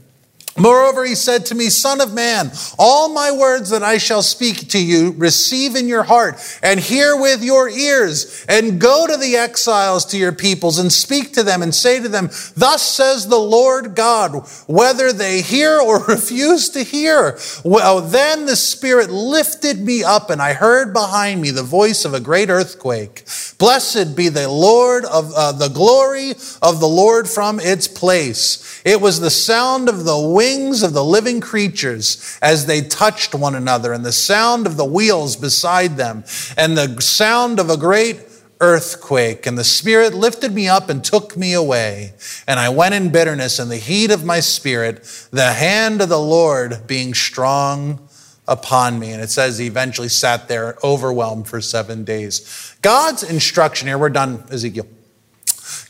Moreover, 0.55 1.03
he 1.03 1.15
said 1.15 1.47
to 1.47 1.55
me, 1.55 1.69
Son 1.69 1.99
of 1.99 2.13
man, 2.13 2.51
all 2.77 3.09
my 3.09 3.31
words 3.31 3.71
that 3.71 3.81
I 3.81 3.97
shall 3.97 4.21
speak 4.21 4.69
to 4.69 4.83
you, 4.83 5.11
receive 5.17 5.75
in 5.75 5.87
your 5.87 6.03
heart 6.03 6.35
and 6.61 6.79
hear 6.79 7.19
with 7.19 7.43
your 7.43 7.67
ears, 7.69 8.45
and 8.47 8.79
go 8.79 9.07
to 9.07 9.17
the 9.17 9.35
exiles 9.35 10.05
to 10.05 10.17
your 10.17 10.31
peoples 10.31 10.77
and 10.77 10.93
speak 10.93 11.33
to 11.33 11.43
them 11.43 11.63
and 11.63 11.73
say 11.73 11.99
to 11.99 12.07
them, 12.07 12.29
Thus 12.55 12.83
says 12.83 13.27
the 13.27 13.39
Lord 13.39 13.95
God, 13.95 14.47
whether 14.67 15.11
they 15.11 15.41
hear 15.41 15.79
or 15.79 16.03
refuse 16.07 16.69
to 16.69 16.83
hear. 16.83 17.39
Well, 17.63 18.01
then 18.01 18.45
the 18.45 18.55
Spirit 18.55 19.09
lifted 19.09 19.79
me 19.79 20.03
up, 20.03 20.29
and 20.29 20.41
I 20.41 20.53
heard 20.53 20.93
behind 20.93 21.41
me 21.41 21.49
the 21.49 21.63
voice 21.63 22.05
of 22.05 22.13
a 22.13 22.19
great 22.19 22.49
earthquake. 22.49 23.23
Blessed 23.57 24.15
be 24.15 24.29
the 24.29 24.49
Lord 24.49 25.05
of 25.05 25.31
uh, 25.33 25.51
the 25.51 25.69
glory 25.69 26.31
of 26.61 26.79
the 26.79 26.87
Lord 26.87 27.27
from 27.27 27.59
its 27.59 27.87
place. 27.87 28.81
It 28.85 29.01
was 29.01 29.19
the 29.19 29.31
sound 29.31 29.89
of 29.89 30.03
the 30.03 30.19
wings 30.43 30.83
of 30.83 30.91
the 30.91 31.03
living 31.03 31.39
creatures 31.39 32.37
as 32.41 32.65
they 32.65 32.81
touched 32.81 33.33
one 33.33 33.55
another, 33.55 33.93
and 33.93 34.03
the 34.03 34.11
sound 34.11 34.67
of 34.67 34.75
the 34.75 34.85
wheels 34.85 35.37
beside 35.37 35.95
them, 35.95 36.25
and 36.57 36.77
the 36.77 37.01
sound 37.01 37.59
of 37.59 37.69
a 37.69 37.77
great 37.77 38.19
earthquake. 38.59 39.45
And 39.45 39.57
the 39.57 39.63
Spirit 39.63 40.13
lifted 40.13 40.53
me 40.53 40.67
up 40.67 40.89
and 40.89 41.03
took 41.03 41.37
me 41.37 41.53
away. 41.53 42.13
And 42.45 42.59
I 42.59 42.69
went 42.69 42.93
in 42.93 43.09
bitterness 43.09 43.57
in 43.57 43.69
the 43.69 43.77
heat 43.77 44.11
of 44.11 44.25
my 44.25 44.41
spirit, 44.41 45.03
the 45.31 45.53
hand 45.53 46.01
of 46.01 46.09
the 46.09 46.19
Lord 46.19 46.87
being 46.87 47.13
strong 47.13 48.05
upon 48.45 48.99
me. 48.99 49.11
And 49.11 49.21
it 49.21 49.29
says 49.29 49.57
he 49.57 49.67
eventually 49.67 50.09
sat 50.09 50.49
there 50.49 50.77
overwhelmed 50.83 51.47
for 51.47 51.61
seven 51.61 52.03
days. 52.03 52.75
God's 52.81 53.23
instruction 53.23 53.87
here, 53.87 53.97
we're 53.97 54.09
done, 54.09 54.43
Ezekiel. 54.51 54.87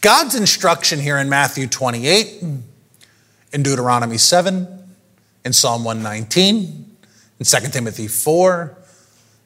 God's 0.02 0.36
instruction 0.36 1.00
here 1.00 1.18
in 1.18 1.28
Matthew 1.28 1.66
28, 1.66 2.44
in 3.54 3.62
Deuteronomy 3.62 4.18
7, 4.18 4.68
in 5.46 5.54
Psalm 5.54 5.84
119, 5.84 6.98
in 7.40 7.46
2 7.46 7.58
Timothy 7.70 8.08
4, 8.08 8.76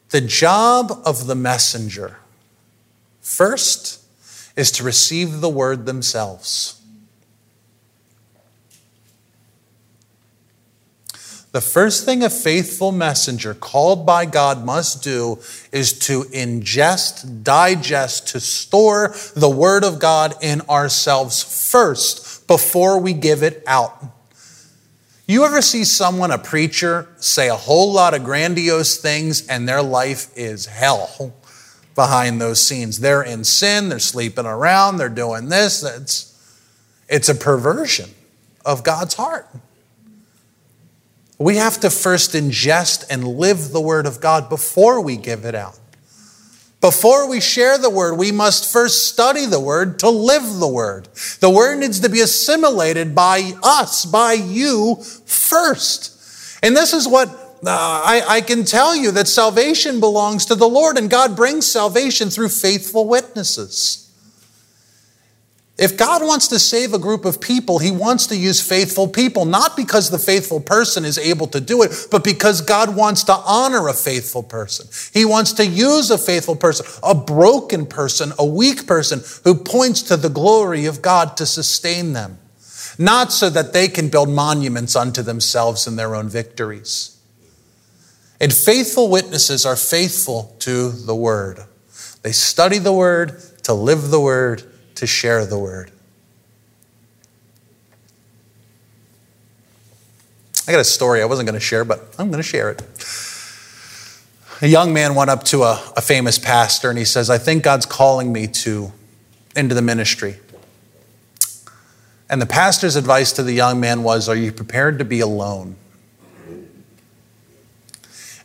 the 0.10 0.22
job 0.22 1.02
of 1.06 1.28
the 1.28 1.36
messenger, 1.36 2.18
first, 3.20 4.02
is 4.56 4.72
to 4.72 4.84
receive 4.84 5.42
the 5.42 5.50
word 5.50 5.86
themselves. 5.86 6.82
The 11.52 11.62
first 11.62 12.06
thing 12.06 12.24
a 12.24 12.30
faithful 12.30 12.92
messenger 12.92 13.54
called 13.54 14.06
by 14.06 14.26
God 14.26 14.64
must 14.64 15.04
do 15.04 15.40
is 15.72 15.98
to 16.00 16.24
ingest, 16.26 17.44
digest, 17.44 18.28
to 18.30 18.40
store 18.40 19.16
the 19.36 19.50
Word 19.50 19.84
of 19.84 19.98
God 19.98 20.36
in 20.42 20.62
ourselves 20.70 21.42
first 21.72 22.27
before 22.48 23.00
we 23.00 23.14
give 23.14 23.44
it 23.44 23.64
out. 23.68 24.02
You 25.28 25.44
ever 25.44 25.62
see 25.62 25.84
someone, 25.84 26.32
a 26.32 26.38
preacher, 26.38 27.10
say 27.18 27.50
a 27.50 27.56
whole 27.56 27.92
lot 27.92 28.14
of 28.14 28.24
grandiose 28.24 28.98
things 28.98 29.46
and 29.48 29.68
their 29.68 29.84
life 29.84 30.32
is 30.38 30.66
hell 30.66 31.34
behind 31.96 32.40
those 32.40 32.66
scenes? 32.66 33.02
They're 33.02 33.24
in 33.24 33.44
sin, 33.44 33.90
they're 33.90 34.00
sleeping 34.00 34.46
around, 34.46 34.98
they're 34.98 35.10
doing 35.10 35.50
this. 35.50 35.84
It's, 35.84 36.34
it's 37.10 37.28
a 37.28 37.36
perversion 37.36 38.10
of 38.66 38.86
God's 38.86 39.16
heart. 39.16 39.50
We 41.38 41.58
have 41.58 41.80
to 41.82 41.90
first 41.90 42.32
ingest 42.32 43.06
and 43.10 43.28
live 43.28 43.72
the 43.72 43.82
Word 43.82 44.06
of 44.06 44.22
God 44.22 44.50
before 44.50 45.02
we 45.02 45.18
give 45.18 45.44
it 45.44 45.56
out. 45.56 45.78
Before 46.80 47.28
we 47.28 47.42
share 47.42 47.78
the 47.78 47.90
Word, 47.90 48.16
we 48.16 48.32
must 48.32 48.72
first 48.72 49.08
study 49.08 49.46
the 49.46 49.60
Word 49.60 50.00
to 50.00 50.10
live 50.10 50.60
the 50.60 50.68
Word. 50.68 51.10
The 51.40 51.50
Word 51.50 51.80
needs 51.80 52.00
to 52.02 52.10
be 52.10 52.22
assimilated 52.22 53.16
by 53.16 53.54
us, 53.64 54.06
by 54.06 54.34
you 54.34 54.96
first. 55.26 56.14
And 56.62 56.76
this 56.76 56.94
is 56.94 57.08
what 57.08 57.30
uh, 57.30 57.70
I, 57.70 58.24
I 58.28 58.42
can 58.42 58.64
tell 58.64 58.96
you 58.96 59.12
that 59.12 59.28
salvation 59.28 60.00
belongs 60.00 60.46
to 60.46 60.56
the 60.56 60.70
Lord, 60.70 60.98
and 60.98 61.10
God 61.10 61.36
brings 61.36 61.66
salvation 61.66 62.30
through 62.30 62.50
faithful 62.50 63.08
witnesses. 63.08 64.07
If 65.78 65.96
God 65.96 66.24
wants 66.24 66.48
to 66.48 66.58
save 66.58 66.94
a 66.94 67.00
group 67.00 67.24
of 67.24 67.40
people, 67.40 67.78
He 67.78 67.92
wants 67.92 68.28
to 68.28 68.36
use 68.36 68.60
faithful 68.60 69.08
people, 69.08 69.46
not 69.46 69.78
because 69.78 70.10
the 70.10 70.18
faithful 70.18 70.60
person 70.60 71.06
is 71.06 71.20
able 71.20 71.46
to 71.48 71.62
do 71.62 71.84
it, 71.84 72.08
but 72.10 72.24
because 72.24 72.62
God 72.62 72.96
wants 72.96 73.24
to 73.26 73.34
honor 73.34 73.88
a 73.88 73.94
faithful 73.94 74.42
person. 74.42 74.88
He 75.14 75.24
wants 75.24 75.54
to 75.54 75.66
use 75.66 76.10
a 76.10 76.18
faithful 76.18 76.56
person, 76.56 76.88
a 77.04 77.14
broken 77.14 77.86
person, 77.86 78.34
a 78.40 78.46
weak 78.46 78.88
person 78.88 79.22
who 79.44 79.54
points 79.54 80.02
to 80.04 80.18
the 80.18 80.30
glory 80.30 80.86
of 80.86 81.04
God 81.04 81.38
to 81.38 81.46
sustain 81.46 82.14
them, 82.14 82.40
not 82.98 83.32
so 83.32 83.48
that 83.48 83.74
they 83.74 83.88
can 83.88 84.10
build 84.10 84.30
monuments 84.30 84.96
unto 84.96 85.22
themselves 85.22 85.86
in 85.86 85.96
their 85.96 86.16
own 86.16 86.28
victories. 86.28 87.22
And 88.40 88.52
faithful 88.52 89.10
witnesses 89.10 89.64
are 89.64 89.76
faithful 89.76 90.56
to 90.60 90.90
the 90.90 91.16
word. 91.16 91.66
They 92.24 92.32
study 92.32 92.80
the 92.80 92.94
word 92.94 93.40
to 93.64 93.74
live 93.74 94.10
the 94.10 94.20
word 94.20 94.64
to 94.98 95.08
share 95.08 95.46
the 95.46 95.58
word. 95.58 95.92
I 100.68 100.72
got 100.72 100.82
a 100.82 100.84
story 100.84 101.22
I 101.22 101.26
wasn't 101.26 101.48
going 101.48 101.60
to 101.60 101.66
share, 101.66 101.86
but 101.86 102.14
I'm 102.20 102.28
going 102.28 102.44
to 102.44 102.48
share 102.48 102.70
it. 102.70 102.82
A 104.62 104.68
young 104.68 104.92
man 104.92 105.16
went 105.16 105.30
up 105.30 105.44
to 105.46 105.64
a, 105.64 105.94
a 105.96 106.02
famous 106.02 106.38
pastor 106.38 106.90
and 106.90 106.98
he 106.98 107.06
says, 107.06 107.30
I 107.30 107.38
think 107.38 107.64
God's 107.64 107.86
calling 107.86 108.34
me 108.34 108.48
to 108.48 108.92
into 109.56 109.76
the 109.76 109.82
ministry. 109.82 110.38
And 112.30 112.42
the 112.42 112.46
pastor's 112.46 112.96
advice 112.96 113.32
to 113.34 113.44
the 113.44 113.54
young 113.54 113.80
man 113.80 114.04
was, 114.04 114.28
Are 114.28 114.36
you 114.36 114.52
prepared 114.52 115.00
to 115.00 115.06
be 115.06 115.20
alone? 115.20 115.76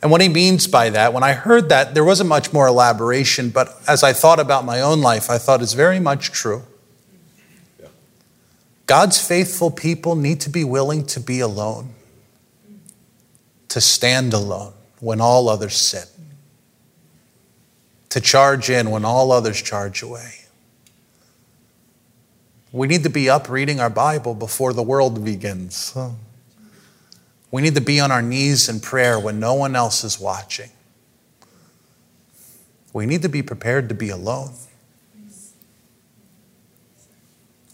And 0.02 0.10
what 0.10 0.20
he 0.20 0.28
means 0.28 0.66
by 0.66 0.90
that, 0.90 1.12
when 1.12 1.22
I 1.22 1.32
heard 1.32 1.68
that, 1.68 1.94
there 1.94 2.04
wasn't 2.04 2.28
much 2.28 2.52
more 2.52 2.66
elaboration, 2.66 3.50
but 3.50 3.80
as 3.86 4.02
I 4.02 4.12
thought 4.12 4.40
about 4.40 4.64
my 4.64 4.80
own 4.80 5.00
life, 5.00 5.30
I 5.30 5.38
thought 5.38 5.62
it's 5.62 5.74
very 5.74 6.00
much 6.00 6.32
true. 6.32 6.64
God's 8.86 9.24
faithful 9.24 9.70
people 9.70 10.16
need 10.16 10.40
to 10.40 10.50
be 10.50 10.64
willing 10.64 11.06
to 11.06 11.20
be 11.20 11.38
alone, 11.38 11.94
to 13.68 13.80
stand 13.80 14.34
alone 14.34 14.72
when 14.98 15.20
all 15.20 15.48
others 15.48 15.76
sit, 15.76 16.06
to 18.08 18.20
charge 18.20 18.70
in 18.70 18.90
when 18.90 19.04
all 19.04 19.30
others 19.30 19.62
charge 19.62 20.02
away. 20.02 20.40
We 22.72 22.88
need 22.88 23.04
to 23.04 23.10
be 23.10 23.30
up 23.30 23.48
reading 23.48 23.78
our 23.78 23.90
Bible 23.90 24.34
before 24.34 24.72
the 24.72 24.82
world 24.82 25.24
begins. 25.24 25.96
We 27.52 27.60
need 27.62 27.74
to 27.76 27.80
be 27.80 28.00
on 28.00 28.10
our 28.10 28.22
knees 28.22 28.68
in 28.68 28.80
prayer 28.80 29.20
when 29.20 29.38
no 29.38 29.54
one 29.54 29.76
else 29.76 30.02
is 30.02 30.18
watching. 30.18 30.70
We 32.92 33.06
need 33.06 33.22
to 33.22 33.28
be 33.28 33.42
prepared 33.42 33.90
to 33.90 33.94
be 33.94 34.08
alone. 34.08 34.54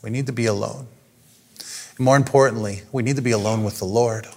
We 0.03 0.11
need 0.11 0.27
to 0.27 0.33
be 0.33 0.47
alone. 0.47 0.89
More 1.99 2.17
importantly, 2.17 2.83
we 2.93 3.03
need 3.03 3.17
to 3.17 3.23
be 3.23 3.31
alone 3.31 3.65
with 3.65 3.79
the 3.79 3.85
Lord. 3.85 4.29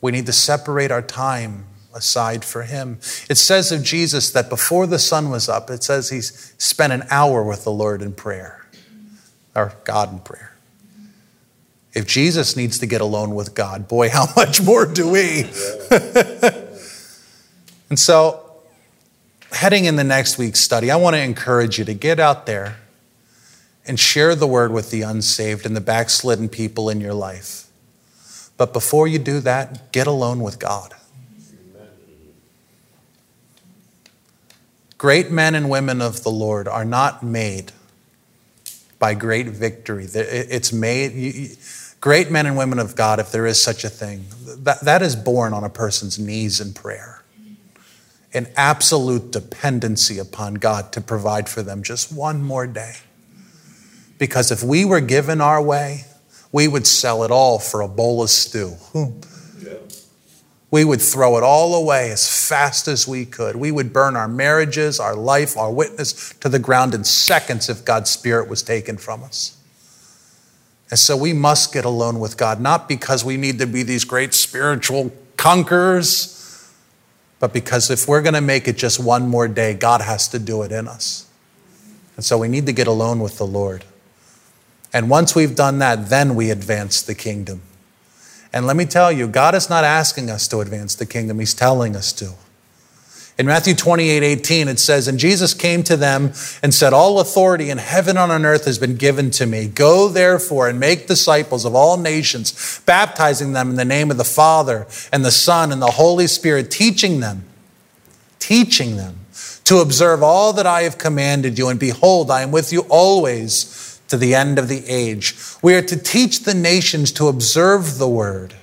We 0.00 0.12
need 0.12 0.26
to 0.26 0.32
separate 0.32 0.90
our 0.90 1.02
time 1.02 1.66
aside 1.94 2.44
for 2.44 2.62
Him. 2.62 2.98
It 3.28 3.36
says 3.36 3.70
of 3.72 3.82
Jesus 3.82 4.30
that 4.30 4.48
before 4.48 4.86
the 4.86 4.98
sun 4.98 5.30
was 5.30 5.48
up, 5.48 5.70
it 5.70 5.82
says 5.82 6.10
He 6.10 6.20
spent 6.20 6.92
an 6.92 7.04
hour 7.10 7.42
with 7.42 7.64
the 7.64 7.72
Lord 7.72 8.02
in 8.02 8.12
prayer, 8.12 8.66
or 9.54 9.74
God 9.84 10.12
in 10.12 10.18
prayer. 10.20 10.51
If 11.94 12.06
Jesus 12.06 12.56
needs 12.56 12.78
to 12.78 12.86
get 12.86 13.00
alone 13.00 13.34
with 13.34 13.54
God, 13.54 13.88
boy, 13.88 14.08
how 14.08 14.26
much 14.36 14.62
more 14.62 14.86
do 14.86 15.10
we? 15.10 15.50
and 17.90 17.98
so, 17.98 18.50
heading 19.50 19.84
in 19.84 19.96
the 19.96 20.04
next 20.04 20.38
week's 20.38 20.60
study, 20.60 20.90
I 20.90 20.96
want 20.96 21.14
to 21.14 21.20
encourage 21.20 21.78
you 21.78 21.84
to 21.84 21.94
get 21.94 22.18
out 22.18 22.46
there 22.46 22.76
and 23.86 23.98
share 23.98 24.34
the 24.34 24.46
word 24.46 24.72
with 24.72 24.90
the 24.90 25.02
unsaved 25.02 25.66
and 25.66 25.76
the 25.76 25.80
backslidden 25.80 26.48
people 26.48 26.88
in 26.88 27.00
your 27.00 27.14
life. 27.14 27.68
But 28.56 28.72
before 28.72 29.08
you 29.08 29.18
do 29.18 29.40
that, 29.40 29.92
get 29.92 30.06
alone 30.06 30.40
with 30.40 30.58
God. 30.58 30.94
Great 34.98 35.32
men 35.32 35.56
and 35.56 35.68
women 35.68 36.00
of 36.00 36.22
the 36.22 36.30
Lord 36.30 36.68
are 36.68 36.84
not 36.84 37.24
made 37.24 37.72
by 39.00 39.14
great 39.14 39.48
victory. 39.48 40.06
It's 40.14 40.72
made. 40.72 41.56
Great 42.02 42.32
men 42.32 42.46
and 42.46 42.56
women 42.56 42.80
of 42.80 42.96
God, 42.96 43.20
if 43.20 43.30
there 43.30 43.46
is 43.46 43.62
such 43.62 43.84
a 43.84 43.88
thing, 43.88 44.24
that, 44.44 44.80
that 44.80 45.02
is 45.02 45.14
born 45.14 45.54
on 45.54 45.62
a 45.62 45.70
person's 45.70 46.18
knees 46.18 46.60
in 46.60 46.74
prayer. 46.74 47.22
An 48.34 48.48
absolute 48.56 49.30
dependency 49.30 50.18
upon 50.18 50.54
God 50.54 50.92
to 50.94 51.00
provide 51.00 51.48
for 51.48 51.62
them 51.62 51.84
just 51.84 52.12
one 52.12 52.42
more 52.42 52.66
day. 52.66 52.94
Because 54.18 54.50
if 54.50 54.64
we 54.64 54.84
were 54.84 55.00
given 55.00 55.40
our 55.40 55.62
way, 55.62 56.06
we 56.50 56.66
would 56.66 56.88
sell 56.88 57.22
it 57.22 57.30
all 57.30 57.60
for 57.60 57.80
a 57.80 57.88
bowl 57.88 58.20
of 58.20 58.30
stew. 58.30 58.70
Hmm. 58.92 59.20
We 60.72 60.84
would 60.84 61.00
throw 61.00 61.36
it 61.36 61.44
all 61.44 61.76
away 61.76 62.10
as 62.10 62.48
fast 62.48 62.88
as 62.88 63.06
we 63.06 63.26
could. 63.26 63.54
We 63.54 63.70
would 63.70 63.92
burn 63.92 64.16
our 64.16 64.26
marriages, 64.26 64.98
our 64.98 65.14
life, 65.14 65.56
our 65.56 65.70
witness 65.70 66.34
to 66.40 66.48
the 66.48 66.58
ground 66.58 66.94
in 66.94 67.04
seconds 67.04 67.68
if 67.68 67.84
God's 67.84 68.10
Spirit 68.10 68.48
was 68.48 68.64
taken 68.64 68.96
from 68.96 69.22
us. 69.22 69.61
And 70.92 70.98
so 70.98 71.16
we 71.16 71.32
must 71.32 71.72
get 71.72 71.86
alone 71.86 72.20
with 72.20 72.36
God, 72.36 72.60
not 72.60 72.86
because 72.86 73.24
we 73.24 73.38
need 73.38 73.58
to 73.60 73.66
be 73.66 73.82
these 73.82 74.04
great 74.04 74.34
spiritual 74.34 75.10
conquerors, 75.38 76.70
but 77.38 77.54
because 77.54 77.90
if 77.90 78.06
we're 78.06 78.20
going 78.20 78.34
to 78.34 78.42
make 78.42 78.68
it 78.68 78.76
just 78.76 79.02
one 79.02 79.26
more 79.26 79.48
day, 79.48 79.72
God 79.72 80.02
has 80.02 80.28
to 80.28 80.38
do 80.38 80.60
it 80.60 80.70
in 80.70 80.86
us. 80.86 81.26
And 82.16 82.26
so 82.26 82.36
we 82.36 82.46
need 82.46 82.66
to 82.66 82.74
get 82.74 82.86
alone 82.86 83.20
with 83.20 83.38
the 83.38 83.46
Lord. 83.46 83.86
And 84.92 85.08
once 85.08 85.34
we've 85.34 85.56
done 85.56 85.78
that, 85.78 86.10
then 86.10 86.34
we 86.34 86.50
advance 86.50 87.00
the 87.00 87.14
kingdom. 87.14 87.62
And 88.52 88.66
let 88.66 88.76
me 88.76 88.84
tell 88.84 89.10
you, 89.10 89.28
God 89.28 89.54
is 89.54 89.70
not 89.70 89.84
asking 89.84 90.28
us 90.28 90.46
to 90.48 90.58
advance 90.58 90.94
the 90.94 91.06
kingdom, 91.06 91.38
He's 91.38 91.54
telling 91.54 91.96
us 91.96 92.12
to. 92.12 92.34
In 93.38 93.46
Matthew 93.46 93.74
28 93.74 94.22
18, 94.22 94.68
it 94.68 94.78
says, 94.78 95.08
And 95.08 95.18
Jesus 95.18 95.54
came 95.54 95.82
to 95.84 95.96
them 95.96 96.32
and 96.62 96.74
said, 96.74 96.92
All 96.92 97.18
authority 97.18 97.70
in 97.70 97.78
heaven 97.78 98.16
and 98.16 98.30
on 98.30 98.44
earth 98.44 98.66
has 98.66 98.78
been 98.78 98.96
given 98.96 99.30
to 99.32 99.46
me. 99.46 99.68
Go 99.68 100.08
therefore 100.08 100.68
and 100.68 100.78
make 100.78 101.06
disciples 101.06 101.64
of 101.64 101.74
all 101.74 101.96
nations, 101.96 102.80
baptizing 102.84 103.52
them 103.52 103.70
in 103.70 103.76
the 103.76 103.84
name 103.84 104.10
of 104.10 104.18
the 104.18 104.24
Father 104.24 104.86
and 105.12 105.24
the 105.24 105.30
Son 105.30 105.72
and 105.72 105.80
the 105.80 105.92
Holy 105.92 106.26
Spirit, 106.26 106.70
teaching 106.70 107.20
them, 107.20 107.44
teaching 108.38 108.96
them 108.96 109.20
to 109.64 109.78
observe 109.78 110.22
all 110.22 110.52
that 110.52 110.66
I 110.66 110.82
have 110.82 110.98
commanded 110.98 111.58
you. 111.58 111.68
And 111.68 111.80
behold, 111.80 112.30
I 112.30 112.42
am 112.42 112.50
with 112.50 112.72
you 112.72 112.80
always 112.90 114.00
to 114.08 114.18
the 114.18 114.34
end 114.34 114.58
of 114.58 114.68
the 114.68 114.86
age. 114.86 115.34
We 115.62 115.74
are 115.74 115.82
to 115.82 115.96
teach 115.96 116.40
the 116.40 116.52
nations 116.52 117.12
to 117.12 117.28
observe 117.28 117.96
the 117.96 118.08
word. 118.08 118.54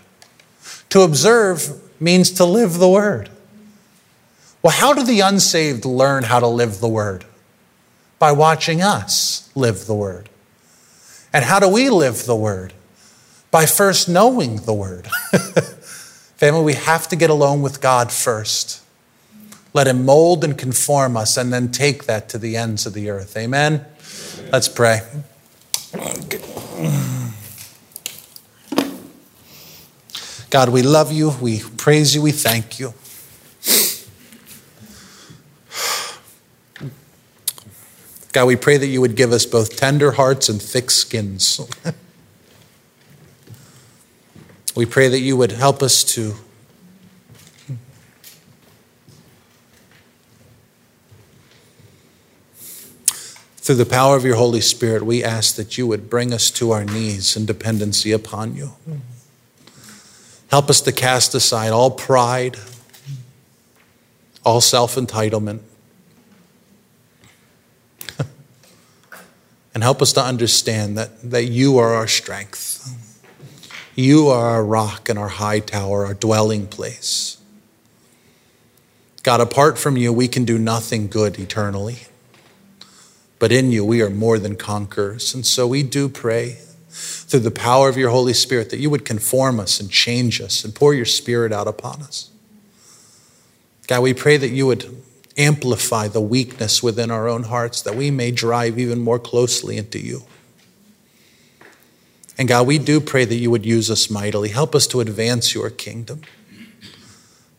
To 0.90 1.02
observe 1.02 1.82
means 2.00 2.30
to 2.34 2.46
live 2.46 2.76
the 2.76 2.90
word. 2.90 3.30
Well, 4.62 4.74
how 4.74 4.94
do 4.94 5.04
the 5.04 5.22
unsaved 5.22 5.86
learn 5.86 6.24
how 6.24 6.40
to 6.40 6.48
live 6.48 6.80
the 6.80 6.90
word? 6.90 7.26
By 8.18 8.34
watching 8.34 8.82
us 8.82 9.50
live 9.56 9.86
the 9.86 9.96
word. 9.96 10.30
And 11.32 11.46
how 11.46 11.60
do 11.60 11.70
we 11.70 11.90
live 11.90 12.26
the 12.26 12.36
word? 12.36 12.74
By 13.52 13.66
first 13.66 14.10
knowing 14.10 14.58
the 14.58 14.74
word. 14.74 15.08
Family, 16.38 16.64
we 16.64 16.74
have 16.74 17.08
to 17.10 17.16
get 17.16 17.30
alone 17.30 17.62
with 17.62 17.82
God 17.82 18.12
first. 18.12 18.84
Let 19.74 19.88
Him 19.88 20.06
mold 20.06 20.44
and 20.44 20.58
conform 20.58 21.16
us 21.16 21.38
and 21.38 21.54
then 21.54 21.72
take 21.72 22.06
that 22.06 22.28
to 22.30 22.38
the 22.38 22.58
ends 22.58 22.86
of 22.86 22.94
the 22.94 23.10
earth. 23.10 23.38
Amen? 23.38 23.86
Let's 24.52 24.68
pray. 24.68 25.02
God, 30.50 30.70
we 30.70 30.82
love 30.82 31.12
you, 31.12 31.34
we 31.40 31.62
praise 31.78 32.16
you, 32.16 32.22
we 32.24 32.32
thank 32.32 32.80
you. 32.80 32.94
God, 38.32 38.46
we 38.46 38.56
pray 38.56 38.78
that 38.78 38.88
you 38.88 39.02
would 39.02 39.16
give 39.16 39.32
us 39.32 39.46
both 39.46 39.76
tender 39.76 40.12
hearts 40.12 40.50
and 40.50 40.62
thick 40.62 40.92
skins. 40.92 41.60
we 44.76 44.86
pray 44.86 45.08
that 45.08 45.20
you 45.20 45.36
would 45.36 45.52
help 45.52 45.82
us 45.82 46.04
to 46.16 46.36
Through 53.70 53.76
the 53.76 53.86
power 53.86 54.18
of 54.18 54.26
your 54.26 54.36
Holy 54.36 54.62
Spirit, 54.62 55.04
we 55.04 55.24
ask 55.24 55.56
that 55.56 55.78
you 55.78 55.86
would 55.86 56.10
bring 56.10 56.34
us 56.34 56.50
to 56.50 56.72
our 56.72 56.84
knees 56.84 57.38
in 57.38 57.46
dependency 57.46 58.12
upon 58.12 58.56
you. 58.56 58.72
Help 60.50 60.72
us 60.72 60.82
to 60.82 60.92
cast 60.92 61.36
aside 61.36 61.70
all 61.72 61.92
pride, 61.92 62.58
all 64.44 64.60
self 64.60 64.96
entitlement, 64.96 65.60
and 69.74 69.84
help 69.84 70.02
us 70.02 70.14
to 70.14 70.22
understand 70.22 70.98
that, 70.98 71.30
that 71.30 71.46
you 71.46 71.78
are 71.78 71.94
our 71.94 72.08
strength. 72.08 72.76
You 73.96 74.30
are 74.30 74.50
our 74.50 74.64
rock 74.64 75.10
and 75.10 75.20
our 75.20 75.28
high 75.28 75.60
tower, 75.60 76.06
our 76.06 76.14
dwelling 76.14 76.68
place. 76.68 77.38
God, 79.24 79.42
apart 79.42 79.78
from 79.78 79.98
you, 79.98 80.14
we 80.14 80.28
can 80.28 80.46
do 80.46 80.58
nothing 80.58 81.08
good 81.08 81.38
eternally. 81.38 82.00
But 83.38 83.52
in 83.52 83.72
you, 83.72 83.86
we 83.86 84.02
are 84.02 84.10
more 84.10 84.40
than 84.40 84.56
conquerors. 84.56 85.34
And 85.34 85.46
so 85.46 85.68
we 85.68 85.84
do 85.84 86.10
pray 86.10 86.60
through 86.90 87.42
the 87.42 87.52
power 87.52 87.90
of 87.90 87.98
your 87.98 88.10
Holy 88.10 88.34
Spirit 88.34 88.70
that 88.70 88.80
you 88.80 88.90
would 88.90 89.06
conform 89.06 89.60
us 89.60 89.80
and 89.80 89.90
change 89.90 90.42
us 90.42 90.64
and 90.64 90.74
pour 90.74 90.94
your 90.94 91.06
Spirit 91.06 91.52
out 91.52 91.68
upon 91.68 92.02
us. 92.02 92.30
God, 93.88 94.02
we 94.02 94.14
pray 94.14 94.38
that 94.38 94.50
you 94.50 94.66
would 94.66 95.04
amplify 95.40 96.08
the 96.08 96.22
weakness 96.22 96.84
within 96.84 97.10
our 97.10 97.28
own 97.28 97.44
hearts, 97.44 97.82
that 97.82 97.96
we 97.96 98.12
may 98.12 98.30
drive 98.30 98.78
even 98.78 99.00
more 99.00 99.18
closely 99.18 99.78
into 99.78 99.98
you. 99.98 100.24
And 102.38 102.48
God, 102.48 102.68
we 102.68 102.78
do 102.78 103.00
pray 103.00 103.26
that 103.26 103.36
you 103.36 103.50
would 103.50 103.66
use 103.66 103.90
us 103.90 104.10
mightily. 104.10 104.50
Help 104.50 104.76
us 104.76 104.86
to 104.88 105.02
advance 105.02 105.54
your 105.54 105.70
kingdom. 105.70 106.22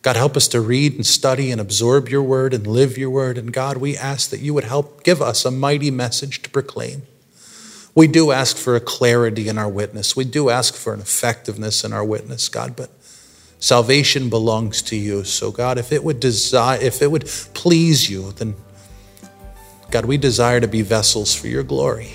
God, 0.01 0.15
help 0.15 0.35
us 0.35 0.47
to 0.49 0.61
read 0.61 0.95
and 0.95 1.05
study 1.05 1.51
and 1.51 1.61
absorb 1.61 2.09
your 2.09 2.23
word 2.23 2.53
and 2.53 2.65
live 2.65 2.97
your 2.97 3.11
word. 3.11 3.37
And 3.37 3.53
God, 3.53 3.77
we 3.77 3.95
ask 3.95 4.31
that 4.31 4.39
you 4.39 4.53
would 4.53 4.63
help 4.63 5.03
give 5.03 5.21
us 5.21 5.45
a 5.45 5.51
mighty 5.51 5.91
message 5.91 6.41
to 6.41 6.49
proclaim. 6.49 7.03
We 7.93 8.07
do 8.07 8.31
ask 8.31 8.57
for 8.57 8.75
a 8.75 8.79
clarity 8.79 9.47
in 9.47 9.57
our 9.57 9.69
witness. 9.69 10.15
We 10.15 10.25
do 10.25 10.49
ask 10.49 10.75
for 10.75 10.93
an 10.93 11.01
effectiveness 11.01 11.83
in 11.83 11.93
our 11.93 12.05
witness, 12.05 12.49
God, 12.49 12.75
but 12.75 12.89
salvation 13.61 14.29
belongs 14.29 14.81
to 14.81 14.97
you. 14.97 15.23
So 15.23 15.51
God, 15.51 15.77
if 15.77 15.93
it 15.93 16.03
would 16.03 16.19
desire 16.19 16.81
if 16.81 17.01
it 17.01 17.09
would 17.09 17.25
please 17.53 18.09
you, 18.09 18.33
then 18.33 18.55
God, 19.89 20.05
we 20.05 20.17
desire 20.17 20.59
to 20.59 20.67
be 20.67 20.81
vessels 20.81 21.33
for 21.33 21.47
your 21.47 21.63
glory. 21.63 22.11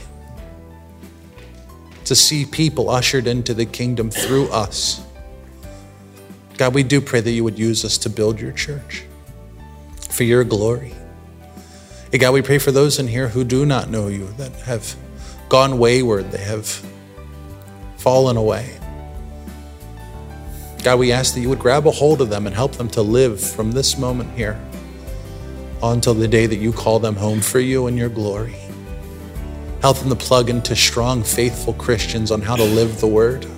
To 2.04 2.14
see 2.14 2.44
people 2.44 2.90
ushered 2.90 3.26
into 3.26 3.54
the 3.54 3.66
kingdom 3.66 4.10
through 4.10 4.48
us. 4.48 5.04
God, 6.56 6.74
we 6.74 6.82
do 6.82 7.00
pray 7.00 7.20
that 7.20 7.30
you 7.30 7.44
would 7.44 7.58
use 7.58 7.84
us 7.84 7.98
to 7.98 8.10
build 8.10 8.40
your 8.40 8.52
church 8.52 9.04
for 10.10 10.24
your 10.24 10.42
glory. 10.44 10.94
Hey, 12.10 12.18
God, 12.18 12.32
we 12.32 12.40
pray 12.40 12.58
for 12.58 12.70
those 12.70 12.98
in 12.98 13.08
here 13.08 13.28
who 13.28 13.44
do 13.44 13.66
not 13.66 13.90
know 13.90 14.08
you, 14.08 14.28
that 14.38 14.52
have 14.60 14.96
gone 15.48 15.78
wayward, 15.78 16.30
they 16.30 16.42
have 16.42 16.66
fallen 17.98 18.36
away. 18.36 18.78
God, 20.86 21.00
we 21.00 21.10
ask 21.10 21.34
that 21.34 21.40
you 21.40 21.48
would 21.48 21.58
grab 21.58 21.84
a 21.88 21.90
hold 21.90 22.20
of 22.20 22.30
them 22.30 22.46
and 22.46 22.54
help 22.54 22.76
them 22.76 22.88
to 22.90 23.02
live 23.02 23.40
from 23.40 23.72
this 23.72 23.98
moment 23.98 24.30
here 24.36 24.56
until 25.82 26.14
the 26.14 26.28
day 26.28 26.46
that 26.46 26.58
you 26.58 26.72
call 26.72 27.00
them 27.00 27.16
home 27.16 27.40
for 27.40 27.58
you 27.58 27.88
and 27.88 27.98
your 27.98 28.08
glory. 28.08 28.54
Help 29.82 29.98
them 29.98 30.10
to 30.10 30.14
plug 30.14 30.48
into 30.48 30.76
strong, 30.76 31.24
faithful 31.24 31.72
Christians 31.72 32.30
on 32.30 32.40
how 32.40 32.54
to 32.54 32.62
live 32.62 33.00
the 33.00 33.08
word. 33.08 33.48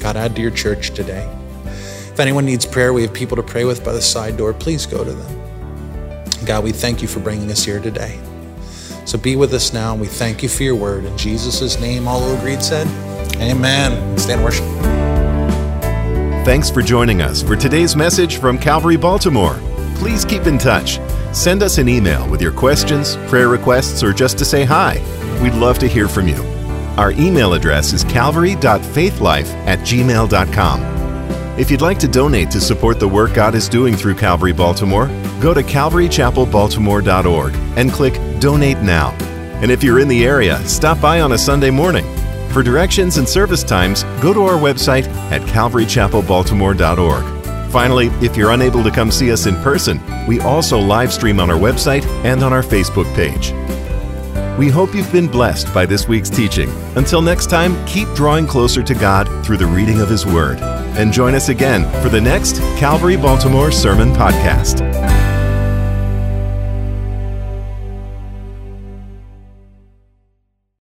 God, 0.00 0.16
add 0.16 0.36
to 0.36 0.42
your 0.42 0.52
church 0.52 0.90
today. 0.90 1.28
If 1.64 2.20
anyone 2.20 2.44
needs 2.44 2.64
prayer, 2.64 2.92
we 2.92 3.02
have 3.02 3.12
people 3.12 3.36
to 3.36 3.42
pray 3.42 3.64
with 3.64 3.84
by 3.84 3.94
the 3.94 4.02
side 4.02 4.36
door. 4.36 4.54
Please 4.54 4.86
go 4.86 5.02
to 5.02 5.12
them. 5.12 6.24
God, 6.44 6.62
we 6.62 6.70
thank 6.70 7.02
you 7.02 7.08
for 7.08 7.18
bringing 7.18 7.50
us 7.50 7.64
here 7.64 7.80
today. 7.80 8.20
So 9.06 9.18
be 9.18 9.34
with 9.34 9.52
us 9.54 9.72
now, 9.72 9.90
and 9.90 10.00
we 10.00 10.06
thank 10.06 10.44
you 10.44 10.48
for 10.48 10.62
your 10.62 10.76
word. 10.76 11.04
In 11.04 11.18
Jesus' 11.18 11.80
name, 11.80 12.06
all 12.06 12.20
who 12.20 12.36
agreed 12.36 12.62
said, 12.62 12.86
Amen. 13.40 14.16
Stand 14.16 14.44
worship. 14.44 14.95
Thanks 16.46 16.70
for 16.70 16.80
joining 16.80 17.22
us 17.22 17.42
for 17.42 17.56
today's 17.56 17.96
message 17.96 18.36
from 18.36 18.56
Calvary 18.56 18.96
Baltimore. 18.96 19.58
Please 19.96 20.24
keep 20.24 20.46
in 20.46 20.58
touch. 20.58 21.00
Send 21.34 21.60
us 21.60 21.78
an 21.78 21.88
email 21.88 22.30
with 22.30 22.40
your 22.40 22.52
questions, 22.52 23.16
prayer 23.26 23.48
requests, 23.48 24.04
or 24.04 24.12
just 24.12 24.38
to 24.38 24.44
say 24.44 24.62
hi. 24.64 25.02
We'd 25.42 25.54
love 25.54 25.80
to 25.80 25.88
hear 25.88 26.06
from 26.06 26.28
you. 26.28 26.40
Our 26.98 27.10
email 27.10 27.54
address 27.54 27.92
is 27.92 28.04
calvary.faithlife 28.04 29.52
at 29.66 29.80
gmail.com. 29.80 31.58
If 31.58 31.68
you'd 31.68 31.80
like 31.80 31.98
to 31.98 32.06
donate 32.06 32.52
to 32.52 32.60
support 32.60 33.00
the 33.00 33.08
work 33.08 33.34
God 33.34 33.56
is 33.56 33.68
doing 33.68 33.96
through 33.96 34.14
Calvary 34.14 34.52
Baltimore, 34.52 35.08
go 35.40 35.52
to 35.52 35.64
calvarychapelbaltimore.org 35.64 37.54
and 37.76 37.90
click 37.90 38.14
Donate 38.38 38.78
Now. 38.82 39.10
And 39.60 39.72
if 39.72 39.82
you're 39.82 39.98
in 39.98 40.06
the 40.06 40.24
area, 40.24 40.64
stop 40.68 41.00
by 41.00 41.22
on 41.22 41.32
a 41.32 41.38
Sunday 41.38 41.70
morning. 41.70 42.06
For 42.56 42.62
directions 42.62 43.18
and 43.18 43.28
service 43.28 43.62
times, 43.62 44.04
go 44.22 44.32
to 44.32 44.44
our 44.44 44.58
website 44.58 45.06
at 45.30 45.42
calvarychapelbaltimore.org. 45.42 47.70
Finally, 47.70 48.06
if 48.22 48.34
you're 48.34 48.52
unable 48.52 48.82
to 48.82 48.90
come 48.90 49.10
see 49.10 49.30
us 49.30 49.44
in 49.44 49.56
person, 49.56 50.00
we 50.26 50.40
also 50.40 50.78
live 50.78 51.12
stream 51.12 51.38
on 51.38 51.50
our 51.50 51.58
website 51.58 52.06
and 52.24 52.42
on 52.42 52.54
our 52.54 52.62
Facebook 52.62 53.14
page. 53.14 53.52
We 54.58 54.70
hope 54.70 54.94
you've 54.94 55.12
been 55.12 55.28
blessed 55.28 55.74
by 55.74 55.84
this 55.84 56.08
week's 56.08 56.30
teaching. 56.30 56.70
Until 56.96 57.20
next 57.20 57.50
time, 57.50 57.76
keep 57.84 58.08
drawing 58.14 58.46
closer 58.46 58.82
to 58.84 58.94
God 58.94 59.28
through 59.44 59.58
the 59.58 59.66
reading 59.66 60.00
of 60.00 60.08
His 60.08 60.24
Word. 60.24 60.58
And 60.96 61.12
join 61.12 61.34
us 61.34 61.50
again 61.50 61.84
for 62.02 62.08
the 62.08 62.22
next 62.22 62.56
Calvary 62.78 63.18
Baltimore 63.18 63.70
Sermon 63.70 64.14
Podcast. 64.14 64.80